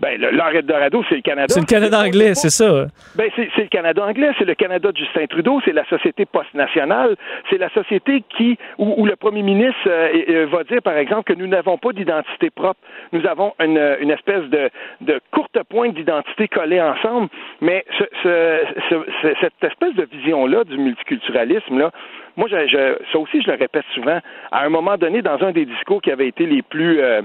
[0.00, 0.18] Ben,
[0.62, 1.46] Dorado, c'est le Canada.
[1.48, 2.86] C'est le Canada anglais, c'est ça.
[3.16, 7.16] Ben, c'est le Canada anglais, c'est le Canada de Justin Trudeau, c'est la société post-nationale,
[7.50, 11.38] c'est la société qui, où, le premier ministre euh, euh, va dire, par exemple, que
[11.38, 12.80] nous n'avons pas d'identité propre.
[13.12, 14.70] Nous avons une, une espèce de,
[15.02, 17.28] de courte pointe d'identité collée ensemble,
[17.60, 21.90] mais ce, ce, cette espèce de vision-là du multiculturalisme, là,
[22.36, 24.18] moi, je, ça aussi, je le répète souvent,
[24.50, 27.00] à un moment donné, dans un des discours qui avait été les plus...
[27.00, 27.20] Euh,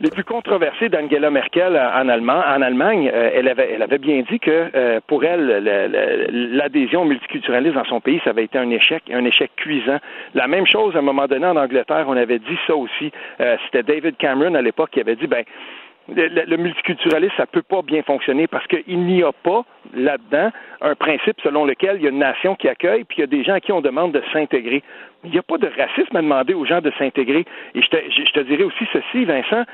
[0.00, 4.22] les plus controversés d'Angela Merkel en, Allemagne, en Allemagne euh, elle, avait, elle avait bien
[4.30, 5.62] dit que euh, pour elle,
[6.52, 9.98] l'adhésion multiculturaliste dans son pays, ça avait été un échec, un échec cuisant.
[10.34, 13.12] La même chose, à un moment donné, en Angleterre, on avait dit ça aussi.
[13.40, 15.44] Euh, c'était David Cameron à l'époque qui avait dit, ben,
[16.14, 19.64] le, multiculturalisme, ça peut pas bien fonctionner parce qu'il n'y a pas
[19.94, 20.50] là-dedans
[20.80, 23.26] un principe selon lequel il y a une nation qui accueille, puis il y a
[23.26, 24.82] des gens à qui on demande de s'intégrer.
[25.24, 27.44] Il n'y a pas de racisme à demander aux gens de s'intégrer.
[27.74, 29.64] Et je te, je te dirais aussi ceci, Vincent,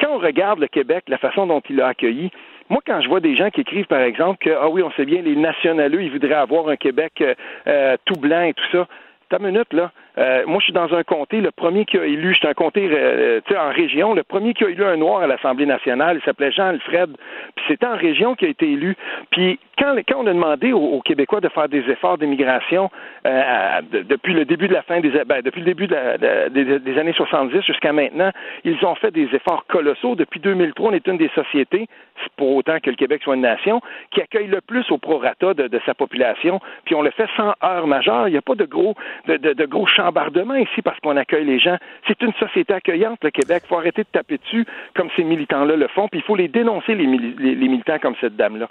[0.00, 2.30] quand on regarde le Québec, la façon dont il l'a accueilli,
[2.70, 5.04] moi, quand je vois des gens qui écrivent, par exemple, que, ah oui, on sait
[5.04, 7.34] bien, les nationaleux, ils voudraient avoir un Québec euh,
[7.66, 8.86] euh, tout blanc et tout ça,
[9.28, 9.90] ta minute, là.
[10.18, 12.88] Euh, moi, je suis dans un comté, le premier qui a élu, c'est un comté
[12.92, 16.50] euh, en région, le premier qui a élu un noir à l'Assemblée nationale, il s'appelait
[16.50, 17.10] Jean-Alfred,
[17.54, 18.96] puis c'était en région qui a été élu.
[19.30, 22.90] Puis quand, quand on a demandé aux, Québécois de faire des efforts d'immigration
[23.26, 27.62] euh, depuis le début de la fin des ben, depuis le début des, années 70
[27.62, 28.30] jusqu'à maintenant,
[28.64, 30.14] ils ont fait des efforts colossaux.
[30.14, 31.88] Depuis 2003, on est une des sociétés,
[32.36, 33.80] pour autant que le Québec soit une nation,
[34.10, 37.86] qui accueille le plus au prorata de, sa population, puis on le fait sans heures
[37.86, 38.28] majeures.
[38.28, 38.94] Il n'y a pas de gros
[39.26, 41.76] de gros chambardement ici parce qu'on accueille les gens.
[42.06, 43.62] C'est une société accueillante, le Québec.
[43.64, 44.64] Il faut arrêter de taper dessus
[44.96, 48.68] comme ces militants-là le font, puis il faut les dénoncer, les, militants comme cette dame-là.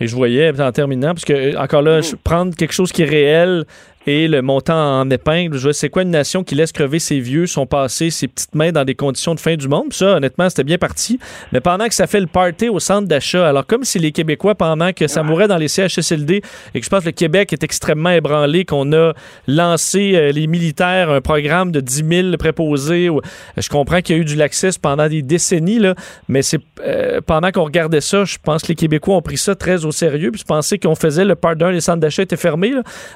[0.00, 3.08] Et je voyais, en terminant, parce que, encore là, je prendre quelque chose qui est
[3.08, 3.64] réel,
[4.06, 5.56] et le montant en épingle.
[5.58, 8.72] Je c'est quoi une nation qui laisse crever ses vieux, son passé, ses petites mains
[8.72, 9.92] dans des conditions de fin du monde?
[9.92, 11.18] ça, honnêtement, c'était bien parti.
[11.52, 14.54] Mais pendant que ça fait le party au centre d'achat, alors comme si les Québécois,
[14.54, 16.42] pendant que ça mourait dans les CHSLD
[16.74, 19.12] et que je pense que le Québec est extrêmement ébranlé, qu'on a
[19.46, 23.08] lancé euh, les militaires un programme de 10 000 préposés.
[23.56, 25.94] je comprends qu'il y a eu du laxisme pendant des décennies, là,
[26.28, 29.54] mais c'est euh, pendant qu'on regardait ça, je pense que les Québécois ont pris ça
[29.54, 30.30] très au sérieux.
[30.30, 32.72] Puis je pensais qu'on faisait le pardon, les centres d'achat étaient fermés.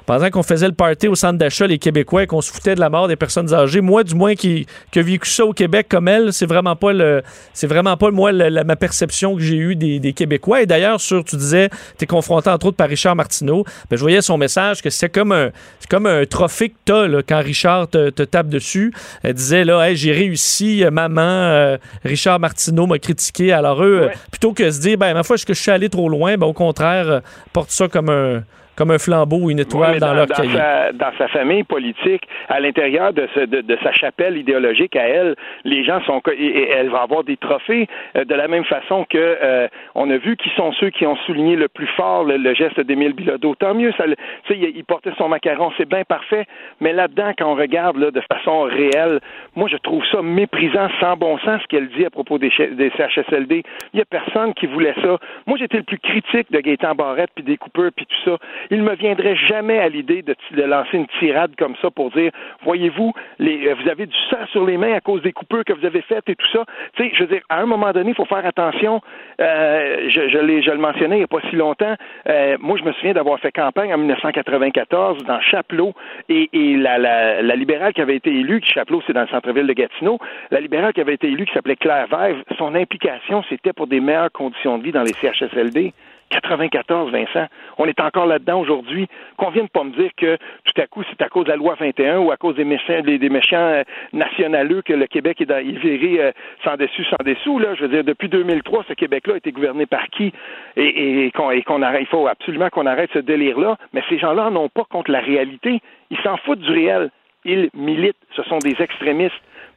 [0.06, 2.90] Pendant qu'on faisait le party au centre d'achat, les Québécois, qu'on se foutait de la
[2.90, 3.80] mort des personnes âgées.
[3.80, 6.92] Moi, du moins, qui, qui a vécu ça au Québec comme elle, c'est vraiment pas
[6.92, 7.22] le,
[7.52, 10.62] c'est vraiment pas moi ma perception que j'ai eue des, Québécois.
[10.62, 11.68] Et d'ailleurs, sur, tu disais,
[11.98, 13.64] tu es confronté entre autres par Richard Martineau.
[13.90, 17.06] Ben, je voyais son message que c'est comme un, c'est comme un trophée que t'as
[17.06, 18.92] là, quand Richard te, tape dessus.
[19.22, 21.20] Elle disait là, hey, j'ai réussi, maman.
[21.22, 23.52] Euh, Richard Martineau m'a critiqué.
[23.52, 25.88] Alors eux, plutôt que de se dire, ben ma foi, est-ce que je suis allé
[25.88, 27.20] trop loin, ben au contraire, euh,
[27.52, 28.42] porte ça comme un
[28.76, 30.58] comme un flambeau ou une étoile dans, leur cahier.
[30.94, 36.00] dans sa famille politique, à l'intérieur de, de, sa chapelle idéologique à elle, les gens
[36.04, 37.86] sont et, elle va avoir des trophées
[38.16, 41.16] euh, de la même façon que euh, on a vu qui sont ceux qui ont
[41.26, 43.54] souligné le plus fort le, geste d'Émile Bilodeau.
[43.54, 44.04] Tant mieux, ça,
[44.50, 46.46] il, il portait son macaron, c'est bien parfait,
[46.80, 49.20] mais là-dedans, quand on regarde là, de façon réelle,
[49.54, 52.90] moi je trouve ça méprisant, sans bon sens ce qu'elle dit à propos des, des
[52.96, 53.62] CHSLD.
[53.92, 55.18] Il y a personne qui voulait ça.
[55.46, 58.38] Moi j'étais le plus critique de Gaétan Barrette puis des coupeurs puis tout ça
[58.70, 62.30] il me viendrait jamais à l'idée de, lancer une tirade comme ça pour dire,
[62.62, 65.84] voyez-vous, euh, vous avez du sang sur les mains à cause des coupures que vous
[65.84, 66.64] avez faites et tout ça.
[66.96, 69.00] Tu sais, je veux dire, à un moment donné, il faut faire attention.
[69.40, 71.94] Euh, je, je, je le mentionnais il n'y a pas si longtemps.
[72.28, 75.92] Euh, moi, je me souviens d'avoir fait campagne en 1994 dans Chapelot
[76.28, 79.66] et, la, la, la, libérale qui avait été élue, qui Chapelot, c'est dans le centre-ville
[79.66, 80.18] de Gatineau,
[80.50, 84.00] la libérale qui avait été élue, qui s'appelait Claire Vève, son implication, c'était pour des
[84.00, 85.92] meilleures conditions de vie dans les CHSLD.
[86.40, 87.46] 94, Vincent.
[87.78, 89.06] On est encore là-dedans aujourd'hui.
[89.36, 91.76] Qu'on vienne pas me dire que tout à coup, c'est à cause de la loi
[91.78, 93.82] 21 ou à cause des méchants, des, méchants euh,
[94.12, 96.32] nationaleux que le Québec est, viré euh,
[96.64, 97.58] sans dessus, sans dessous.
[97.58, 97.74] Là.
[97.74, 100.32] Je veux dire, depuis 2003, ce Québec-là a été gouverné par qui?
[100.76, 103.76] Et, qu'on arrête, il faut absolument qu'on arrête ce délire-là.
[103.92, 105.80] Mais ces gens-là n'ont pas contre la réalité.
[106.10, 107.10] Ils s'en foutent du réel.
[107.44, 108.16] Ils militent.
[108.36, 109.34] Ce sont des extrémistes.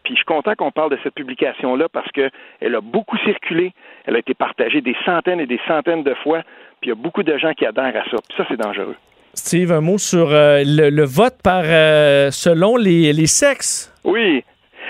[0.08, 2.32] Puis je suis content qu'on parle de cette publication-là parce qu'elle
[2.76, 3.74] a beaucoup circulé,
[4.06, 6.44] elle a été partagée des centaines et des centaines de fois
[6.80, 8.16] Puis il y a beaucoup de gens qui adhèrent à ça.
[8.26, 8.96] Puis ça, c'est dangereux.
[9.34, 13.94] Steve, un mot sur euh, le, vote par euh, selon les, les sexes.
[14.06, 14.46] Oui,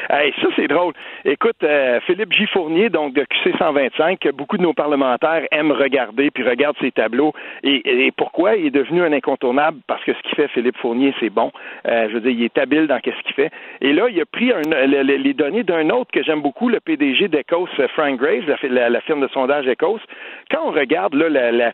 [0.10, 0.94] Hey, ça, c'est drôle.
[1.26, 2.46] Écoute, euh, Philippe J.
[2.48, 6.92] Fournier, donc de QC 125, que beaucoup de nos parlementaires aiment regarder, puis regardent ses
[6.92, 7.34] tableaux.
[7.64, 8.56] Et, pourquoi?
[8.56, 11.52] Il est devenu un incontournable parce que ce qu'il fait, Philippe Fournier, c'est bon.
[11.88, 13.52] Euh, je veux dire, il est habile dans ce qu'il fait.
[13.82, 17.70] Et là, il a pris les données d'un autre que j'aime beaucoup, le PDG d'Ecos,
[17.94, 20.00] Frank Graves, la, la, firme de sondage Ecos.
[20.52, 21.74] Quand on regarde là, la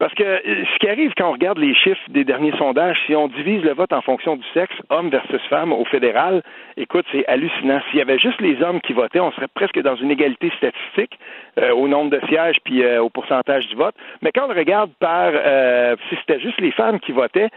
[0.00, 3.14] parce que euh, ce qui arrive quand on regarde les chiffres des derniers sondages, si
[3.14, 6.42] on divise le vote en fonction du sexe, homme versus femme au fédéral,
[6.78, 7.82] écoute, c'est hallucinant.
[7.90, 11.18] S'il y avait juste les hommes qui votaient, on serait presque dans une égalité statistique
[11.60, 13.94] euh, au nombre de sièges puis euh, au pourcentage du vote.
[14.22, 15.32] Mais quand on regarde par
[16.08, 17.48] si c'était juste les femmes qui votaient,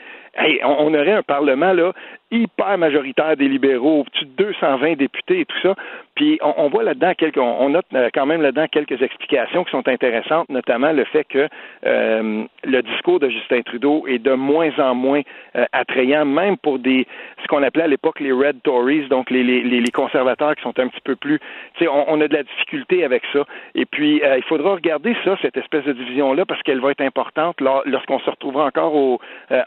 [0.63, 1.93] on, aurait un Parlement là
[2.31, 5.75] hyper majoritaire des libéraux, au-dessus de 220 députés et tout ça.
[6.15, 9.87] Puis on, voit là-dedans quelques, on, note euh, quand même là-dedans quelques explications qui sont
[9.87, 11.47] intéressantes, notamment le fait que
[11.85, 15.21] euh, le discours de Justin Trudeau est de moins en moins
[15.55, 17.07] euh, attrayant, même pour des
[17.41, 20.77] ce qu'on appelait à l'époque les Red Tories, donc les, les, les, conservateurs qui sont
[20.79, 21.39] un petit peu plus,
[21.75, 23.45] tu sais, on, on, a de la difficulté avec ça.
[23.93, 27.61] Puis il faudra regarder ça, cette espèce de division là, parce qu'elle va être importante
[27.61, 29.19] lorsqu'on se retrouvera encore au,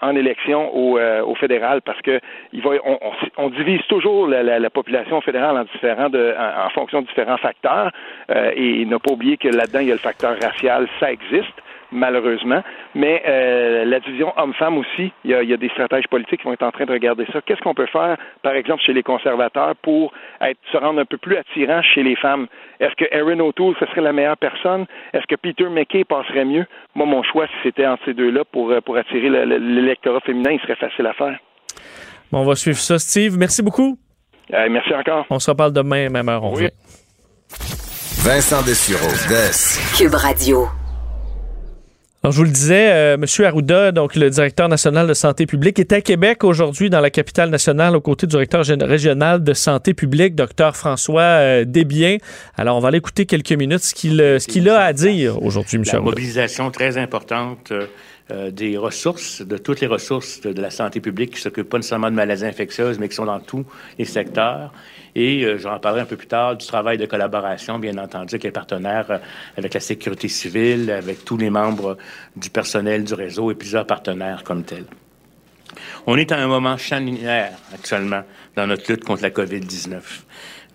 [0.03, 2.21] en élection au, au fédéral, parce que
[3.37, 7.91] on, divise toujours la, population fédérale en, différents en, fonction de différents facteurs.
[8.31, 11.55] Euh, et ne pas oublier que là-dedans, il y a le facteur racial, ça existe
[11.93, 12.63] malheureusement.
[12.95, 16.63] Mais euh, la division homme-femme aussi, il y, a, des stratèges politiques qui vont être
[16.63, 17.41] en train de regarder ça.
[17.43, 21.19] Qu'est-ce qu'on peut faire, par exemple, chez les conservateurs pour être, se rendre un peu
[21.19, 22.47] plus attirant chez les femmes?
[22.81, 24.87] Est-ce que Erin O'Toole, ce serait la meilleure personne?
[25.13, 26.67] Est-ce que Peter McKay passerait mieux?
[26.95, 30.77] Moi, mon choix, si c'était entre ces deux-là pour, pour attirer l'électorat féminin, il serait
[30.77, 31.39] facile à faire.
[32.33, 32.99] Bon, on va suivre ça.
[32.99, 33.99] Steve, merci beaucoup.
[34.53, 35.27] Euh, merci encore.
[35.31, 36.43] On se reparle demain, même heure.
[36.43, 36.69] On oui.
[38.25, 39.97] Vincent Dessureau, Des.
[39.97, 40.67] Cube Radio.
[42.27, 43.45] Alors, je vous le disais, euh, M.
[43.45, 47.51] Arruda, donc le directeur national de santé publique, est à Québec aujourd'hui dans la capitale
[47.51, 52.17] nationale aux côtés du directeur régional de santé publique, Dr François euh, Desbiens.
[52.57, 55.41] Alors, on va aller écouter quelques minutes ce qu'il euh, ce qu'il a à dire
[55.41, 55.85] aujourd'hui, M.
[55.93, 57.73] La mobilisation très importante
[58.33, 62.11] euh, des ressources, de toutes les ressources de, la santé publique qui s'occupent pas nécessairement
[62.11, 63.65] de maladies infectieuses, mais qui sont dans tous
[64.01, 64.73] les secteurs.
[65.19, 68.47] Et euh, j'en parlerai un peu plus tard du travail de collaboration, bien entendu, qui
[68.47, 69.19] est partenaire euh,
[69.57, 71.97] avec la sécurité civile, avec tous les membres
[72.37, 74.85] du personnel du réseau et plusieurs partenaires comme tels.
[76.07, 78.25] On est à un moment charnière actuellement
[78.57, 80.01] dans notre lutte contre la COVID-19.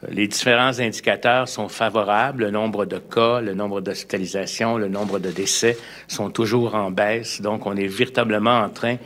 [0.09, 2.45] Les différents indicateurs sont favorables.
[2.45, 5.77] Le nombre de cas, le nombre d'hospitalisations, le nombre de décès
[6.07, 7.41] sont toujours en baisse.
[7.41, 8.97] Donc, on est véritablement en train,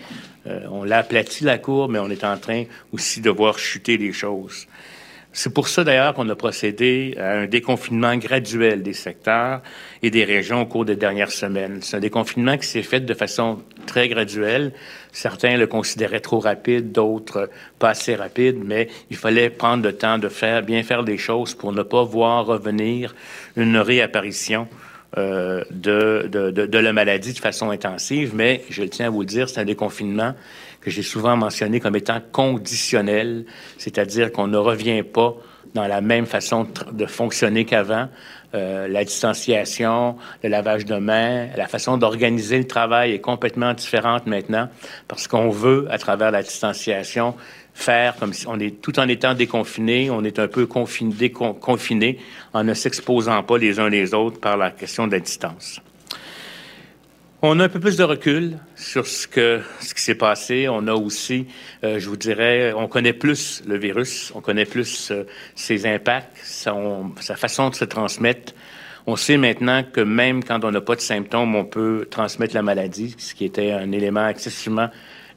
[0.48, 2.64] euh, on l'a aplati la courbe, mais on est en train
[2.94, 4.68] aussi de voir chuter les choses.
[5.38, 9.62] C'est pour ça d'ailleurs qu'on a procédé à un déconfinement graduel des secteurs
[10.02, 11.80] et des régions au cours des dernières semaines.
[11.82, 14.72] C'est un déconfinement qui s'est fait de façon très graduelle.
[15.12, 17.49] Certains le considéraient trop rapide, d'autres
[17.80, 21.53] pas assez rapide, mais il fallait prendre le temps de faire bien faire des choses
[21.53, 23.14] pour ne pas voir revenir
[23.57, 24.70] une réapparition
[25.18, 28.32] euh, de, de, de, la maladie de façon intensive.
[28.34, 30.34] Mais je tiens à vous le dire, c'est un déconfinement
[30.86, 33.45] que j'ai souvent mentionné comme étant conditionnel,
[33.80, 35.36] c'est-à-dire qu'on ne revient pas
[35.74, 38.07] dans la même façon de fonctionner qu'avant.
[38.53, 44.28] Euh, la distanciation, le lavage de mains, la façon d'organiser le travail est complètement différente
[44.28, 44.70] maintenant
[45.07, 47.34] parce qu'on veut, à travers la distanciation,
[47.74, 52.20] faire comme si on est tout en étant déconfiné, on est un peu confiné, confiné
[52.53, 55.82] en ne s'exposant pas les uns les autres par la question de la distance.
[57.48, 60.68] On a un peu plus de recul sur ce, que, ce qui s'est passé.
[60.68, 61.46] On a aussi,
[61.84, 66.36] euh, je vous dirais, on connaît plus le virus, on connaît plus euh, ses impacts,
[66.40, 68.54] sa façon de se transmettre.
[69.06, 72.64] On sait maintenant que même quand on n'a pas de symptômes, on peut transmettre la
[72.64, 74.90] maladie, ce qui était un élément excessivement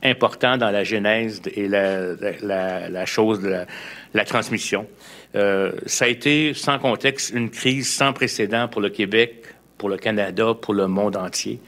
[0.03, 3.67] important dans la genèse et la, la, la chose de
[4.15, 4.87] la, transmission.
[5.35, 9.45] Euh, ça a été, sans contexte, une crise sans précédent pour le Québec,
[9.77, 11.61] pour le Canada, pour le monde entier.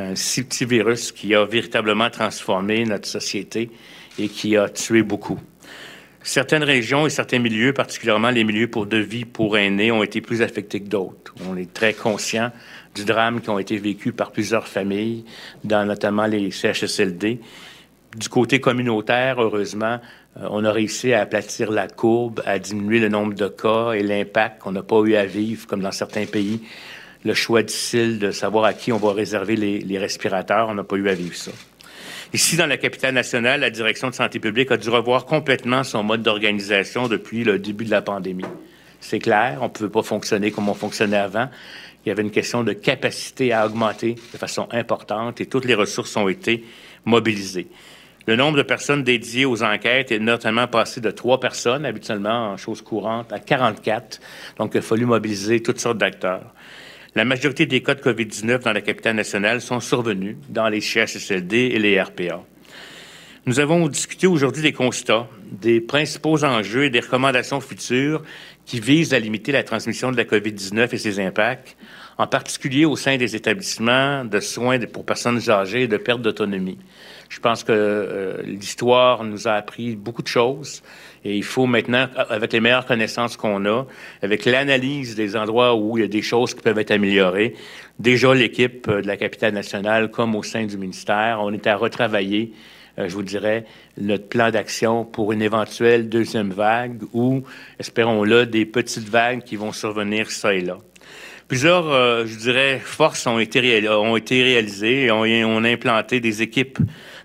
[0.00, 3.70] Un si petit virus qui a véritablement transformé notre société
[4.18, 5.38] et qui a tué beaucoup.
[6.22, 10.22] Certaines régions et certains milieux, particulièrement les milieux pour de vie pour aînés, ont été
[10.22, 11.34] plus affectés que d'autres.
[11.46, 12.50] On est très conscient
[12.94, 15.24] du drame qui ont été vécus par plusieurs familles,
[15.64, 17.40] dans notamment les CHSLD.
[18.16, 20.00] Du côté communautaire, heureusement,
[20.38, 24.02] euh, on a réussi à aplatir la courbe, à diminuer le nombre de cas et
[24.02, 26.62] l'impact qu'on n'a pas eu à vivre, comme dans certains pays
[27.24, 30.68] le choix difficile de savoir à qui on va réserver les, respirateurs.
[30.68, 31.52] On n'a pas eu à vivre ça.
[32.32, 36.02] Ici, dans la capitale nationale, la direction de santé publique a dû revoir complètement son
[36.02, 38.44] mode d'organisation depuis le début de la pandémie.
[39.00, 41.48] C'est clair, on ne pouvait pas fonctionner comme on fonctionnait avant.
[42.04, 45.74] Il y avait une question de capacité à augmenter de façon importante et toutes les
[45.74, 46.64] ressources ont été
[47.04, 47.66] mobilisées.
[48.26, 52.56] Le nombre de personnes dédiées aux enquêtes est notamment passé de trois personnes, habituellement en
[52.56, 54.20] chose courante, à 44.
[54.58, 56.54] Donc, il a fallu mobiliser toutes sortes d'acteurs.
[57.16, 61.56] La majorité des cas de COVID-19 dans la capitale nationale sont survenus dans les CHSLD
[61.56, 62.44] et les RPA.
[63.46, 68.22] Nous avons discuté aujourd'hui des constats, des principaux enjeux et des recommandations futures
[68.64, 71.76] qui visent à limiter la transmission de la COVID-19 et ses impacts,
[72.16, 76.78] en particulier au sein des établissements de soins pour personnes âgées et de perte d'autonomie.
[77.28, 80.82] Je pense que euh, l'histoire nous a appris beaucoup de choses
[81.24, 83.86] et il faut maintenant, avec les meilleures connaissances qu'on a,
[84.22, 87.54] avec l'analyse des endroits où il y a des choses qui peuvent être améliorées,
[87.98, 91.76] déjà l'équipe euh, de la capitale nationale comme au sein du ministère, on est à
[91.76, 92.52] retravailler
[92.98, 93.64] euh, je vous dirais,
[93.98, 97.42] notre plan d'action pour une éventuelle deuxième vague ou,
[97.78, 100.78] espérons-le, des petites vagues qui vont survenir ça et là.
[101.48, 106.20] Plusieurs, euh, je dirais, forces ont été, ont été réalisées et on, on, a implanté
[106.20, 106.78] des équipes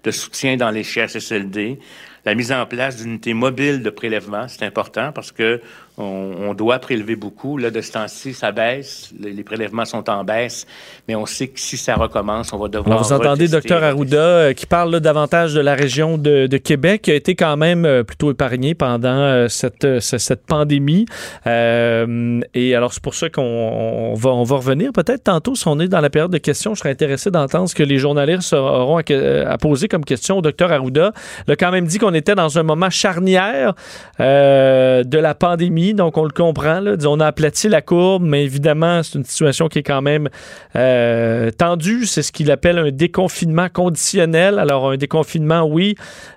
[0.04, 1.78] de soutien dans les CHSLD.
[2.26, 5.62] La mise en place d'unités mobiles de prélèvement, c'est important parce que
[5.98, 7.58] on, doit prélever beaucoup.
[7.58, 9.14] Là, de ce temps-ci, ça baisse.
[9.20, 10.66] Les, prélèvements sont en baisse.
[11.08, 12.98] Mais on sait que si ça recommence, on va devoir.
[12.98, 17.12] Alors, vous entendez Dr Arruda euh, qui parle davantage de la région de, Québec, qui
[17.12, 21.06] a été quand même euh, plutôt épargnée pendant euh, cette, cette pandémie.
[21.46, 25.88] et alors, c'est pour ça qu'on va, on va revenir peut-être tantôt, si on est
[25.88, 26.74] dans la période de questions.
[26.74, 30.72] Je serais intéressé d'entendre ce que les journalistes auront à, poser comme question au Dr
[30.72, 31.14] Arruda.
[31.48, 33.74] Il a quand même dit qu'on était dans un moment charnière
[34.20, 36.82] de la pandémie donc on le comprend.
[37.06, 40.30] On a aplati la courbe, mais évidemment, c'est une situation qui est quand même
[40.76, 42.06] euh, tendue.
[42.06, 44.60] C'est ce qu'il appelle un déconfinement conditionnel.
[44.60, 45.96] Alors, un déconfinement, oui,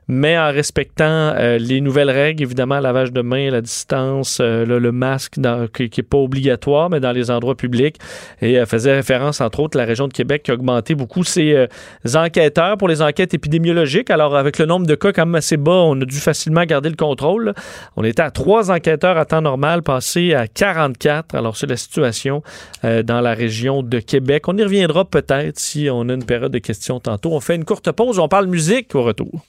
[0.08, 4.92] mais en respectant euh, les nouvelles règles, évidemment, lavage de mains, la distance, euh, le
[4.92, 5.34] masque
[5.74, 7.96] qui n'est pas obligatoire, mais dans les endroits publics.
[8.40, 11.24] Et elle faisait référence, entre autres, à la région de Québec qui a augmenté beaucoup
[11.24, 11.68] ses
[12.14, 14.10] enquêteurs pour les enquêtes épidémiologiques.
[14.10, 16.88] Alors, avec le nombre de cas quand même assez bas, on a dû facilement garder
[16.88, 17.54] le contrôle.
[17.96, 21.34] On était à trois enquêteurs à temps normal, passé à 44.
[21.34, 22.42] Alors, c'est la situation
[22.84, 24.48] euh, dans la région de Québec.
[24.48, 27.32] On y reviendra peut-être si on a une période de questions tantôt.
[27.32, 29.44] On fait une courte pause, on parle musique au retour.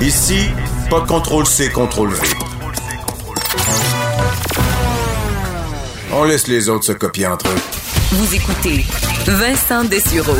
[0.00, 0.48] Ici,
[0.90, 2.28] pas de contrôle C, contrôle V.
[6.12, 7.60] On laisse les autres se copier entre eux.
[8.12, 8.86] Vous écoutez
[9.26, 10.38] Vincent Dessureau.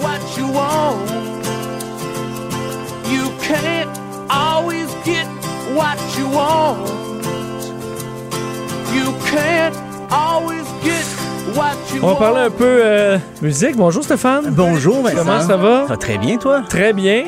[0.00, 1.10] what you want.
[3.10, 3.90] You can't
[4.30, 5.26] always get
[5.74, 6.28] what you
[12.02, 13.76] On va parler un peu euh, musique.
[13.76, 14.50] Bonjour Stéphane.
[14.50, 15.16] Bonjour Vincent.
[15.18, 15.82] Comment ça va?
[15.82, 16.62] Ça va très bien toi?
[16.68, 17.24] Très bien.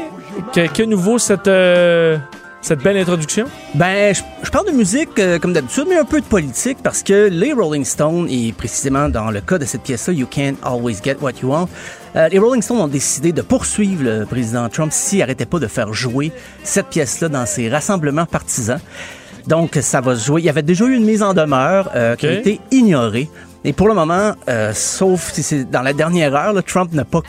[0.52, 1.48] Que, que nouveau cette...
[1.48, 2.18] Euh,
[2.62, 3.46] cette belle introduction?
[3.74, 7.28] Ben, je, parle de musique euh, comme d'habitude, mais un peu de politique parce que
[7.28, 11.16] les Rolling Stones, et précisément dans le cas de cette pièce-là, You Can't Always Get
[11.20, 11.68] What You Want,
[12.16, 15.66] euh, les Rolling Stones ont décidé de poursuivre le président Trump s'il n'arrêtait pas de
[15.66, 16.32] faire jouer
[16.62, 18.80] cette pièce-là dans ses rassemblements partisans.
[19.46, 20.42] Donc, ça va se jouer.
[20.42, 23.30] Il y avait déjà eu une mise en demeure euh, qui a été ignorée.
[23.64, 24.32] Et pour le moment,
[24.72, 27.22] sauf si c'est dans la dernière heure, Trump n'a pas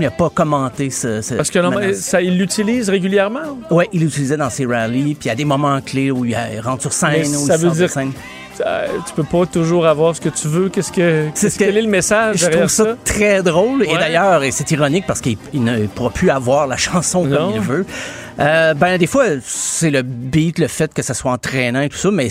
[0.00, 1.36] il n'a pas commenté ce.
[1.36, 3.58] Parce que ça, il l'utilise régulièrement?
[3.70, 6.34] Oui, il l'utilisait dans ses rallyes, puis il y a des moments clés où il
[6.62, 7.26] rentre sur scène.
[7.36, 7.90] ou ça veut dire.
[7.90, 8.12] Scène.
[8.56, 10.70] tu peux pas toujours avoir ce que tu veux.
[10.70, 13.84] Qu'est-ce que, c'est quel est le message Je trouve ça, très drôle.
[13.84, 17.60] Et d'ailleurs, et c'est ironique parce qu'il ne pourra plus avoir la chanson comme il
[17.60, 17.84] veut.
[18.38, 21.98] Euh, ben des fois, c'est le beat, le fait que ça soit entraînant et tout
[21.98, 22.28] ça, mais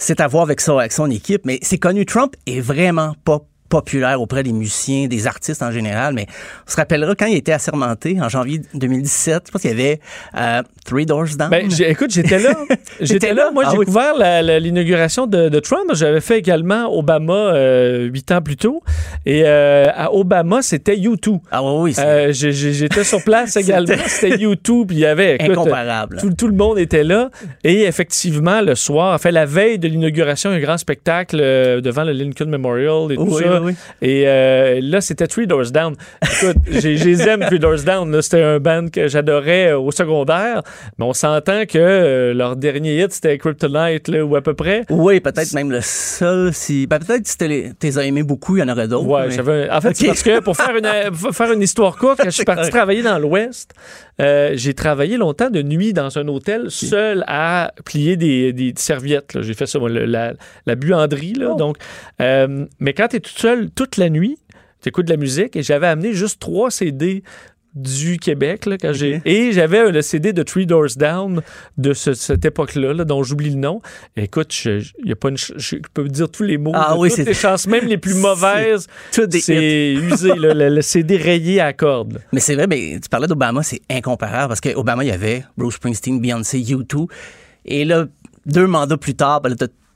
[0.00, 1.42] c'est à voir avec ça, avec son équipe.
[1.44, 3.40] Mais c'est connu, Trump est vraiment pas
[3.70, 6.26] populaire auprès des musiciens, des artistes en général, mais
[6.66, 10.00] on se rappellera quand il était assermenté en janvier 2017, je pense qu'il y avait
[10.36, 11.48] euh, Three Doors Down.
[11.50, 12.54] Ben, écoute, j'étais là.
[13.00, 13.50] j'étais là.
[13.52, 14.14] Moi, ah j'ai couvert
[14.60, 15.90] l'inauguration de, Trump.
[15.94, 18.82] J'avais fait également Obama euh, huit ans plus tôt.
[19.24, 21.38] Et euh, à Obama, c'était U2.
[21.50, 22.32] Ah oui, oui.
[22.32, 23.94] j'étais sur place également.
[24.06, 24.86] C'était U2.
[24.86, 25.40] Puis il y avait.
[25.40, 26.18] Incomparable.
[26.18, 27.30] Tout, tout, le monde était là.
[27.62, 32.46] Et effectivement, le soir, fait la veille de l'inauguration, un grand spectacle devant le Lincoln
[32.48, 33.59] Memorial et tout ça.
[34.02, 35.94] Et euh, là, c'était Three Doors Down.
[36.22, 38.20] Écoute, j'ai aime Three Doors Down.
[38.22, 40.62] C'était un band que j'adorais euh, au secondaire,
[40.98, 44.84] mais on s'entend que euh, leur dernier hit, c'était Kryptonite, là, ou à peu près.
[44.90, 46.52] Oui, peut-être même le seul.
[46.52, 46.86] Si...
[46.86, 47.46] Ben, peut-être si tu
[47.82, 49.06] les as aimés beaucoup, il y en aurait d'autres.
[49.06, 49.70] Ouais, mais...
[49.70, 52.44] En fait, c'est parce que pour faire une, faire une histoire courte, quand je suis
[52.50, 53.74] parti travailler dans l'Ouest,
[54.18, 59.40] j'ai travaillé longtemps de nuit dans un hôtel, seul à plier des, des serviettes.
[59.40, 60.34] J'ai fait ça, moi, la,
[60.66, 61.34] la, buanderie.
[61.34, 61.56] Là, oh.
[61.56, 61.76] donc,
[62.18, 64.38] mais quand tu es tout seul toute la nuit,
[64.82, 67.22] tu écoutes de la musique et j'avais amené juste trois CD
[67.74, 71.40] du Québec là, quand j'ai et j'avais le CD de Three Doors Down
[71.78, 73.80] de ce- cette époque-là là, dont j'oublie le nom.
[74.16, 77.10] Écoute, je, y a pas une ch- je peux dire tous les mots, Ah oui,
[77.10, 78.86] toutes les chansons, même les plus mauvaises.
[79.12, 82.20] C'est usé, là, le, le CD rayé à cordes.
[82.32, 85.74] Mais c'est vrai, mais tu parlais d'Obama, c'est incomparable parce qu'Obama, il y avait Bruce
[85.76, 87.06] Springsteen, Beyoncé, U2.
[87.66, 88.06] Et là,
[88.46, 89.54] deux mandats plus tard, ben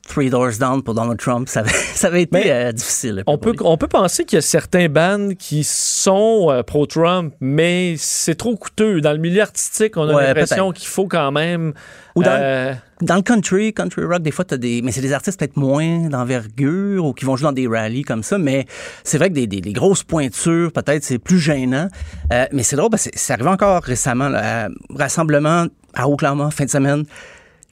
[0.09, 1.49] Three Doors Down pour Donald Trump.
[1.49, 3.23] Ça avait, ça avait été euh, difficile.
[3.27, 7.95] On peut, on peut penser qu'il y a certains bands qui sont euh, pro-Trump, mais
[7.99, 9.01] c'est trop coûteux.
[9.01, 11.73] Dans le milieu artistique, on a Ouais, l'impression qu'il faut quand même.
[12.17, 14.83] Ou dans, euh, dans le country, country rock, des fois, t'as des.
[14.83, 18.23] Mais c'est des artistes peut-être moins d'envergure ou qui vont jouer dans des rallyes comme
[18.23, 18.39] ça.
[18.39, 18.67] Mais
[19.05, 21.89] c'est vrai que des, des- des grosses pointures, peut-être, c'est plus gênant.
[22.33, 26.09] Euh, mais c'est drôle, parce que c'est c'est arrivé encore récemment, là, à- rassemblement à
[26.09, 27.05] Oklahoma, fin de semaine.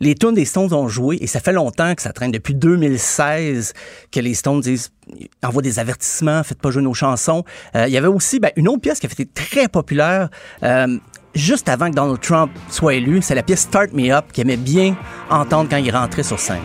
[0.03, 3.73] Les tunes des Stones ont joué et ça fait longtemps que ça traîne depuis 2016
[4.11, 4.91] que les Stones disent
[5.45, 7.45] envoient des avertissements, faites pas jouer nos chansons.
[7.77, 10.29] Euh, il y avait aussi ben, une autre pièce qui a été très populaire
[10.65, 10.99] euh,
[11.37, 14.57] juste avant que Donald Trump soit élu, c'est la pièce Start Me Up qu'il aimait
[14.57, 14.97] bien
[15.31, 16.59] entendre quand il rentrait sur scène.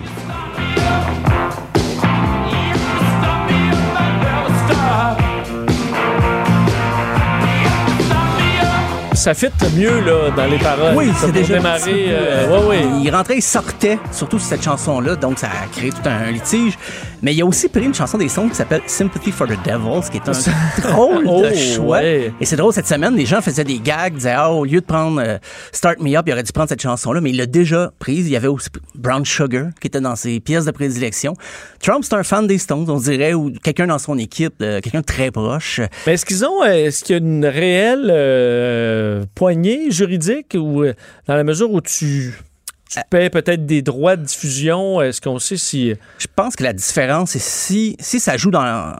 [9.28, 10.96] Ça fit mieux là, dans les paroles.
[10.96, 11.80] Oui, c'est déjà démarrer.
[11.80, 12.86] petit peu, euh, ouais, ouais.
[13.04, 16.78] Il rentrait, il sortait, surtout sur cette chanson-là, donc ça a créé tout un litige.
[17.22, 20.02] Mais il a aussi pris une chanson des sons qui s'appelle Sympathy for the Devil,
[20.04, 21.98] ce qui est un drôle Oh, de choix.
[21.98, 22.32] ouais.
[22.40, 24.86] Et c'est drôle, cette semaine, les gens faisaient des gags, disaient, ah, au lieu de
[24.86, 25.38] prendre euh,
[25.74, 28.28] Start Me Up, il aurait dû prendre cette chanson-là, mais il l'a déjà prise.
[28.28, 31.34] Il y avait aussi Brown Sugar qui était dans ses pièces de prédilection.
[31.82, 35.02] Trump, c'est un fan des Stones, on dirait, ou quelqu'un dans son équipe, euh, quelqu'un
[35.02, 35.82] de très proche.
[36.06, 40.94] Mais est-ce qu'ils ont, est-ce qu'il y a une réelle euh, poignée juridique ou euh,
[41.28, 42.34] dans la mesure où tu,
[42.90, 45.94] tu paies peut-être des droits de diffusion, est-ce qu'on sait si.
[46.20, 48.96] Je pense que la différence, c'est si, si ça joue dans,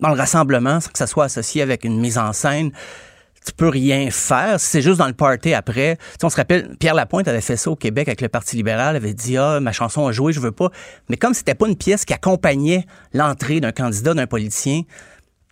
[0.00, 2.72] dans le rassemblement, sans que ça soit associé avec une mise en scène,
[3.44, 4.60] tu peux rien faire.
[4.60, 5.96] Si c'est juste dans le party après.
[5.96, 8.56] Tu sais, on se rappelle, Pierre Lapointe avait fait ça au Québec avec le Parti
[8.56, 10.70] libéral, avait dit Ah, ma chanson a joué, je veux pas.
[11.08, 14.82] Mais comme c'était pas une pièce qui accompagnait l'entrée d'un candidat, d'un politicien,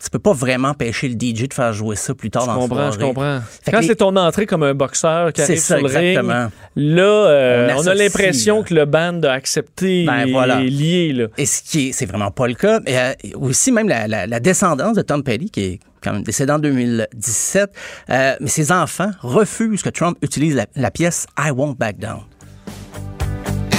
[0.02, 2.54] tu peux pas vraiment pêcher le DJ de faire jouer ça plus tard Je dans
[2.54, 3.06] comprends, la je soirée.
[3.14, 3.40] comprends.
[3.62, 5.86] Fait que Quand les- c'est ton entrée comme un boxeur qui C'est arrive ça, sur
[5.88, 6.50] le ring, exactement.
[6.76, 8.62] là, euh, On on, a l'impression là.
[8.64, 10.60] que le band a accepté Ben, et voilà.
[10.62, 11.12] est lié.
[11.12, 11.26] Là.
[11.36, 12.80] Et ce qui est, c'est vraiment pas le cas.
[12.86, 16.22] Et euh, aussi, même la, la- la descendance de Tom Petty, qui est quand même
[16.22, 17.70] décédé en 2017,
[18.08, 22.20] euh, mais ses enfants refusent que Trump utilise la, la pièce I Won't Back Down.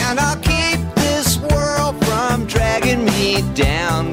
[0.08, 4.12] And I'll keep this world from dragging me down.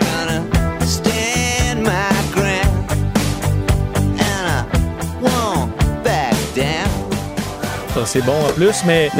[8.08, 9.10] C'est bon en plus, mais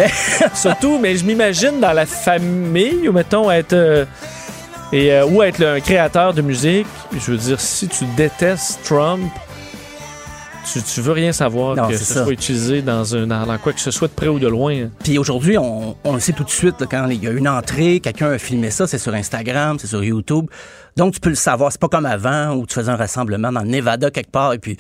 [0.54, 3.72] surtout, mais je m'imagine dans la famille, ou mettons être.
[3.74, 4.04] euh,
[4.90, 6.86] et, euh, ou être un créateur de musique.
[7.12, 9.30] Je veux dire, si tu détestes Trump,
[10.72, 12.22] tu, tu veux rien savoir Non, que ce ça.
[12.24, 14.72] soit utilisé dans, un, dans, dans quoi que ce soit de près ou de loin.
[14.84, 14.90] hein.
[15.04, 17.48] Puis aujourd'hui, on, on le sait tout de suite, là, quand il y a une
[17.48, 20.46] entrée, quelqu'un a filmé ça, c'est sur Instagram, c'est sur YouTube.
[20.96, 21.70] Donc, tu peux le savoir.
[21.70, 24.58] C'est pas comme avant où tu faisais un rassemblement dans le Nevada quelque part et
[24.58, 24.78] puis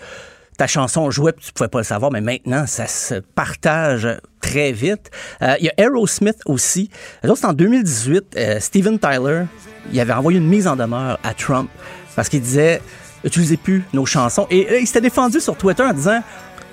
[0.58, 2.12] ta chanson jouait tu pouvais pas le savoir.
[2.12, 4.06] Mais maintenant, ça se partage
[4.42, 5.10] très vite.
[5.40, 6.90] Euh, Il y a Aerosmith aussi.
[7.24, 8.24] Eux autres, c'est en 2018.
[8.36, 9.44] euh, Steven Tyler,
[9.92, 11.70] il avait envoyé une mise en demeure à Trump
[12.14, 12.82] parce qu'il disait
[13.24, 14.46] utilisez plus nos chansons.
[14.50, 16.20] Et là, il s'était défendu sur Twitter en disant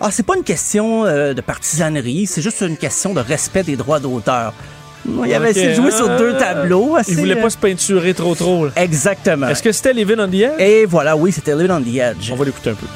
[0.02, 3.78] ah, c'est pas une question euh, de partisanerie, c'est juste une question de respect des
[3.78, 4.54] droits d'auteur.
[5.08, 6.96] Il avait Ok, essayé de jouer sur ah, deux tableaux.
[6.96, 8.66] Assez, Il voulait euh, pas se peinturer trop trop.
[8.66, 8.72] là.
[8.76, 9.48] Exactement.
[9.48, 10.60] Est-ce que c'était Living on the Edge?
[10.60, 12.32] Et voilà, oui, c'était Live on the Edge.
[12.32, 12.88] On va l'écouter un peu.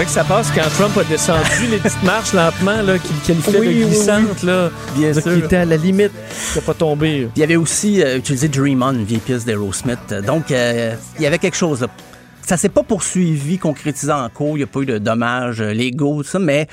[0.00, 3.58] Faudrait que ça passe quand Trump a descendu les petites marches lentement, là, qu'il qualifiait
[3.58, 4.70] Oui, de oui, glissantes, là.
[4.96, 5.32] Bien Donc, sûr.
[5.32, 6.12] Il était à la limite
[6.56, 7.28] de pas tomber.
[7.36, 10.14] Il avait aussi euh, utilisé Dream On, une vieille pièce d'Aerosmith.
[10.26, 11.82] Donc, euh, il y avait quelque chose.
[11.82, 11.88] Là.
[12.46, 14.56] Ça s'est pas poursuivi, concrétisé en cours.
[14.56, 16.66] Il n'y a pas eu de dommages euh, légaux, tout ça, mais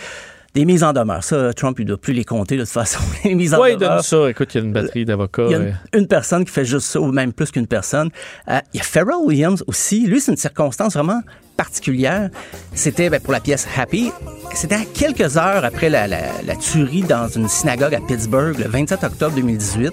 [0.57, 1.23] des mises en demeure.
[1.23, 2.99] Ça, Trump, il ne doit plus les compter de toute façon.
[3.23, 3.95] Les mises en Ouais, il demeure.
[3.97, 4.29] donne ça.
[4.29, 5.43] Écoute, il y a une batterie d'avocats.
[5.45, 8.09] Il y a une, une personne qui fait juste ça, ou même plus qu'une personne.
[8.49, 10.07] Euh, il y a Pharrell Williams aussi.
[10.07, 11.21] Lui, c'est une circonstance vraiment
[11.57, 12.29] particulière.
[12.73, 14.11] C'était ben, pour la pièce Happy.
[14.55, 18.67] C'était à quelques heures après la, la- la tuerie dans une synagogue à Pittsburgh, le
[18.67, 19.91] 27 octobre 2018.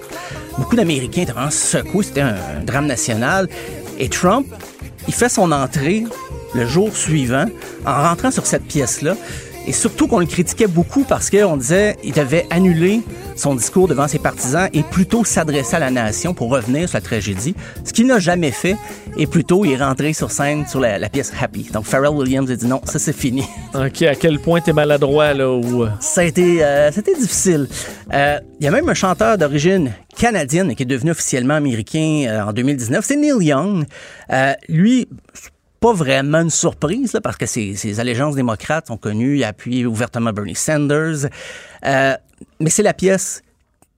[0.57, 2.03] Beaucoup d'Américains étaient vraiment secoués.
[2.05, 3.47] C'était un, un drame national.
[3.99, 4.47] Et Trump,
[5.07, 6.05] il fait son entrée
[6.55, 7.45] le jour suivant
[7.85, 9.15] en rentrant sur cette pièce-là.
[9.67, 13.01] Et surtout qu'on le critiquait beaucoup parce qu'on disait il devait annuler
[13.35, 17.01] son discours devant ses partisans et plutôt s'adresser à la nation pour revenir sur la
[17.01, 18.75] tragédie, ce qu'il n'a jamais fait.
[19.17, 21.67] Et plutôt, il est rentré sur scène sur la, la pièce Happy.
[21.73, 23.43] Donc Pharrell Williams a dit non, ça c'est fini.
[23.73, 25.83] OK, à quel point t'es maladroit, là, ou...
[25.83, 27.67] euh, Ça a été, euh, ça a été difficile.
[28.13, 32.41] Euh, Il y a même un chanteur d'origine canadienne qui est devenu officiellement américain euh,
[32.43, 33.03] en 2019.
[33.05, 33.85] C'est Neil Young.
[34.31, 35.07] Euh, lui,
[35.85, 39.37] pas vraiment une surprise, là, parce que ses allégeances démocrates sont connues.
[39.37, 41.27] Il a appuyé ouvertement Bernie Sanders.
[41.85, 42.15] Euh,
[42.59, 43.43] mais c'est la pièce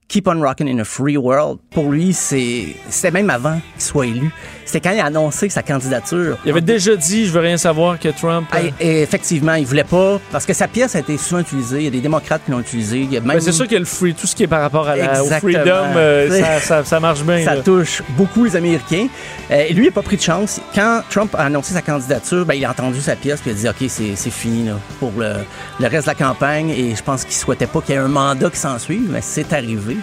[0.09, 1.59] Keep on Rockin' in a Free World.
[1.71, 4.33] Pour lui, c'est c'était même avant qu'il soit élu.
[4.67, 6.37] C'était quand il a annoncé sa candidature.
[6.45, 8.47] Il avait déjà dit, je veux rien savoir que Trump...
[8.53, 11.41] euh, Ah, et- et effectivement, il voulait pas, parce que sa pièce a été souvent
[11.41, 11.77] utilisée.
[11.77, 13.07] Il y a des démocrates qui l'ont utilisée.
[13.09, 15.23] Même Ben, c'est sûr a le free, tout ce qui est par rapport à la,
[15.23, 17.43] au freedom, euh, ça, ça- ça marche bien.
[17.43, 17.61] Ça là.
[17.61, 19.07] touche beaucoup les Américains.
[19.49, 20.59] Euh, et lui, il n'a pas pris de chance.
[20.75, 23.73] Quand Trump a annoncé sa candidature, ben, il a entendu sa pièce puis il a
[23.73, 25.33] dit OK, c'est c'est fini là, pour le,
[25.79, 26.69] le reste de la campagne.
[26.71, 29.21] Et je pense qu'il souhaitait pas qu'il y ait un mandat qui s'en suive, mais
[29.21, 29.95] c'est arrivé.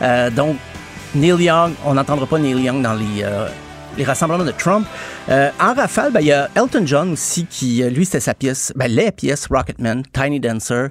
[0.00, 0.56] Euh, donc,
[1.14, 3.22] Neil Young, on n'entendra pas Neil Young dans les.
[3.96, 4.86] Les rassemblements de Trump.
[5.28, 8.34] Euh, en rafale, ben, il y a Elton John aussi, qui, euh, lui, c'était sa
[8.34, 10.88] pièce, ben, les pièces Rocketman, Tiny Dancer.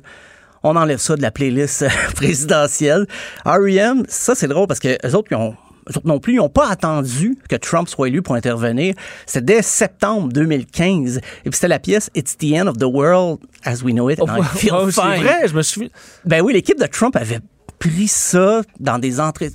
[0.64, 3.06] On enlève ça de la playlist présidentielle.
[3.46, 5.56] R.E.M., ça, c'est drôle parce que eux autres, ils ont
[5.88, 8.96] eux autres non plus, ils n'ont pas attendu que Trump soit élu pour intervenir.
[9.28, 11.18] C'était dès septembre 2015.
[11.18, 14.20] Et puis c'était la pièce It's the end of the world as we know it.
[14.20, 15.90] and I feel Oh, c'est vrai, je me souviens.
[16.26, 17.40] Ben oui, l'équipe de Trump avait
[17.90, 19.52] pris ça dans des entrées.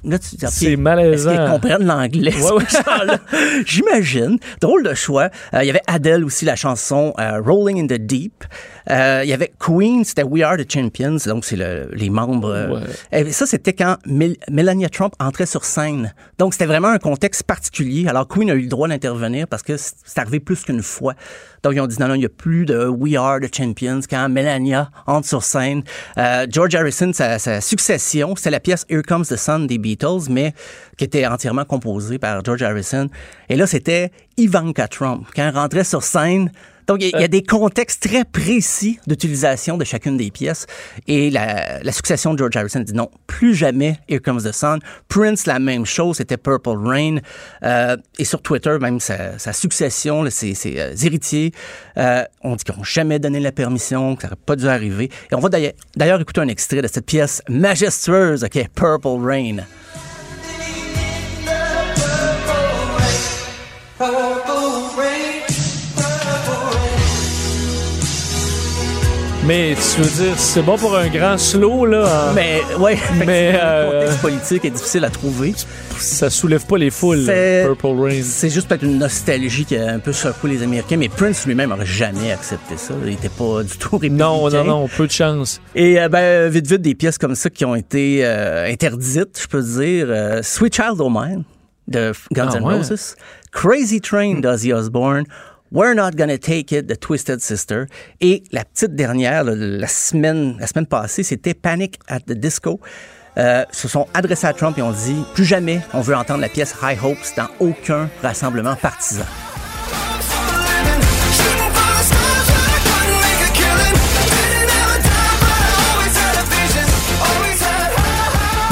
[0.50, 1.30] C'est malaisant.
[1.30, 2.34] Est-ce qu'ils comprennent l'anglais?
[2.34, 3.16] Ouais, ouais.
[3.66, 4.38] J'imagine.
[4.60, 5.30] Drôle de choix.
[5.54, 8.44] Euh, Il y avait Adele aussi, la chanson euh, Rolling in the Deep.
[8.88, 12.48] Euh, Il y avait Queen, c'était We Are the Champions, donc c'est le- les membres.
[12.50, 13.22] euh, Ouais.
[13.28, 16.14] et ça, c'était quand Mel- Melania Trump entrait sur scène.
[16.38, 18.08] Donc, c'était vraiment un contexte particulier.
[18.08, 21.14] Alors, Queen a eu le droit d'intervenir parce que c'est arrivé plus qu'une fois.
[21.62, 24.00] Donc, ils ont dit non, non, il n'y a plus de We Are the Champions
[24.08, 25.82] quand Melania entre sur scène.
[26.16, 30.28] Euh, George Harrison, sa, sa succession, c'était la pièce Here Comes the Sun des Beatles,
[30.30, 30.54] mais
[30.96, 33.08] qui était entièrement composée par George Harrison.
[33.50, 35.26] Et là, c'était Ivanka Trump.
[35.34, 36.50] Quand elle rentrait sur scène,
[36.86, 40.66] donc, il y, a- a des contextes très précis d'utilisation de chacune des pièces.
[41.06, 44.80] Et la, la succession de George Harrison dit non, plus jamais Here Comes the Sun.
[45.08, 47.18] Prince, la même chose, c'était Purple Rain.
[47.62, 51.52] Euh, et sur Twitter, même sa, sa succession, là, ses, ses, euh, héritiers,
[51.96, 55.10] euh, on dit qu'ils n'ont jamais donné la permission, que ça n'aurait pas dû arriver.
[55.30, 59.58] Et on va d'ailleurs- écouter un extrait de cette pièce majestueuse, OK, Purple Rain.
[69.46, 72.30] Mais tu veux dire, c'est bon pour un grand slow, là.
[72.30, 75.54] en- Mais, ouais, Mais, le euh, contexte politique est difficile à trouver.
[75.98, 78.20] ça soulève pas les foules, Purple Rain.
[78.22, 81.72] C'est juste peut-être une nostalgie qui a un peu secoué les Américains, mais Prince lui-même
[81.72, 82.94] aurait jamais accepté ça.
[83.04, 84.24] Il était pas du tout républicain.
[84.24, 85.60] Non, non, non, peu de chance.
[85.74, 89.46] Et euh, ben, vite, vite, des pièces comme ça qui ont été euh, interdites, je
[89.48, 90.06] peux dire.
[90.10, 91.44] Euh, Sweet Child O' Mine
[91.88, 92.62] de Guns Ah, N'.
[92.62, 93.16] Roses.
[93.52, 95.24] Crazy Train d'Ozzy Osbourne.
[95.72, 97.84] We're Not Gonna Take It de Twisted Sister.
[98.20, 102.80] Et la petite dernière, la semaine, la semaine passée, c'était Panic at the Disco.
[103.38, 106.48] Euh, se sont adressés à Trump et ont dit plus jamais on veut entendre la
[106.48, 109.24] pièce High Hopes dans aucun rassemblement partisan.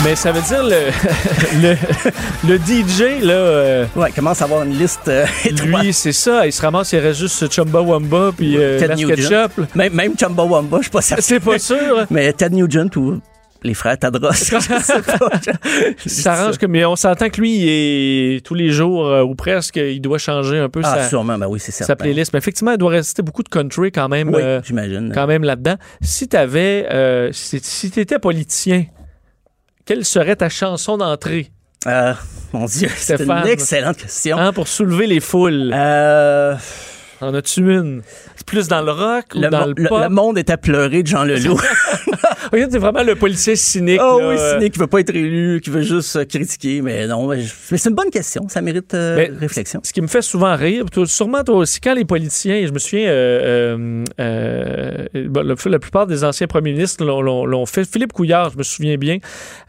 [0.09, 0.86] Mais ça veut dire le,
[1.62, 1.76] le,
[2.48, 3.35] le DJ, là.
[3.35, 5.82] euh, Ouais, commence à avoir une liste euh, étroite.
[5.85, 6.47] lui, c'est ça.
[6.47, 8.94] Il se ramasse, il reste juste Chumba Wamba puis euh, Ted.
[9.05, 9.66] Ketchup.
[9.74, 11.22] Même, même Chumbawamba, je suis pas certain.
[11.22, 12.06] C'est pas sûr.
[12.10, 13.20] Mais Ted Nugent ou
[13.62, 14.30] les frères Tadros.
[16.06, 16.70] Il s'arrange comme.
[16.70, 20.16] Mais on s'entend que lui, il est, tous les jours euh, ou presque, il doit
[20.16, 22.32] changer un peu Ah, sa, sûrement, ben oui, sa playlist.
[22.32, 24.28] Mais effectivement, il doit rester beaucoup de country quand même.
[24.30, 25.12] Oui, euh, j'imagine.
[25.14, 25.74] quand même là-dedans.
[26.01, 28.85] Si t'avais, euh, si, si t'étais politicien,
[29.89, 31.51] quelle serait ta chanson d'entrée?
[31.86, 32.12] Euh,
[32.52, 34.36] mon Dieu, c'est une excellente question.
[34.36, 35.73] hein, pour soulever les foules?
[35.74, 36.55] Euh,
[37.20, 38.02] En as-tu une?
[38.36, 40.00] C'est plus dans le rock ou le, dans mo- le pop?
[40.02, 41.58] le monde est à pleurer de Jean Leloup.
[42.52, 44.00] Regarde, t'es vraiment le policier cynique.
[44.02, 44.54] oh là, oui, euh.
[44.58, 46.80] cynique qui veut pas être élu, qui veut juste euh, critiquer.
[46.80, 48.48] Mais non, mais, c'est une bonne question.
[48.48, 49.80] Ça mérite euh, Mais réflexion.
[49.82, 53.08] Ce qui me fait souvent rire, sûrement toi aussi, quand les politiciens, je me souviens,
[53.08, 57.84] euh, euh, euh, bon, le- la plupart des anciens premiers ministres l'ont- fait.
[57.90, 59.18] Philippe Couillard, je me souviens bien,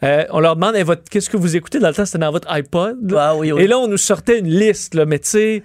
[0.01, 3.13] on leur demande, Eh, qu'est-ce que vous écoutez dans le temps, c'était dans votre iPod.
[3.17, 3.63] Ah oui, oui.
[3.63, 5.63] Et là, on nous sortait une liste, là, mais tu sais,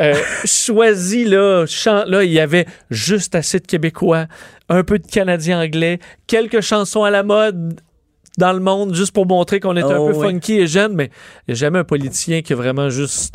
[0.00, 0.14] euh,
[0.44, 4.26] choisi, là, chan- là, il y avait juste assez de Québécois,
[4.68, 7.80] un peu de Canadiens anglais, quelques chansons à la mode
[8.38, 10.26] dans le monde, juste pour montrer qu'on était Oh, un peu oui.
[10.28, 11.10] funky et jeune, mais
[11.46, 13.34] il n'y a jamais un politicien qui a vraiment juste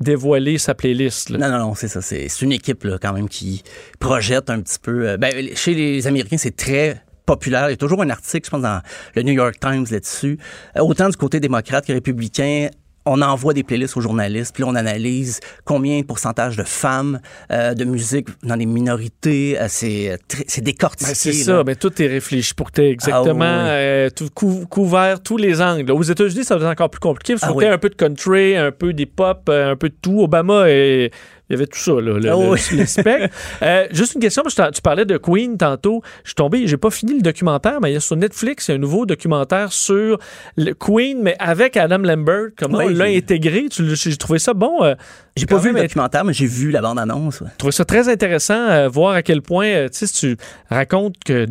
[0.00, 1.30] dévoiler sa playlist.
[1.30, 1.38] là.
[1.38, 2.00] Non, non, non, c'est ça.
[2.02, 3.62] C'est c'est une équipe là, quand même qui
[3.98, 5.08] projette un petit peu.
[5.08, 7.68] euh, ben, chez les Américains, c'est très populaire.
[7.68, 8.80] Il y a toujours un article, je pense, dans
[9.16, 10.38] le New York Times là-dessus.
[10.76, 12.68] Euh, Autant du côté démocrate que républicain.
[13.10, 17.20] On envoie des playlists aux journalistes, puis là, on analyse combien de pourcentage de femmes,
[17.50, 19.58] euh, de musique dans les minorités.
[19.58, 20.16] euh, c'est euh,
[20.46, 21.10] c'est décortiqué.
[21.10, 23.70] Ben, c'est ça, mais tout est réfléchi pour que tu exactement Ah oui.
[23.70, 25.90] euh, tout cou- couvert tous les angles.
[25.90, 27.34] Aux États-Unis, ça va être encore plus compliqué.
[27.36, 27.66] Faut Ah que oui.
[27.66, 30.20] un peu de country, un peu des pop, un peu de tout.
[30.22, 31.10] Obama, et,
[31.48, 32.60] il y avait tout ça, là, le, Ah le- oui.
[32.72, 33.34] le spectre.
[33.62, 36.02] Euh, juste une question, parce que tu parlais de Queen tantôt.
[36.22, 38.72] Je suis tombé, j'ai pas fini le documentaire, mais il y a sur Netflix, il
[38.72, 40.18] y a un nouveau documentaire sur
[40.56, 42.48] le Queen, mais avec Adam Lambert.
[42.58, 43.66] Comment Oui, on l'a intégré?
[43.70, 44.82] Tu l'as- J'ai trouvé ça bon.
[44.84, 44.94] euh,
[45.38, 47.40] J'ai pas vu le documentaire, mais j'ai vu la bande-annonce.
[47.40, 47.48] ouais.
[47.52, 50.36] je trouvais ça très intéressant, euh, voir à quel point, euh, tu sais, si tu
[50.70, 51.46] racontes que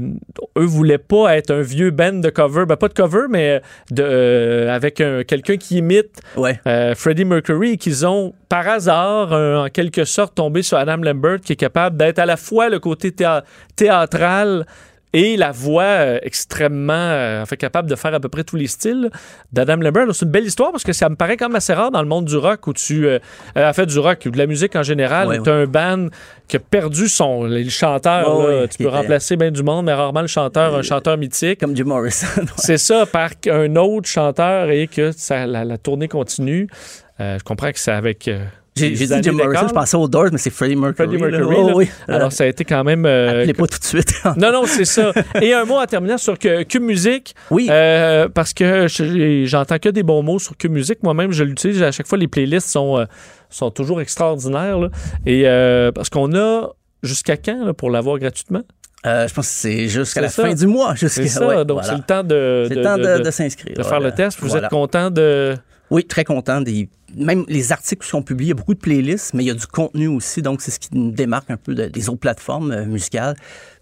[0.57, 3.61] eux voulaient pas être un vieux band de cover, ben pas de cover, mais
[3.91, 6.59] de, euh, avec un- quelqu'un qui imite Ouais.
[6.67, 10.97] euh, Freddie Mercury et qu'ils ont, par hasard, euh, en quelque sorte, tombé sur Adam
[10.97, 13.11] Lambert qui est capable d'être à la fois le côté
[13.75, 14.65] théâtral
[15.17, 18.67] et la voix euh, extrêmement euh, fait, capable de faire à peu près tous les
[18.67, 19.09] styles
[19.51, 20.05] d'Adam Lambert.
[20.13, 22.07] C'est une belle histoire parce que ça me paraît quand même assez rare dans le
[22.07, 23.17] monde du rock où tu euh,
[23.57, 25.55] euh, en fait du rock ou de la musique en général Ouais, où tu as
[25.55, 26.09] un band
[26.47, 29.93] qui a perdu son le chanteur Ouais, là, tu peux remplacer bien du monde mais
[29.93, 31.59] rarement le chanteur un chanteur mythique.
[31.59, 32.27] Comme Jim Morrison.
[32.57, 36.67] c'est ça par un autre chanteur et que ça, la, la tournée continue.
[37.19, 38.29] Euh, je comprends que c'est avec
[38.77, 41.17] J'ai dit Jim Morrison, je pensais aux Doors, mais c'est Freddie Mercury.
[41.17, 41.37] Freddie là.
[41.39, 41.89] Mercury, Oh, oui.
[42.07, 44.13] alors ça a été quand même euh, Appelez pas tout de suite.
[44.37, 45.11] non, non, c'est ça.
[45.41, 47.35] Et un mot en terminant sur que, Cube Musique.
[47.51, 47.67] Oui.
[47.69, 51.03] Euh, parce que je- j'entends que des bons mots sur Cube Musique.
[51.03, 51.81] Moi-même, je l'utilise.
[51.83, 53.05] À chaque fois, les playlists sont, euh,
[53.49, 54.79] sont toujours extraordinaires.
[54.79, 54.89] là.
[55.25, 56.69] Et euh, parce qu'on a
[57.03, 58.61] jusqu'à quand là, pour l'avoir gratuitement?
[59.05, 60.41] Euh, je pense que c'est jusqu'à la ça.
[60.43, 60.95] fin du mois.
[60.95, 61.47] jusqu'à- C'est ça.
[61.47, 61.87] ouais, donc, voilà.
[61.89, 63.75] c'est le temps de, C'est de, le temps de- de, s'inscrire.
[63.77, 64.39] de faire le test.
[64.41, 64.65] Vous Voilà.
[64.65, 65.55] êtes content de.
[65.89, 66.59] Oui, très content.
[66.61, 66.89] Des...
[67.15, 69.51] Même les articles qui sont publiés, il y a beaucoup de playlists, mais il y
[69.51, 70.41] a du contenu aussi.
[70.41, 73.35] Donc, c'est ce qui nous démarque un peu de- des autres plateformes euh, musicales.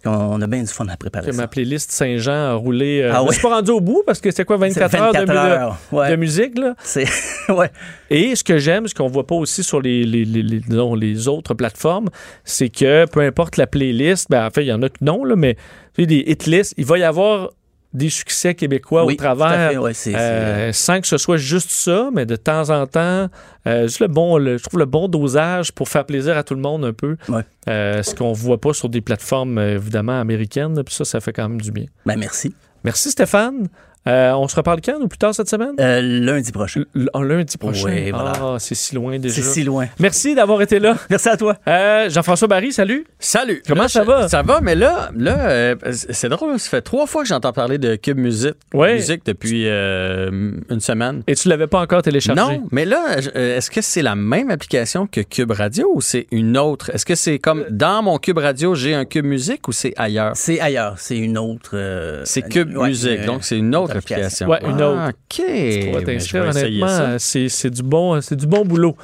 [0.06, 1.38] On, a bien du fun à préparer ça.
[1.42, 3.02] ma playlist Saint-Jean a roulé.
[3.02, 3.34] euh, Ah je ouais?
[3.34, 5.38] suis pas rendu au bout parce que c'était quoi, 24, C'est heures, de, 24 mu-
[5.52, 6.12] heures, ouais.
[6.12, 6.60] de musique.
[6.60, 6.76] Là?
[6.84, 7.08] C'est...
[7.50, 7.72] ouais.
[8.12, 11.56] Et ce que j'aime, ce qu'on voit pas aussi sur les, les, les, les- autres
[11.56, 12.10] plateformes,
[12.44, 15.24] c'est que peu importe la playlist, ben, en fait, il y en a que non,
[15.24, 15.58] là, mais
[15.98, 17.50] des hit lists, il va y avoir
[17.96, 21.38] des succès québécois Oui, au travers, fait, ouais, c'est- c'est, euh, sans que ce soit
[21.38, 23.28] juste ça, mais de temps en temps,
[23.68, 26.54] euh, juste le bon, le- je trouve le bon dosage pour faire plaisir à tout
[26.56, 27.18] le monde un peu.
[27.30, 27.42] Ouais.
[27.68, 31.34] Euh, ce qu'on voit pas sur des plateformes euh, évidemment américaines, puis ça, ça fait
[31.34, 31.86] quand même du bien.
[32.06, 32.54] Ben, merci.
[32.84, 33.68] Merci Stéphane.
[34.08, 35.74] Euh, on se reparle quand ou plus tard cette semaine?
[35.80, 36.84] Euh, lundi prochain.
[36.96, 37.88] L- lundi prochain.
[37.90, 38.34] Oui, voilà.
[38.40, 39.34] Ah, c'est si loin déjà.
[39.36, 39.88] C'est si loin.
[40.00, 40.96] Merci d'avoir été là.
[41.10, 41.56] Merci à toi.
[41.68, 43.06] Euh, Jean-François Barry, salut.
[43.20, 43.64] Salut.
[43.68, 44.28] Comment Là, ça va?
[44.28, 47.78] Ça va, mais là, là euh, c'est drôle, ça fait trois fois que j'entends parler
[47.80, 48.96] de Cube Music, Ouais.
[48.96, 51.24] musique depuis euh, une semaine.
[51.28, 52.40] Et tu l'avais pas encore téléchargé?
[52.42, 56.58] Non, mais là, est-ce que c'est la même application que Cube Radio ou c'est une
[56.58, 56.92] autre?
[56.94, 60.34] Est-ce que c'est comme dans mon Cube Radio, j'ai un Cube Musique ou c'est ailleurs?
[60.36, 60.96] C'est ailleurs.
[60.98, 61.72] C'est une autre.
[61.74, 64.50] euh, C'est Cube ouais, Musique, euh, donc c'est une autre application.
[64.50, 64.50] application.
[64.50, 65.00] Ouais, une autre.
[65.00, 65.46] Ah, OK.
[65.46, 68.96] Tu pourras Ben, t'inscrire, honnêtement, c'est c'est du bon, c'est du bon boulot.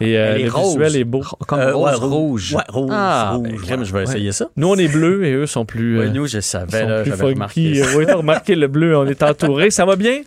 [0.00, 0.66] Et euh, Elle est le rose.
[0.76, 1.22] visuel est beau.
[1.48, 2.10] Comme Euh, rose, ouais, rouge.
[2.12, 2.54] rouge.
[2.54, 3.84] Ouais, rose, Ah, rouge, ben, crème, voilà.
[3.84, 4.48] je vais essayer ça.
[4.56, 5.98] Nous, on est bleus et eux sont plus.
[5.98, 7.82] Oui, euh, nous, je sont savais, j'avais remarqué.
[7.96, 9.70] Oui, t'as remarqué le bleu, on est entouré.
[9.72, 10.20] Ça va bien?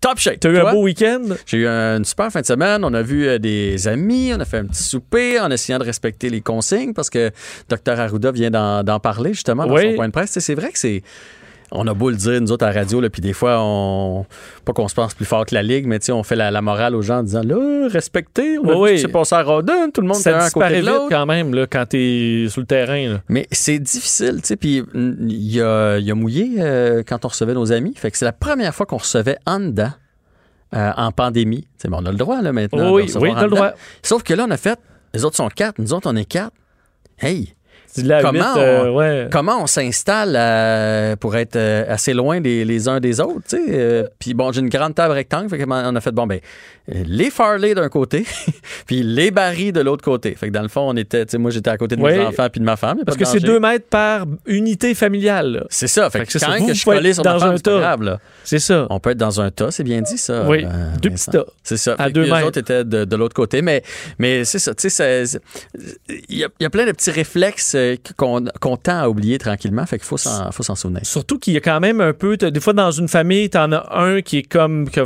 [0.00, 0.38] Top shape.
[0.40, 1.22] T'as eu un beau week-end?
[1.44, 2.84] J'ai eu une super fin de semaine.
[2.84, 5.84] On a vu euh, des amis, on a fait un petit souper en essayant de
[5.84, 7.30] respecter les consignes parce que
[7.68, 9.90] Dr Arruda vient d'en parler justement dans Oui.
[9.90, 10.38] son point de presse.
[10.38, 11.02] C'est vrai que c'est.
[11.72, 14.26] On a beau le dire, nous autres, à la radio, puis des fois, on.
[14.64, 16.96] Pas qu'on se pense plus fort que la Ligue, mais on fait la, la morale
[16.96, 18.88] aux gens en disant là, respectez, on a Oui, vu oui.
[18.90, 20.80] ce qui s'est passé à Rodin, tout le monde un Ça à côté disparaît de
[20.80, 21.08] vite l'autre.
[21.10, 23.08] quand même là, quand t'es sur le terrain.
[23.14, 23.20] là.
[23.28, 24.56] Mais c'est difficile, tu sais.
[24.56, 27.94] Puis il y a, y a mouillé euh, quand on recevait nos amis.
[27.94, 29.92] Fait que c'est la première fois qu'on recevait en dedans,
[30.74, 31.62] euh, en pandémie.
[31.62, 32.92] Tu sais, mais on a le droit, là, maintenant.
[32.92, 33.72] Oui, oui, en t'as le droit.
[34.02, 34.78] Sauf que là, on a fait,
[35.14, 36.52] les autres sont quatre, nous autres, on est quatre.
[37.20, 37.54] Hey!
[38.22, 39.28] Comment euh, on- ouais.
[39.32, 43.56] Comment on s'installe euh, pour être euh, assez loin des, les uns des autres, tu
[43.56, 43.64] sais?
[44.18, 46.40] puis bon, j'ai une grande table rectangle, fait on a fait, bon, ben,
[46.88, 48.24] les Farley d'un côté,
[48.86, 50.34] puis les Barry de l'autre côté.
[50.34, 52.18] Fait que dans le fond, on était, tu sais, moi, j'étais à côté de mes
[52.20, 52.98] enfants puis de ma femme.
[53.06, 55.66] Parce de que c'est deux mètres par unité familiale.
[55.70, 56.10] C'est ça.
[56.10, 56.46] Fait, Fait que que c'est ça.
[56.46, 56.80] quand Vous, que vous je
[57.22, 58.18] ma dans femme, un tas.
[58.44, 58.86] C'est ça.
[58.90, 60.46] On peut être dans un tas, c'est bien dit, ça.
[60.48, 61.44] Oui, euh, deux petits tas.
[61.62, 61.94] C'est ça.
[61.98, 62.46] À Fait que deux les mètres.
[62.46, 63.62] autres étaient de, de l'autre côté.
[63.62, 63.82] Mais,
[64.18, 64.74] mais c'est ça.
[64.74, 65.24] Tu sais,
[66.28, 68.40] il y, a- il y a plein de petits réflexes euh, qu'on
[68.76, 69.86] tend à oublier tranquillement.
[69.86, 70.16] Fait qu'il faut
[70.62, 71.00] s'en souvenir.
[71.04, 73.86] Surtout qu'il y a quand même un peu, des fois dans une famille, t'en as
[73.96, 75.04] un qui est comme qui a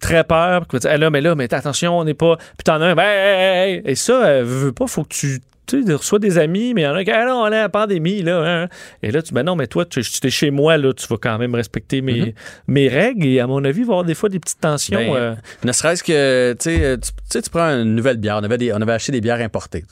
[0.00, 2.36] très peur, Ah mais là, mais attention, on n'est pas.
[2.36, 5.94] Puis t'en as un, ben, et ça, euh, veux pas, faut que tu tu sais,
[5.94, 7.68] reçois des amis, mais il y en a qui, ah non, on est à la
[7.68, 8.42] pandémie, là.
[8.62, 8.68] hein.
[9.02, 11.38] Et là, tu ben non, mais toi, tu es chez moi, là, tu vas quand
[11.38, 12.32] même respecter mes, Mhm.
[12.68, 13.26] mes règles.
[13.26, 14.98] Et à mon avis, il va y avoir des fois des petites tensions.
[14.98, 15.34] Ben, euh,
[15.64, 18.38] Ne serait-ce que, tu sais, tu, sais, tu prends une nouvelle bière.
[18.40, 19.84] On avait, des- on avait acheté des bières importées.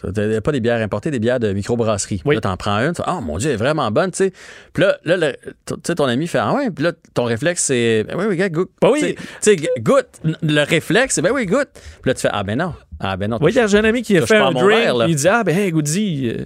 [0.43, 2.23] Pas des bières importées, des bières de microbrasserie.
[2.25, 2.93] Là, t'en prends une.
[3.07, 4.33] Oh mon Dieu, elle est vraiment bonne, tu sais.
[4.73, 5.37] Puis là, là le-
[5.67, 6.71] tu sais, ton ami fait, ah ouais.
[6.71, 8.71] Puis là, ton réflexe, c'est, ben oui, oui, gars, goûte.
[8.81, 9.15] Ben oui.
[9.15, 10.21] Tu sais, goûte.
[10.43, 11.69] Le réflexe, c'est, ben oui, goûte.
[12.03, 12.75] Puis là, tu fais, ah ben non.
[13.01, 13.39] Ah ben non.
[13.41, 14.69] Oui, il y a un ami qui a fait un drink.
[14.69, 16.29] verre, il dit Ah, ben, hey, Goody.
[16.31, 16.45] euh,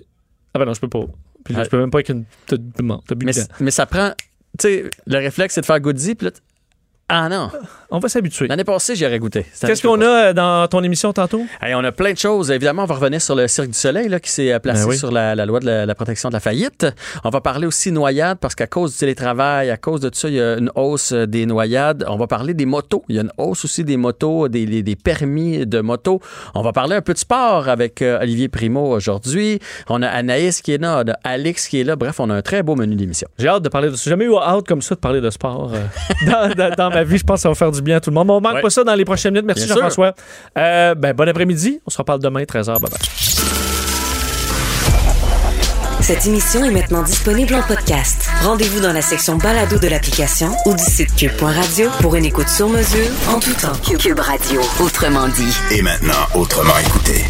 [0.55, 1.05] Ah, ben non, je peux pas.
[1.45, 1.65] Puis là, Ah.
[1.65, 2.25] je peux même pas avec une.
[2.47, 4.11] T'as bu mais, mais ça prend,
[4.59, 6.15] tu sais, le réflexe, c'est de faire goodie.
[6.15, 6.33] Puis là,
[7.15, 7.51] ah non.
[7.91, 8.49] On va s'habituer.
[8.49, 9.45] L'année passée, j'y aurais goûté.
[9.61, 11.43] Qu'est-ce qu'on a euh, dans ton émission tantôt?
[11.63, 12.51] On a plein de choses.
[12.51, 14.89] Évidemment, on va revenir sur le Cirque du Soleil là, qui s'est euh, placé Ben
[14.89, 14.97] oui.
[14.97, 16.87] sur la, la loi de la, la protection de la faillite.
[17.23, 20.29] On va parler aussi noyades parce qu'à cause du télétravail, à cause de tout ça,
[20.29, 22.07] il y a une hausse euh, des noyades.
[22.09, 23.05] On va parler des motos.
[23.11, 26.19] Il y a une hausse aussi des motos, des, des- des permis de moto.
[26.55, 29.59] On va parler un peu de sport avec euh, Olivier Primo aujourd'hui.
[29.91, 31.97] On a Anaïs qui est là, on a Alex qui est là.
[31.97, 33.29] Bref, on a un très beau menu d'émission.
[33.39, 34.03] J'ai hâte de parler de ça.
[34.05, 37.02] J'ai jamais eu hâte comme ça de parler de sport euh, dans, dans- dans ma
[37.05, 37.19] vie.
[37.19, 38.27] Je pense que ça va faire du bien à tout le monde.
[38.29, 38.63] Mais on manque Ouais.
[38.63, 39.47] pas ça dans les prochaines minutes.
[39.47, 39.67] Merci.
[39.67, 40.15] Jean-François.
[40.59, 41.81] Euh, ben, bon après-midi.
[41.87, 42.79] On se reparle demain, 13h.
[42.81, 42.99] Bye bye.
[46.01, 48.29] Cette émission est maintenant disponible en podcast.
[48.43, 52.69] Rendez-vous dans la section balado de l'application ou du site cube.radio pour une écoute sur
[52.69, 53.73] mesure en tout temps.
[53.99, 55.57] Cube Radio, autrement dit.
[55.71, 57.25] Et maintenant, autrement écouté.